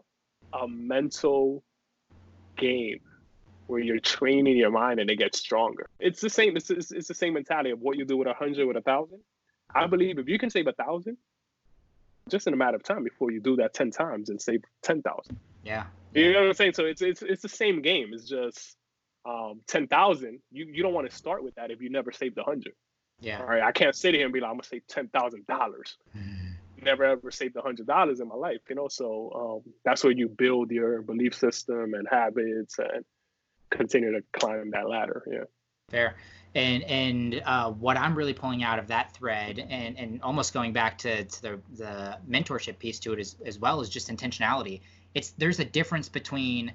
a 0.53 0.67
mental 0.67 1.63
game 2.57 2.99
where 3.67 3.79
you're 3.79 3.99
training 3.99 4.57
your 4.57 4.71
mind 4.71 4.99
and 4.99 5.09
it 5.09 5.17
gets 5.17 5.39
stronger. 5.39 5.87
It's 5.99 6.21
the 6.21 6.29
same. 6.29 6.57
It's, 6.57 6.69
it's, 6.69 6.91
it's 6.91 7.07
the 7.07 7.13
same 7.13 7.33
mentality 7.33 7.71
of 7.71 7.79
what 7.79 7.97
you 7.97 8.05
do 8.05 8.17
with 8.17 8.27
a 8.27 8.33
hundred 8.33 8.67
with 8.67 8.77
a 8.77 8.81
thousand. 8.81 9.19
I 9.73 9.87
believe 9.87 10.19
if 10.19 10.27
you 10.27 10.37
can 10.37 10.49
save 10.49 10.67
a 10.67 10.73
thousand, 10.73 11.17
just 12.29 12.47
in 12.47 12.53
a 12.53 12.57
matter 12.57 12.75
of 12.75 12.83
time 12.83 13.03
before 13.03 13.31
you 13.31 13.39
do 13.39 13.55
that 13.57 13.73
10 13.73 13.91
times 13.91 14.29
and 14.29 14.41
save 14.41 14.63
10,000. 14.83 15.37
Yeah. 15.63 15.85
You 16.13 16.33
know 16.33 16.41
what 16.41 16.47
I'm 16.49 16.53
saying? 16.53 16.73
So 16.73 16.85
it's 16.85 17.01
it's 17.01 17.21
it's 17.21 17.41
the 17.41 17.49
same 17.49 17.81
game. 17.81 18.11
It's 18.13 18.27
just 18.27 18.75
um 19.25 19.61
10,000. 19.67 20.39
You 20.51 20.65
you 20.65 20.83
don't 20.83 20.93
want 20.93 21.09
to 21.09 21.15
start 21.15 21.43
with 21.43 21.55
that 21.55 21.71
if 21.71 21.81
you 21.81 21.89
never 21.89 22.11
saved 22.11 22.37
a 22.37 22.41
100. 22.41 22.73
Yeah. 23.19 23.39
All 23.39 23.45
right, 23.45 23.63
I 23.63 23.71
can't 23.71 23.95
sit 23.95 24.13
here 24.13 24.25
and 24.25 24.33
be 24.33 24.39
like 24.39 24.49
I'm 24.49 24.55
going 24.55 24.63
to 24.63 24.67
save 24.67 24.87
$10,000. 24.87 25.45
Mm-hmm. 25.47 26.49
Never 26.83 27.05
ever 27.05 27.31
saved 27.31 27.55
a 27.55 27.61
$100 27.61 28.19
in 28.19 28.27
my 28.27 28.35
life, 28.35 28.59
you 28.67 28.75
know? 28.75 28.89
So 28.89 29.61
um 29.65 29.73
that's 29.85 30.03
where 30.03 30.11
you 30.11 30.27
build 30.27 30.69
your 30.71 31.01
belief 31.01 31.33
system 31.33 31.93
and 31.93 32.05
habits 32.11 32.77
and 32.77 33.05
continue 33.77 34.11
to 34.11 34.23
climb 34.33 34.71
that 34.71 34.89
ladder. 34.89 35.23
Yeah. 35.29 35.43
Fair 35.89 36.15
and 36.55 36.83
and 36.83 37.41
uh, 37.45 37.71
what 37.71 37.97
I'm 37.97 38.15
really 38.15 38.33
pulling 38.33 38.63
out 38.63 38.79
of 38.79 38.87
that 38.87 39.13
thread, 39.13 39.59
and 39.59 39.97
and 39.97 40.21
almost 40.21 40.53
going 40.53 40.73
back 40.73 40.97
to, 40.99 41.23
to 41.23 41.41
the 41.41 41.59
the 41.75 42.17
mentorship 42.29 42.77
piece 42.79 42.99
to 42.99 43.13
it 43.13 43.19
as 43.19 43.35
as 43.45 43.59
well 43.59 43.81
is 43.81 43.89
just 43.89 44.09
intentionality. 44.09 44.81
It's 45.15 45.31
there's 45.31 45.59
a 45.59 45.65
difference 45.65 46.09
between 46.09 46.73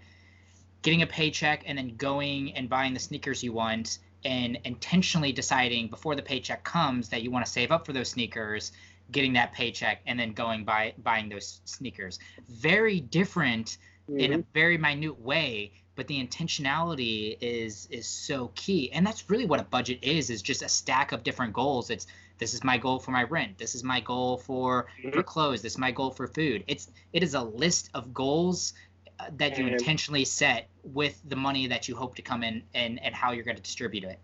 getting 0.82 1.02
a 1.02 1.06
paycheck 1.06 1.62
and 1.66 1.78
then 1.78 1.96
going 1.96 2.52
and 2.54 2.68
buying 2.68 2.94
the 2.94 3.00
sneakers 3.00 3.42
you 3.42 3.52
want 3.52 3.98
and 4.24 4.58
intentionally 4.64 5.32
deciding 5.32 5.88
before 5.88 6.14
the 6.14 6.22
paycheck 6.22 6.64
comes 6.64 7.08
that 7.08 7.22
you 7.22 7.30
want 7.30 7.44
to 7.44 7.50
save 7.50 7.70
up 7.70 7.86
for 7.86 7.92
those 7.92 8.08
sneakers 8.08 8.72
getting 9.10 9.32
that 9.32 9.52
paycheck 9.52 10.00
and 10.06 10.18
then 10.18 10.32
going 10.32 10.64
by 10.64 10.92
buying 11.02 11.28
those 11.28 11.60
sneakers 11.64 12.18
very 12.48 13.00
different 13.00 13.78
mm-hmm. 14.08 14.20
in 14.20 14.32
a 14.32 14.38
mm-hmm. 14.38 14.48
very 14.54 14.78
minute 14.78 15.18
way 15.20 15.72
but 15.98 16.06
the 16.06 16.24
intentionality 16.24 17.36
is 17.40 17.88
is 17.90 18.06
so 18.06 18.52
key. 18.54 18.90
And 18.92 19.04
that's 19.04 19.28
really 19.28 19.46
what 19.46 19.58
a 19.58 19.64
budget 19.64 19.98
is 20.00 20.30
is 20.30 20.40
just 20.40 20.62
a 20.62 20.68
stack 20.68 21.10
of 21.10 21.24
different 21.24 21.52
goals. 21.52 21.90
It's 21.90 22.06
this 22.38 22.54
is 22.54 22.62
my 22.62 22.78
goal 22.78 23.00
for 23.00 23.10
my 23.10 23.24
rent. 23.24 23.58
This 23.58 23.74
is 23.74 23.82
my 23.82 23.98
goal 23.98 24.38
for 24.38 24.86
mm-hmm. 25.02 25.10
for 25.10 25.24
clothes. 25.24 25.60
This 25.60 25.72
is 25.72 25.78
my 25.78 25.90
goal 25.90 26.12
for 26.12 26.28
food. 26.28 26.62
It's 26.68 26.88
it 27.12 27.24
is 27.24 27.34
a 27.34 27.42
list 27.42 27.90
of 27.94 28.14
goals 28.14 28.74
uh, 29.18 29.24
that 29.38 29.58
you 29.58 29.66
intentionally 29.66 30.24
set 30.24 30.68
with 30.84 31.20
the 31.28 31.34
money 31.34 31.66
that 31.66 31.88
you 31.88 31.96
hope 31.96 32.14
to 32.14 32.22
come 32.22 32.44
in 32.44 32.62
and 32.74 33.02
and 33.02 33.12
how 33.12 33.32
you're 33.32 33.44
going 33.44 33.56
to 33.56 33.62
distribute 33.62 34.04
it. 34.04 34.20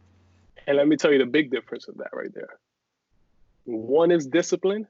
And 0.69 0.77
let 0.77 0.87
me 0.87 0.97
tell 0.97 1.13
you 1.13 1.19
the 1.19 1.27
big 1.27 1.51
difference 1.51 1.89
of 1.89 1.99
that 1.99 2.11
right 2.13 2.33
there. 2.33 2.61
One 3.65 4.13
is 4.13 4.29
discipline 4.29 4.87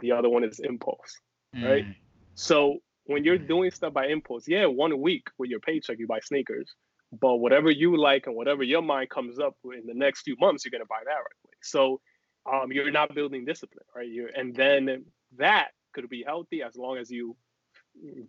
the 0.00 0.12
other 0.12 0.28
one 0.28 0.44
is 0.44 0.60
impulse 0.60 1.18
right? 1.54 1.84
Mm. 1.84 1.94
so 2.34 2.78
when 3.08 3.24
you're 3.24 3.38
doing 3.38 3.70
stuff 3.70 3.94
by 3.94 4.06
impulse, 4.06 4.46
yeah, 4.46 4.66
one 4.66 5.00
week 5.00 5.28
with 5.38 5.48
your 5.48 5.60
paycheck, 5.60 5.98
you 5.98 6.06
buy 6.06 6.20
sneakers. 6.20 6.74
But 7.10 7.36
whatever 7.36 7.70
you 7.70 7.96
like 7.96 8.26
and 8.26 8.36
whatever 8.36 8.62
your 8.62 8.82
mind 8.82 9.08
comes 9.08 9.38
up 9.38 9.56
in 9.64 9.86
the 9.86 9.94
next 9.94 10.22
few 10.22 10.36
months, 10.38 10.62
you're 10.64 10.70
gonna 10.70 10.84
buy 10.84 11.00
that 11.06 11.10
right 11.10 11.38
away. 11.44 11.54
So 11.62 12.00
um, 12.44 12.70
you're 12.70 12.90
not 12.90 13.14
building 13.14 13.46
discipline, 13.46 13.86
right? 13.96 14.06
you 14.06 14.28
and 14.36 14.54
then 14.54 15.06
that 15.38 15.68
could 15.94 16.08
be 16.10 16.22
healthy 16.22 16.62
as 16.62 16.76
long 16.76 16.98
as 16.98 17.10
you 17.10 17.34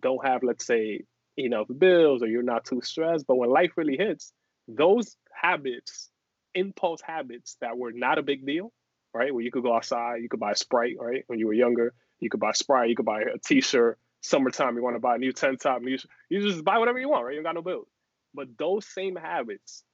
don't 0.00 0.26
have, 0.26 0.42
let's 0.42 0.64
say, 0.64 1.02
enough 1.36 1.66
bills 1.78 2.22
or 2.22 2.26
you're 2.28 2.42
not 2.42 2.64
too 2.64 2.80
stressed. 2.80 3.26
But 3.26 3.36
when 3.36 3.50
life 3.50 3.72
really 3.76 3.98
hits, 3.98 4.32
those 4.66 5.14
habits, 5.30 6.08
impulse 6.54 7.02
habits 7.02 7.58
that 7.60 7.76
were 7.76 7.92
not 7.92 8.16
a 8.16 8.22
big 8.22 8.46
deal, 8.46 8.72
right? 9.12 9.32
Where 9.32 9.44
you 9.44 9.50
could 9.50 9.62
go 9.62 9.76
outside, 9.76 10.22
you 10.22 10.30
could 10.30 10.40
buy 10.40 10.52
a 10.52 10.56
Sprite, 10.56 10.96
right? 10.98 11.22
When 11.26 11.38
you 11.38 11.48
were 11.48 11.52
younger, 11.52 11.92
you 12.18 12.30
could 12.30 12.40
buy 12.40 12.52
Sprite, 12.52 12.88
you 12.88 12.96
could 12.96 13.04
buy 13.04 13.20
a 13.20 13.38
T-shirt, 13.44 13.98
summertime, 14.20 14.76
you 14.76 14.82
want 14.82 14.96
to 14.96 15.00
buy 15.00 15.16
a 15.16 15.18
new 15.18 15.32
tank 15.32 15.60
top, 15.60 15.82
you, 15.82 15.98
you 16.28 16.40
just 16.40 16.64
buy 16.64 16.78
whatever 16.78 16.98
you 16.98 17.08
want, 17.08 17.24
right? 17.24 17.34
You 17.34 17.42
got 17.42 17.54
no 17.54 17.62
bills. 17.62 17.88
But 18.34 18.48
those 18.58 18.86
same 18.86 19.16
habits, 19.16 19.84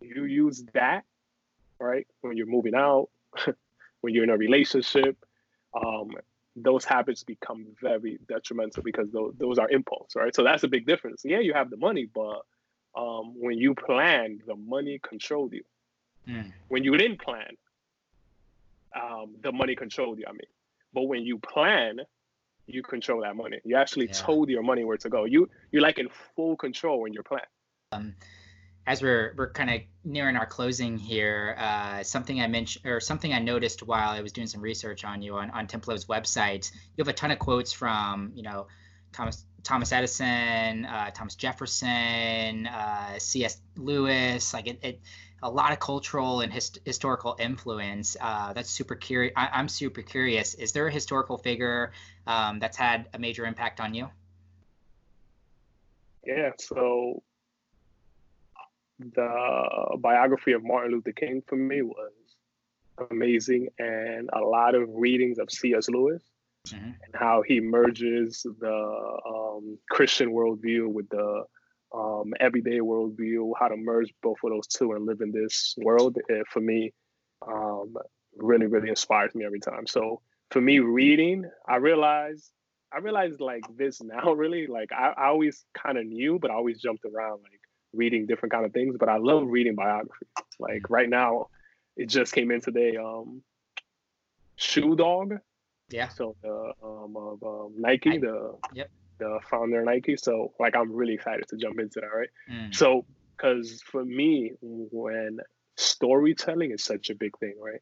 you 0.00 0.24
use 0.24 0.64
that, 0.74 1.04
right? 1.80 2.06
When 2.20 2.36
you're 2.36 2.46
moving 2.46 2.74
out, 2.74 3.08
when 4.00 4.14
you're 4.14 4.24
in 4.24 4.30
a 4.30 4.36
relationship, 4.36 5.16
um, 5.74 6.10
those 6.56 6.84
habits 6.84 7.22
become 7.22 7.66
very 7.80 8.18
detrimental 8.28 8.82
because 8.82 9.10
those, 9.10 9.34
those 9.38 9.58
are 9.58 9.68
impulse, 9.68 10.16
right? 10.16 10.34
So 10.34 10.42
that's 10.42 10.62
a 10.62 10.68
big 10.68 10.86
difference. 10.86 11.22
Yeah, 11.24 11.40
you 11.40 11.52
have 11.52 11.70
the 11.70 11.76
money, 11.76 12.08
but 12.12 12.42
um, 12.96 13.34
when 13.36 13.58
you 13.58 13.74
plan, 13.74 14.40
the 14.46 14.56
money 14.56 14.98
controlled 15.06 15.52
you. 15.52 15.64
Mm. 16.26 16.52
When 16.68 16.82
you 16.82 16.96
didn't 16.96 17.20
plan, 17.20 17.56
um, 18.94 19.36
the 19.42 19.52
money 19.52 19.76
controlled 19.76 20.18
you. 20.18 20.24
I 20.26 20.32
mean, 20.32 20.40
but 20.94 21.02
when 21.02 21.22
you 21.22 21.38
plan, 21.38 22.00
you 22.66 22.82
control 22.82 23.22
that 23.22 23.36
money. 23.36 23.60
You 23.64 23.76
actually 23.76 24.06
yeah. 24.06 24.12
told 24.12 24.48
your 24.48 24.62
money 24.62 24.84
where 24.84 24.96
to 24.98 25.08
go. 25.08 25.24
You 25.24 25.48
you're 25.70 25.82
like 25.82 25.98
in 25.98 26.08
full 26.34 26.56
control 26.56 27.02
when 27.02 27.12
you're 27.12 27.22
planning. 27.22 27.46
Um, 27.92 28.14
as 28.86 29.02
we're 29.02 29.34
we're 29.36 29.50
kind 29.50 29.70
of 29.70 29.80
nearing 30.04 30.36
our 30.36 30.46
closing 30.46 30.96
here, 30.96 31.56
uh, 31.58 32.02
something 32.02 32.40
I 32.40 32.46
mentioned 32.46 32.86
or 32.86 33.00
something 33.00 33.32
I 33.32 33.40
noticed 33.40 33.82
while 33.82 34.10
I 34.10 34.20
was 34.20 34.32
doing 34.32 34.46
some 34.46 34.60
research 34.60 35.04
on 35.04 35.22
you 35.22 35.34
on 35.36 35.50
on 35.50 35.66
Templo's 35.66 36.06
website, 36.06 36.70
you 36.96 37.02
have 37.02 37.08
a 37.08 37.12
ton 37.12 37.30
of 37.30 37.38
quotes 37.38 37.72
from 37.72 38.32
you 38.34 38.42
know 38.42 38.66
Thomas 39.12 39.44
Thomas 39.64 39.90
Edison, 39.90 40.84
uh, 40.84 41.10
Thomas 41.10 41.34
Jefferson, 41.34 42.68
uh, 42.68 43.18
C.S. 43.18 43.60
Lewis. 43.76 44.54
Like 44.54 44.68
it, 44.68 44.78
it, 44.82 45.00
a 45.42 45.50
lot 45.50 45.72
of 45.72 45.78
cultural 45.80 46.40
and 46.40 46.52
hist- 46.52 46.78
historical 46.84 47.36
influence. 47.38 48.16
Uh, 48.20 48.52
that's 48.52 48.70
super 48.70 48.94
curious. 48.94 49.32
I- 49.36 49.60
am 49.60 49.68
super 49.68 50.02
curious. 50.02 50.54
Is 50.54 50.72
there 50.72 50.86
a 50.86 50.92
historical 50.92 51.38
figure 51.38 51.92
um, 52.26 52.58
that's 52.58 52.76
had 52.76 53.08
a 53.12 53.18
major 53.18 53.44
impact 53.46 53.80
on 53.80 53.94
you? 53.94 54.08
Yeah. 56.24 56.50
So 56.58 57.22
the 58.98 59.96
biography 59.98 60.52
of 60.52 60.64
Martin 60.64 60.92
Luther 60.92 61.12
King 61.12 61.42
for 61.46 61.56
me 61.56 61.82
was 61.82 62.12
amazing, 63.10 63.68
and 63.78 64.30
a 64.32 64.40
lot 64.40 64.74
of 64.74 64.88
readings 64.88 65.38
of 65.38 65.50
C.S. 65.50 65.88
Lewis. 65.88 66.22
Mm-hmm. 66.68 66.84
And 66.84 67.14
how 67.14 67.42
he 67.46 67.60
merges 67.60 68.44
the 68.58 69.18
um, 69.28 69.78
Christian 69.88 70.32
worldview 70.32 70.88
with 70.88 71.08
the 71.10 71.44
um, 71.94 72.34
everyday 72.40 72.78
worldview, 72.78 73.52
how 73.58 73.68
to 73.68 73.76
merge 73.76 74.12
both 74.22 74.38
of 74.44 74.50
those 74.50 74.66
two 74.66 74.92
and 74.92 75.06
live 75.06 75.20
in 75.20 75.32
this 75.32 75.74
world. 75.78 76.18
It, 76.28 76.46
for 76.48 76.60
me, 76.60 76.92
um, 77.46 77.94
really, 78.36 78.66
really 78.66 78.88
inspires 78.88 79.34
me 79.34 79.44
every 79.44 79.60
time. 79.60 79.86
So 79.86 80.20
for 80.50 80.60
me, 80.60 80.78
reading, 80.80 81.44
I 81.66 81.76
realized, 81.76 82.50
I 82.92 82.98
realized 82.98 83.40
like 83.40 83.64
this 83.76 84.02
now, 84.02 84.32
really, 84.34 84.66
like 84.66 84.92
I, 84.92 85.12
I 85.16 85.26
always 85.26 85.64
kind 85.74 85.98
of 85.98 86.06
knew, 86.06 86.38
but 86.38 86.50
I 86.50 86.54
always 86.54 86.80
jumped 86.80 87.04
around 87.04 87.40
like 87.42 87.60
reading 87.92 88.26
different 88.26 88.52
kind 88.52 88.64
of 88.64 88.72
things. 88.72 88.96
But 88.98 89.08
I 89.08 89.18
love 89.18 89.44
reading 89.46 89.74
biography. 89.74 90.26
Like 90.58 90.82
mm. 90.82 90.90
right 90.90 91.08
now, 91.08 91.48
it 91.96 92.08
just 92.08 92.32
came 92.32 92.50
in 92.50 92.60
today. 92.60 92.96
Um, 92.96 93.42
Shoe 94.56 94.96
Dog. 94.96 95.34
Yeah. 95.88 96.08
So 96.08 96.34
the 96.42 96.72
um, 96.82 97.16
of 97.16 97.42
um, 97.42 97.74
Nike, 97.78 98.14
I, 98.14 98.18
the 98.18 98.58
yep 98.74 98.90
the 99.18 99.40
founder 99.50 99.80
of 99.80 99.86
Nike. 99.86 100.16
So 100.16 100.52
like 100.58 100.76
I'm 100.76 100.92
really 100.92 101.14
excited 101.14 101.46
to 101.48 101.56
jump 101.56 101.78
into 101.78 102.00
that, 102.00 102.06
right? 102.06 102.28
Mm. 102.50 102.74
So 102.74 103.04
because 103.36 103.82
for 103.82 104.04
me, 104.04 104.52
when 104.60 105.40
storytelling 105.76 106.70
is 106.70 106.82
such 106.82 107.10
a 107.10 107.14
big 107.14 107.36
thing, 107.38 107.54
right? 107.60 107.80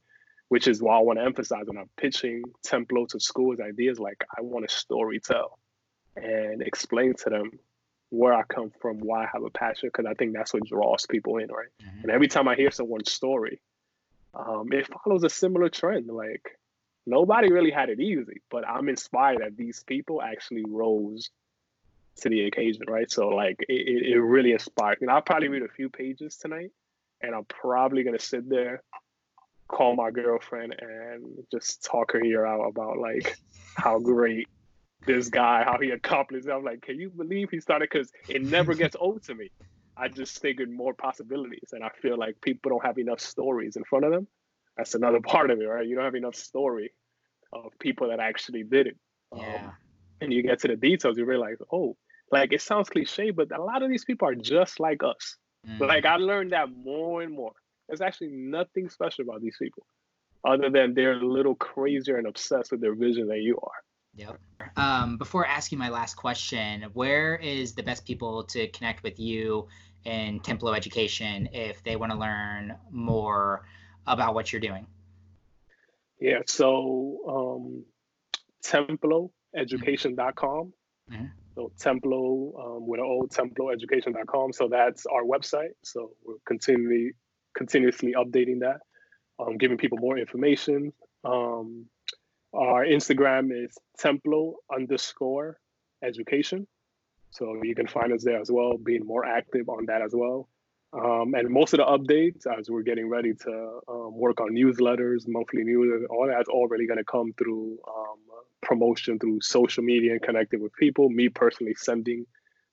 Which 0.49 0.69
is 0.69 0.83
why 0.83 0.97
I 0.97 1.01
want 1.01 1.19
to 1.19 1.25
emphasize 1.25 1.65
when 1.67 1.79
I'm 1.79 1.91
pitching 1.97 2.43
Templo 2.63 3.07
to 3.07 3.21
schools 3.21 3.61
ideas, 3.61 3.99
like 3.99 4.25
I 4.37 4.43
want 4.43 4.69
to 4.69 4.75
story 4.75 5.21
tell 5.21 5.59
and 6.17 6.63
explain 6.63 7.15
to 7.15 7.31
them 7.31 7.59
where 8.11 8.35
I 8.35 8.43
come 8.43 8.71
from, 8.81 8.99
why 8.99 9.25
I 9.25 9.29
have 9.33 9.43
a 9.43 9.51
passion, 9.51 9.89
because 9.93 10.07
I 10.09 10.15
think 10.15 10.35
that's 10.35 10.55
what 10.55 10.65
draws 10.65 11.07
people 11.07 11.39
in, 11.39 11.49
right? 11.49 11.69
Mm-hmm. 11.83 12.03
And 12.03 12.11
every 12.11 12.29
time 12.29 12.47
I 12.47 12.55
hear 12.55 12.71
someone's 12.71 13.11
story, 13.11 13.61
um, 14.35 14.69
it 14.73 14.89
follows 15.03 15.25
a 15.25 15.31
similar 15.31 15.69
trend. 15.69 16.07
Like 16.09 16.59
nobody 17.07 17.53
really 17.53 17.71
had 17.71 17.89
it 17.91 18.01
easy, 18.01 18.41
but 18.51 18.67
I'm 18.69 18.89
inspired 18.89 19.41
that 19.41 19.57
these 19.57 19.83
people 19.87 20.23
actually 20.23 20.65
rose 20.67 21.31
to 22.17 22.29
the 22.29 22.47
occasion, 22.47 22.83
right? 22.89 23.11
So 23.11 23.29
like 23.29 23.57
it, 23.69 24.13
it 24.13 24.21
really 24.21 24.53
inspired 24.53 25.01
me. 25.01 25.09
I'll 25.09 25.23
probably 25.23 25.49
read 25.49 25.63
a 25.63 25.69
few 25.69 25.89
pages 25.89 26.37
tonight, 26.37 26.71
and 27.21 27.35
I'm 27.35 27.45
probably 27.45 28.05
gonna 28.05 28.19
sit 28.19 28.49
there, 28.49 28.83
call 29.69 29.97
my 29.97 30.11
girlfriend, 30.11 30.75
and 30.81 31.45
just 31.51 31.85
talk 31.85 32.13
her 32.13 32.23
ear 32.23 32.47
out 32.47 32.63
about 32.63 32.99
like 32.99 33.37
how 33.77 33.99
great 33.99 34.49
this 35.07 35.29
guy, 35.29 35.65
how 35.65 35.79
he 35.81 35.91
accomplished. 35.91 36.47
It. 36.47 36.53
I'm 36.53 36.65
like, 36.65 36.83
can 36.83 36.99
you 36.99 37.11
believe 37.11 37.51
he 37.51 37.61
started? 37.61 37.89
Because 37.91 38.11
it 38.29 38.43
never 38.43 38.75
gets 38.83 38.97
old 38.99 39.25
to 39.25 39.35
me. 39.35 39.51
I 39.97 40.09
just 40.09 40.41
figured 40.41 40.71
more 40.71 40.95
possibilities, 40.95 41.71
and 41.73 41.85
I 41.85 41.91
feel 42.01 42.19
like 42.19 42.41
people 42.41 42.71
don't 42.71 42.85
have 42.85 42.99
enough 42.99 43.21
stories 43.21 43.77
in 43.77 43.85
front 43.85 44.05
of 44.05 44.13
them. 44.13 44.27
That's 44.77 44.95
another 44.95 45.21
part 45.25 45.51
of 45.51 45.61
it, 45.61 45.65
right? 45.65 45.87
You 45.87 45.97
don't 45.97 46.05
have 46.05 46.15
enough 46.15 46.35
story 46.35 46.93
of 47.53 47.73
people 47.79 48.09
that 48.09 48.21
actually 48.21 48.65
did 48.65 48.89
it. 48.89 48.97
Yeah. 49.35 49.65
Um, 49.65 49.73
and 50.21 50.33
you 50.33 50.43
get 50.43 50.61
to 50.61 50.69
the 50.69 50.77
details, 50.77 51.19
you 51.19 51.25
realize, 51.25 51.57
oh, 51.73 51.97
like 52.31 52.53
it 52.53 52.63
sounds 52.63 52.89
cliche, 52.89 53.31
but 53.31 53.57
a 53.57 53.63
lot 53.63 53.83
of 53.83 53.91
these 53.91 54.05
people 54.05 54.29
are 54.29 54.35
just 54.35 54.81
like 54.81 55.03
us. 55.03 55.37
Mm. 55.69 55.81
Like 55.81 56.05
I 56.05 56.17
learned 56.17 56.53
that 56.53 56.69
more 56.71 57.23
and 57.23 57.33
more. 57.33 57.53
There's 57.89 58.01
actually 58.01 58.31
nothing 58.31 58.89
special 58.89 59.25
about 59.25 59.43
these 59.43 59.57
people, 59.61 59.87
other 60.45 60.71
than 60.71 60.95
they're 60.95 61.21
a 61.21 61.25
little 61.25 61.55
crazier 61.55 62.17
and 62.17 62.27
obsessed 62.27 62.73
with 62.73 62.81
their 62.81 62.95
vision 62.95 63.29
than 63.29 63.43
you 63.43 63.59
are. 63.63 63.73
Yep. 64.17 64.39
Um, 64.77 65.19
before 65.19 65.47
asking 65.47 65.79
my 65.79 65.89
last 65.89 66.15
question, 66.15 66.83
where 66.93 67.37
is 67.37 67.75
the 67.75 67.83
best 67.83 68.07
people 68.07 68.45
to 68.45 68.69
connect 68.69 69.03
with 69.03 69.19
you 69.19 69.69
in 70.05 70.41
Templo 70.41 70.73
Education 70.73 71.49
if 71.53 71.83
they 71.83 71.97
want 71.97 72.13
to 72.13 72.19
learn 72.19 72.77
more 72.91 73.67
about 74.07 74.35
what 74.35 74.53
you're 74.53 74.61
doing? 74.61 74.87
Yeah, 76.21 76.41
so 76.47 77.19
um, 77.29 77.85
temploeducation.com. 78.65 80.73
Mm-hmm. 81.11 81.25
So 81.55 81.71
Templo 81.79 82.53
um, 82.59 82.87
with 82.87 83.01
an 83.01 83.07
old 83.07 83.31
temploeducation.com. 83.31 84.53
So 84.53 84.69
that's 84.69 85.07
our 85.07 85.23
website. 85.23 85.71
So 85.85 86.11
we're 86.25 86.37
continually 86.47 87.13
continuously 87.57 88.15
updating 88.19 88.61
that, 88.61 88.81
um, 89.39 89.57
giving 89.57 89.79
people 89.79 89.99
more 89.99 90.19
information. 90.19 90.93
Um, 91.25 91.87
our 92.53 92.85
Instagram 92.85 93.51
is 93.53 93.77
templo 93.99 94.55
underscore 94.75 95.59
education. 96.03 96.67
So 97.31 97.61
you 97.63 97.75
can 97.75 97.87
find 97.87 98.13
us 98.13 98.25
there 98.25 98.41
as 98.41 98.51
well, 98.51 98.77
being 98.77 99.05
more 99.05 99.25
active 99.25 99.69
on 99.69 99.87
that 99.87 100.03
as 100.03 100.13
well. 100.15 100.49
Um, 100.95 101.35
and 101.35 101.51
most 101.51 101.75
of 101.75 101.79
the 101.79 101.85
updates, 101.85 102.47
as 102.47 102.71
we're 102.71 102.83
getting 102.83 103.09
ready 103.09 103.35
to 103.35 103.81
um, 103.89 104.17
work 104.17 104.41
on 104.41 104.51
newsletters, 104.51 105.27
monthly 105.27 105.65
news, 105.65 106.07
all 106.09 106.29
that's 106.29 106.49
already 106.49 106.87
going 106.87 106.99
to 106.99 107.05
come 107.05 107.33
through 107.37 107.79
um, 107.89 108.19
promotion 108.63 109.19
through 109.19 109.41
social 109.41 109.83
media 109.83 110.13
and 110.13 110.23
connecting 110.23 110.63
with 110.63 110.73
people. 110.75 111.09
Me 111.11 111.29
personally 111.29 111.75
sending 111.77 112.27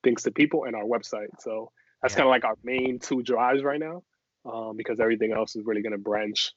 things 0.04 0.24
to 0.24 0.32
people 0.32 0.66
and 0.66 0.76
our 0.76 0.84
website. 0.84 1.30
So 1.40 1.72
that's 2.02 2.14
yeah. 2.14 2.20
kind 2.20 2.28
of 2.28 2.32
like 2.32 2.46
our 2.46 2.58
main 2.64 3.00
two 3.00 3.24
drives 3.24 3.64
right 3.64 3.80
now, 3.80 4.04
um, 4.46 4.78
because 4.78 5.00
everything 5.00 5.32
else 5.32 5.56
is 5.56 5.66
really 5.66 5.82
going 5.82 5.94
to 5.94 5.98
branch 5.98 6.52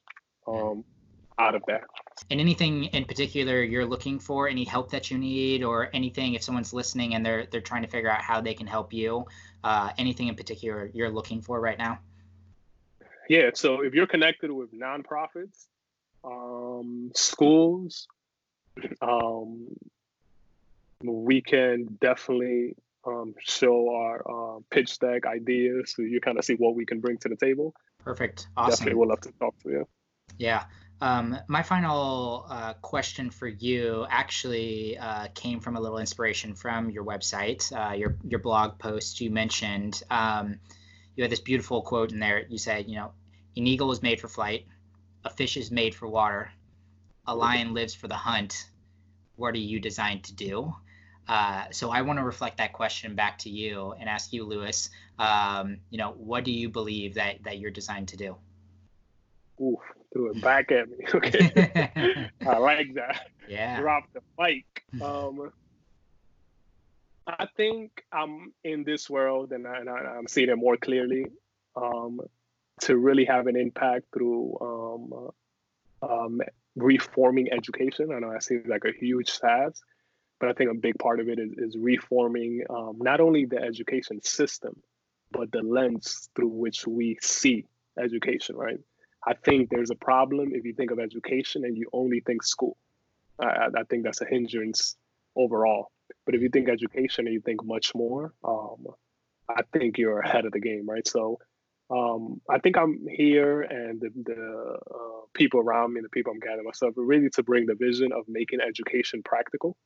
um, 0.46 0.84
out 1.39 1.55
of 1.55 1.62
that. 1.66 1.82
And 2.30 2.41
anything 2.41 2.85
in 2.85 3.05
particular 3.05 3.62
you're 3.62 3.87
looking 3.87 4.18
for, 4.18 4.49
any 4.49 4.64
help 4.64 4.91
that 4.91 5.11
you 5.11 5.18
need, 5.18 5.64
or 5.64 5.91
anything 5.93 6.35
if 6.35 6.43
someone's 6.43 6.72
listening 6.72 7.14
and 7.14 7.24
they're 7.24 7.47
they're 7.47 7.61
trying 7.61 7.82
to 7.82 7.89
figure 7.89 8.11
out 8.11 8.22
how 8.22 8.41
they 8.41 8.55
can 8.55 8.66
help 8.66 8.93
you, 8.93 9.26
uh, 9.64 9.91
anything 9.99 10.28
in 10.28 10.35
particular 10.35 10.91
you're 10.95 11.11
looking 11.11 11.41
for 11.41 11.61
right 11.61 11.78
now? 11.78 11.99
Yeah, 13.28 13.51
so 13.55 13.80
if 13.80 13.95
you're 13.95 14.07
connected 14.07 14.53
with 14.53 14.72
nonprofits, 14.72 15.66
um, 16.22 17.11
schools, 17.14 18.07
um, 19.01 19.68
we 21.03 21.41
can 21.41 21.99
definitely 22.01 22.76
um, 23.07 23.35
show 23.41 23.91
our 23.95 24.57
uh, 24.57 24.61
pitch 24.70 24.99
deck 24.99 25.26
ideas 25.26 25.95
so 25.95 26.03
you 26.03 26.20
kind 26.20 26.39
of 26.39 26.45
see 26.45 26.55
what 26.55 26.74
we 26.74 26.85
can 26.87 27.01
bring 27.01 27.18
to 27.18 27.28
the 27.28 27.37
table. 27.37 27.74
Perfect. 28.03 28.49
Awesome. 28.57 28.70
Definitely 28.70 28.95
would 28.99 29.09
love 29.09 29.20
to 29.22 29.32
talk 29.32 29.59
to 29.62 29.70
you. 29.70 29.89
Yeah. 30.39 30.64
Um, 31.01 31.38
my 31.49 31.62
final 31.62 32.47
uh, 32.49 32.74
question 32.74 33.30
for 33.30 33.49
you 33.49 34.07
actually 34.09 34.97
uh, 34.97 35.28
came 35.34 35.61
from 35.61 35.76
a 35.76 35.80
little 35.80 35.99
inspiration 35.99 36.55
from 36.55 36.90
your 36.90 37.05
website, 37.05 37.70
uh, 37.72 37.95
your 37.95 38.16
your 38.26 38.40
blog 38.40 38.78
post. 38.78 39.20
You 39.20 39.30
mentioned 39.30 40.03
um, 40.11 40.61
you 41.16 41.22
had 41.22 41.30
this 41.30 41.40
beautiful 41.40 41.82
quote 41.82 42.12
in 42.12 42.20
there. 42.20 42.47
You 42.49 42.59
said, 42.59 42.88
you 42.88 42.97
know, 42.97 43.12
an 43.57 43.66
eagle 43.66 43.90
is 43.92 44.03
made 44.03 44.20
for 44.20 44.28
flight, 44.28 44.66
a 45.24 45.30
fish 45.30 45.57
is 45.57 45.70
made 45.70 45.95
for 45.95 46.09
water, 46.09 46.51
a 47.26 47.34
lion 47.34 47.74
lives 47.74 47.95
for 47.95 48.09
the 48.09 48.14
hunt. 48.14 48.68
What 49.36 49.55
are 49.55 49.59
you 49.59 49.80
designed 49.80 50.24
to 50.24 50.34
do? 50.34 50.74
Uh, 51.26 51.64
so 51.70 51.90
I 51.90 52.03
want 52.03 52.18
to 52.18 52.24
reflect 52.24 52.59
that 52.59 52.72
question 52.72 53.14
back 53.14 53.38
to 53.38 53.51
you 53.51 53.95
and 53.99 54.09
ask 54.09 54.32
you, 54.32 54.45
Luis. 54.45 54.90
Um, 55.18 55.78
you 55.90 55.99
know, 55.99 56.12
what 56.12 56.45
do 56.45 56.53
you 56.53 56.68
believe 56.68 57.14
that 57.14 57.42
that 57.45 57.59
you're 57.59 57.70
designed 57.70 58.09
to 58.09 58.16
do? 58.16 58.36
Ooh, 59.61 59.78
threw 60.14 60.30
it 60.30 60.40
back 60.40 60.72
at 60.72 60.88
me. 60.88 61.04
Okay, 61.14 62.30
I 62.46 62.56
like 62.58 62.94
that. 62.94 63.28
Yeah. 63.48 63.80
Drop 63.80 64.04
the 64.14 64.20
mic. 64.38 64.64
Um, 65.02 65.50
I 67.26 67.46
think 67.56 68.04
I'm 68.12 68.52
in 68.62 68.84
this 68.84 69.10
world, 69.10 69.50
and, 69.50 69.66
I, 69.66 69.80
am 70.16 70.28
seeing 70.28 70.50
it 70.50 70.56
more 70.56 70.76
clearly. 70.76 71.26
Um, 71.74 72.20
to 72.82 72.96
really 72.96 73.24
have 73.24 73.46
an 73.48 73.56
impact 73.56 74.04
through 74.12 74.56
um, 74.60 76.08
um, 76.08 76.40
reforming 76.76 77.52
education. 77.52 78.12
I 78.12 78.18
know 78.18 78.32
that 78.32 78.42
seems 78.42 78.66
like 78.66 78.84
a 78.84 78.92
huge 78.92 79.38
task, 79.38 79.82
but 80.38 80.48
I 80.48 80.52
think 80.52 80.70
a 80.70 80.74
big 80.74 80.98
part 80.98 81.18
of 81.18 81.28
it 81.28 81.38
is, 81.38 81.52
is 81.56 81.76
reforming 81.76 82.62
um, 82.70 82.98
not 83.00 83.20
only 83.20 83.46
the 83.46 83.58
education 83.58 84.20
system, 84.22 84.80
but 85.32 85.50
the 85.50 85.62
lens 85.62 86.28
through 86.36 86.48
which 86.48 86.86
we 86.86 87.18
see 87.20 87.66
education, 87.98 88.56
right? 88.56 88.78
I 89.26 89.34
think 89.34 89.70
there's 89.70 89.90
a 89.90 89.94
problem 89.96 90.50
if 90.52 90.64
you 90.64 90.74
think 90.74 90.90
of 90.90 90.98
education 90.98 91.64
and 91.64 91.76
you 91.76 91.88
only 91.92 92.20
think 92.20 92.42
school. 92.42 92.76
I, 93.40 93.68
I 93.76 93.82
think 93.88 94.04
that's 94.04 94.20
a 94.20 94.26
hindrance 94.26 94.96
overall. 95.36 95.90
But 96.26 96.34
if 96.34 96.42
you 96.42 96.50
think 96.50 96.68
education 96.68 97.26
and 97.26 97.34
you 97.34 97.40
think 97.40 97.64
much 97.64 97.94
more, 97.94 98.34
um, 98.44 98.86
I 99.48 99.62
think 99.72 99.98
you're 99.98 100.20
ahead 100.20 100.44
of 100.44 100.52
the 100.52 100.60
game, 100.60 100.88
right? 100.88 101.06
So 101.06 101.38
um, 101.90 102.40
I 102.48 102.58
think 102.58 102.76
I'm 102.76 103.06
here 103.10 103.62
and 103.62 104.00
the, 104.00 104.10
the 104.24 104.78
uh, 104.94 105.26
people 105.34 105.60
around 105.60 105.94
me, 105.94 106.00
the 106.00 106.08
people 106.08 106.32
I'm 106.32 106.40
gathering 106.40 106.64
myself, 106.64 106.94
really 106.96 107.30
to 107.30 107.42
bring 107.42 107.66
the 107.66 107.74
vision 107.74 108.12
of 108.12 108.24
making 108.28 108.60
education 108.60 109.22
practical, 109.22 109.76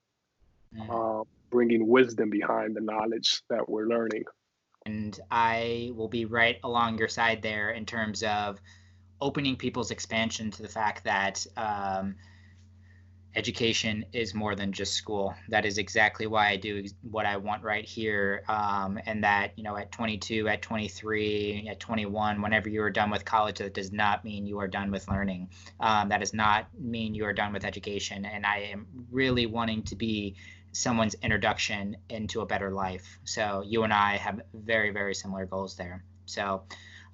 mm. 0.77 0.89
uh, 1.21 1.25
bringing 1.51 1.87
wisdom 1.87 2.31
behind 2.31 2.77
the 2.77 2.81
knowledge 2.81 3.43
that 3.51 3.69
we're 3.69 3.87
learning. 3.87 4.25
And 4.87 5.19
I 5.31 5.93
will 5.95 6.09
be 6.09 6.25
right 6.25 6.59
along 6.63 6.99
your 6.99 7.09
side 7.09 7.43
there 7.43 7.71
in 7.71 7.85
terms 7.85 8.23
of 8.23 8.61
opening 9.21 9.57
people's 9.57 9.91
expansion 9.91 10.51
to 10.53 10.63
the 10.63 10.69
fact 10.69 11.05
that 11.05 11.47
um, 11.57 12.15
education 13.35 14.05
is 14.13 14.35
more 14.35 14.55
than 14.55 14.73
just 14.73 14.95
school. 14.95 15.35
That 15.49 15.65
is 15.65 15.79
exactly 15.79 16.27
why 16.27 16.49
I 16.49 16.57
do 16.57 16.85
what 17.03 17.27
I 17.27 17.37
want 17.37 17.63
right 17.63 17.85
here. 17.85 18.43
Um, 18.49 18.99
and 19.07 19.23
that, 19.23 19.53
you 19.57 19.63
know, 19.63 19.77
at 19.77 19.93
22, 19.93 20.49
at 20.49 20.63
23, 20.63 21.69
at 21.71 21.79
21, 21.79 22.43
whenever 22.43 22.69
you 22.69 22.83
are 22.83 22.91
done 22.91 23.11
with 23.11 23.25
college, 23.25 23.59
that 23.59 23.75
does 23.75 23.93
not 23.93 24.25
mean 24.25 24.47
you 24.47 24.59
are 24.59 24.69
done 24.69 24.91
with 24.91 25.09
learning. 25.09 25.51
Um, 25.79 26.09
that 26.09 26.19
does 26.19 26.35
not 26.35 26.69
mean 26.79 27.15
you 27.15 27.25
are 27.25 27.33
done 27.33 27.53
with 27.53 27.65
education. 27.65 28.25
And 28.25 28.47
I 28.47 28.71
am 28.73 28.87
really 29.11 29.47
wanting 29.47 29.83
to 29.85 29.97
be 29.97 30.37
someone's 30.73 31.15
introduction 31.23 31.97
into 32.09 32.41
a 32.41 32.47
better 32.47 32.71
life. 32.71 33.19
So 33.25 33.63
you 33.65 33.85
and 33.85 33.93
I 33.93 34.17
have 34.17 34.41
very, 34.55 34.91
very 34.91 35.15
similar 35.15 35.47
goals 35.47 35.77
there. 35.77 36.05
So, 36.27 36.65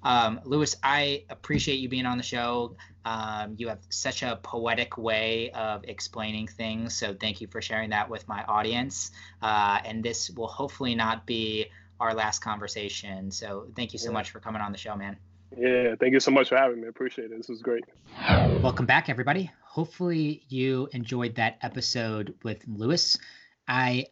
um, 0.03 0.39
Luis, 0.45 0.75
I 0.83 1.25
appreciate 1.29 1.75
you 1.79 1.89
being 1.89 2.05
on 2.05 2.17
the 2.17 2.23
show. 2.23 2.75
Um, 3.05 3.55
you 3.57 3.67
have 3.67 3.79
such 3.89 4.23
a 4.23 4.39
poetic 4.41 4.97
way 4.97 5.51
of 5.51 5.83
explaining 5.85 6.47
things. 6.47 6.95
So 6.95 7.13
thank 7.13 7.41
you 7.41 7.47
for 7.47 7.61
sharing 7.61 7.89
that 7.91 8.09
with 8.09 8.27
my 8.27 8.43
audience. 8.43 9.11
Uh, 9.41 9.79
and 9.85 10.03
this 10.03 10.29
will 10.31 10.47
hopefully 10.47 10.95
not 10.95 11.25
be 11.25 11.67
our 11.99 12.13
last 12.13 12.39
conversation. 12.39 13.31
So 13.31 13.67
thank 13.75 13.93
you 13.93 13.99
so 13.99 14.09
yeah. 14.09 14.13
much 14.13 14.31
for 14.31 14.39
coming 14.39 14.61
on 14.61 14.71
the 14.71 14.77
show, 14.77 14.95
man. 14.95 15.17
Yeah, 15.57 15.95
thank 15.99 16.13
you 16.13 16.19
so 16.19 16.31
much 16.31 16.49
for 16.49 16.57
having 16.57 16.81
me. 16.81 16.87
Appreciate 16.87 17.31
it. 17.31 17.37
This 17.37 17.47
was 17.47 17.61
great. 17.61 17.83
Welcome 18.61 18.85
back, 18.85 19.09
everybody. 19.09 19.51
Hopefully, 19.63 20.43
you 20.49 20.89
enjoyed 20.91 21.35
that 21.35 21.57
episode 21.61 22.33
with 22.43 22.61
Luis. 22.67 23.17
I 23.67 24.07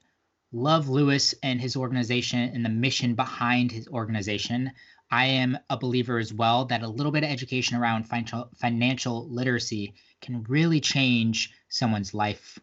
love 0.54 0.88
Luis 0.88 1.34
and 1.44 1.60
his 1.60 1.76
organization 1.76 2.40
and 2.54 2.64
the 2.64 2.70
mission 2.70 3.16
behind 3.16 3.72
his 3.72 3.88
organization. 3.88 4.72
I 5.14 5.26
am 5.26 5.60
a 5.70 5.78
believer 5.78 6.18
as 6.18 6.34
well 6.34 6.66
that 6.66 6.82
a 6.82 6.88
little 6.88 7.12
bit 7.12 7.24
of 7.24 7.30
education 7.30 7.78
around 7.78 8.10
financial 8.10 8.50
financial 8.56 9.30
literacy 9.30 9.94
can 10.22 10.42
really 10.46 10.80
change 10.80 11.54
someone's 11.70 12.16
life. 12.16 12.58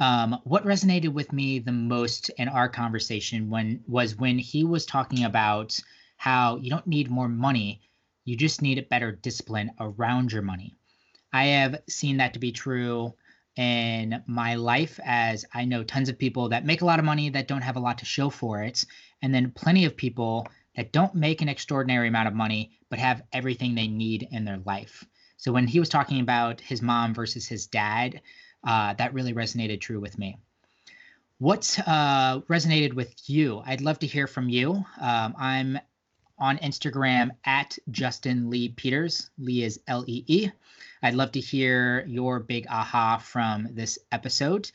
Um, 0.00 0.40
what 0.42 0.64
resonated 0.64 1.12
with 1.12 1.32
me 1.32 1.60
the 1.60 1.70
most 1.70 2.30
in 2.30 2.48
our 2.48 2.68
conversation 2.68 3.48
when 3.48 3.84
was 3.86 4.16
when 4.16 4.40
he 4.40 4.64
was 4.64 4.86
talking 4.86 5.22
about 5.22 5.78
how 6.16 6.56
you 6.56 6.68
don't 6.68 6.88
need 6.88 7.12
more 7.12 7.28
money, 7.28 7.80
you 8.24 8.36
just 8.36 8.60
need 8.60 8.78
a 8.78 8.90
better 8.90 9.12
discipline 9.12 9.70
around 9.78 10.32
your 10.32 10.42
money. 10.42 10.74
I 11.32 11.44
have 11.44 11.80
seen 11.88 12.16
that 12.16 12.34
to 12.34 12.40
be 12.40 12.50
true 12.50 13.14
in 13.54 14.20
my 14.26 14.56
life 14.56 14.98
as 15.04 15.44
I 15.54 15.64
know 15.64 15.84
tons 15.84 16.08
of 16.08 16.18
people 16.18 16.48
that 16.48 16.66
make 16.66 16.82
a 16.82 16.86
lot 16.86 16.98
of 16.98 17.04
money 17.04 17.30
that 17.30 17.46
don't 17.46 17.62
have 17.62 17.76
a 17.76 17.80
lot 17.80 17.98
to 17.98 18.04
show 18.04 18.30
for 18.30 18.64
it, 18.64 18.84
and 19.22 19.32
then 19.32 19.52
plenty 19.52 19.84
of 19.84 19.96
people 19.96 20.48
that 20.78 20.92
don't 20.92 21.12
make 21.12 21.42
an 21.42 21.48
extraordinary 21.48 22.06
amount 22.06 22.28
of 22.28 22.34
money 22.34 22.70
but 22.88 23.00
have 23.00 23.24
everything 23.32 23.74
they 23.74 23.88
need 23.88 24.28
in 24.30 24.44
their 24.44 24.60
life. 24.64 25.04
So 25.36 25.50
when 25.50 25.66
he 25.66 25.80
was 25.80 25.88
talking 25.88 26.20
about 26.20 26.60
his 26.60 26.82
mom 26.82 27.14
versus 27.14 27.48
his 27.48 27.66
dad, 27.66 28.20
uh, 28.62 28.94
that 28.94 29.12
really 29.12 29.34
resonated 29.34 29.80
true 29.80 29.98
with 29.98 30.16
me. 30.16 30.38
What 31.38 31.76
uh, 31.84 32.42
resonated 32.42 32.92
with 32.92 33.12
you? 33.28 33.60
I'd 33.66 33.80
love 33.80 33.98
to 33.98 34.06
hear 34.06 34.28
from 34.28 34.48
you. 34.48 34.84
Um, 35.00 35.34
I'm 35.36 35.80
on 36.38 36.58
Instagram 36.58 37.30
at 37.44 37.76
Justin 37.90 38.48
Lee 38.48 38.68
Peters. 38.68 39.30
Lee 39.36 39.64
is 39.64 39.80
L 39.88 40.04
E 40.06 40.22
E. 40.28 40.50
I'd 41.02 41.14
love 41.14 41.32
to 41.32 41.40
hear 41.40 42.06
your 42.06 42.38
big 42.38 42.68
aha 42.70 43.18
from 43.18 43.66
this 43.72 43.98
episode. 44.12 44.70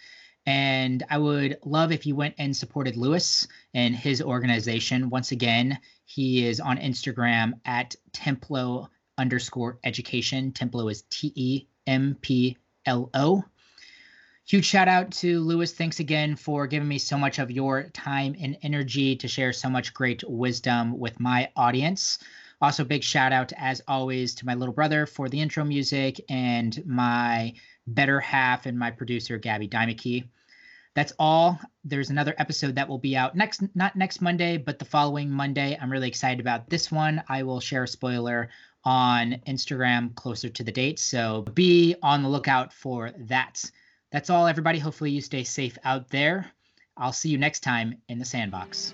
And 0.45 1.03
I 1.09 1.17
would 1.17 1.59
love 1.63 1.93
if 1.93 2.05
you 2.05 2.15
went 2.15 2.35
and 2.37 2.55
supported 2.55 2.97
Luis 2.97 3.47
and 3.73 3.95
his 3.95 4.21
organization. 4.21 5.09
Once 5.09 5.31
again, 5.31 5.79
he 6.05 6.45
is 6.45 6.59
on 6.59 6.77
Instagram 6.77 7.53
at 7.65 7.95
Templo 8.11 8.89
underscore 9.17 9.79
education. 9.83 10.51
Templo 10.51 10.87
is 10.89 11.03
T 11.03 11.31
E 11.35 11.67
M 11.87 12.17
P 12.21 12.57
L 12.85 13.09
O. 13.13 13.43
Huge 14.45 14.65
shout 14.65 14.89
out 14.89 15.11
to 15.11 15.39
Luis. 15.39 15.71
Thanks 15.71 16.01
again 16.01 16.35
for 16.35 16.67
giving 16.67 16.87
me 16.87 16.97
so 16.97 17.17
much 17.17 17.39
of 17.39 17.49
your 17.49 17.83
time 17.89 18.35
and 18.41 18.57
energy 18.61 19.15
to 19.15 19.27
share 19.27 19.53
so 19.53 19.69
much 19.69 19.93
great 19.93 20.21
wisdom 20.27 20.99
with 20.99 21.19
my 21.19 21.49
audience. 21.55 22.19
Also, 22.61 22.83
big 22.83 23.03
shout 23.03 23.31
out, 23.31 23.53
as 23.57 23.81
always, 23.87 24.35
to 24.35 24.45
my 24.45 24.53
little 24.53 24.73
brother 24.73 25.05
for 25.05 25.29
the 25.29 25.39
intro 25.39 25.63
music 25.63 26.19
and 26.29 26.85
my 26.85 27.53
better 27.87 28.19
half 28.19 28.65
and 28.65 28.77
my 28.77 28.91
producer, 28.91 29.37
Gabby 29.37 29.67
Dimekey. 29.67 30.25
That's 30.95 31.13
all. 31.17 31.59
There's 31.83 32.11
another 32.11 32.35
episode 32.37 32.75
that 32.75 32.87
will 32.87 32.99
be 32.99 33.15
out 33.15 33.35
next, 33.35 33.63
not 33.75 33.95
next 33.95 34.21
Monday, 34.21 34.57
but 34.57 34.77
the 34.77 34.85
following 34.85 35.29
Monday. 35.29 35.77
I'm 35.79 35.91
really 35.91 36.07
excited 36.07 36.39
about 36.39 36.69
this 36.69 36.91
one. 36.91 37.23
I 37.27 37.43
will 37.43 37.59
share 37.59 37.83
a 37.83 37.87
spoiler 37.87 38.49
on 38.83 39.41
Instagram 39.47 40.13
closer 40.15 40.49
to 40.49 40.63
the 40.63 40.71
date. 40.71 40.99
So 40.99 41.41
be 41.53 41.95
on 42.03 42.21
the 42.21 42.29
lookout 42.29 42.73
for 42.73 43.11
that. 43.17 43.63
That's 44.11 44.29
all, 44.29 44.45
everybody. 44.45 44.77
Hopefully, 44.77 45.11
you 45.11 45.21
stay 45.21 45.43
safe 45.43 45.77
out 45.83 46.09
there. 46.09 46.51
I'll 46.95 47.13
see 47.13 47.29
you 47.29 47.39
next 47.39 47.61
time 47.61 47.97
in 48.07 48.19
the 48.19 48.25
sandbox. 48.25 48.93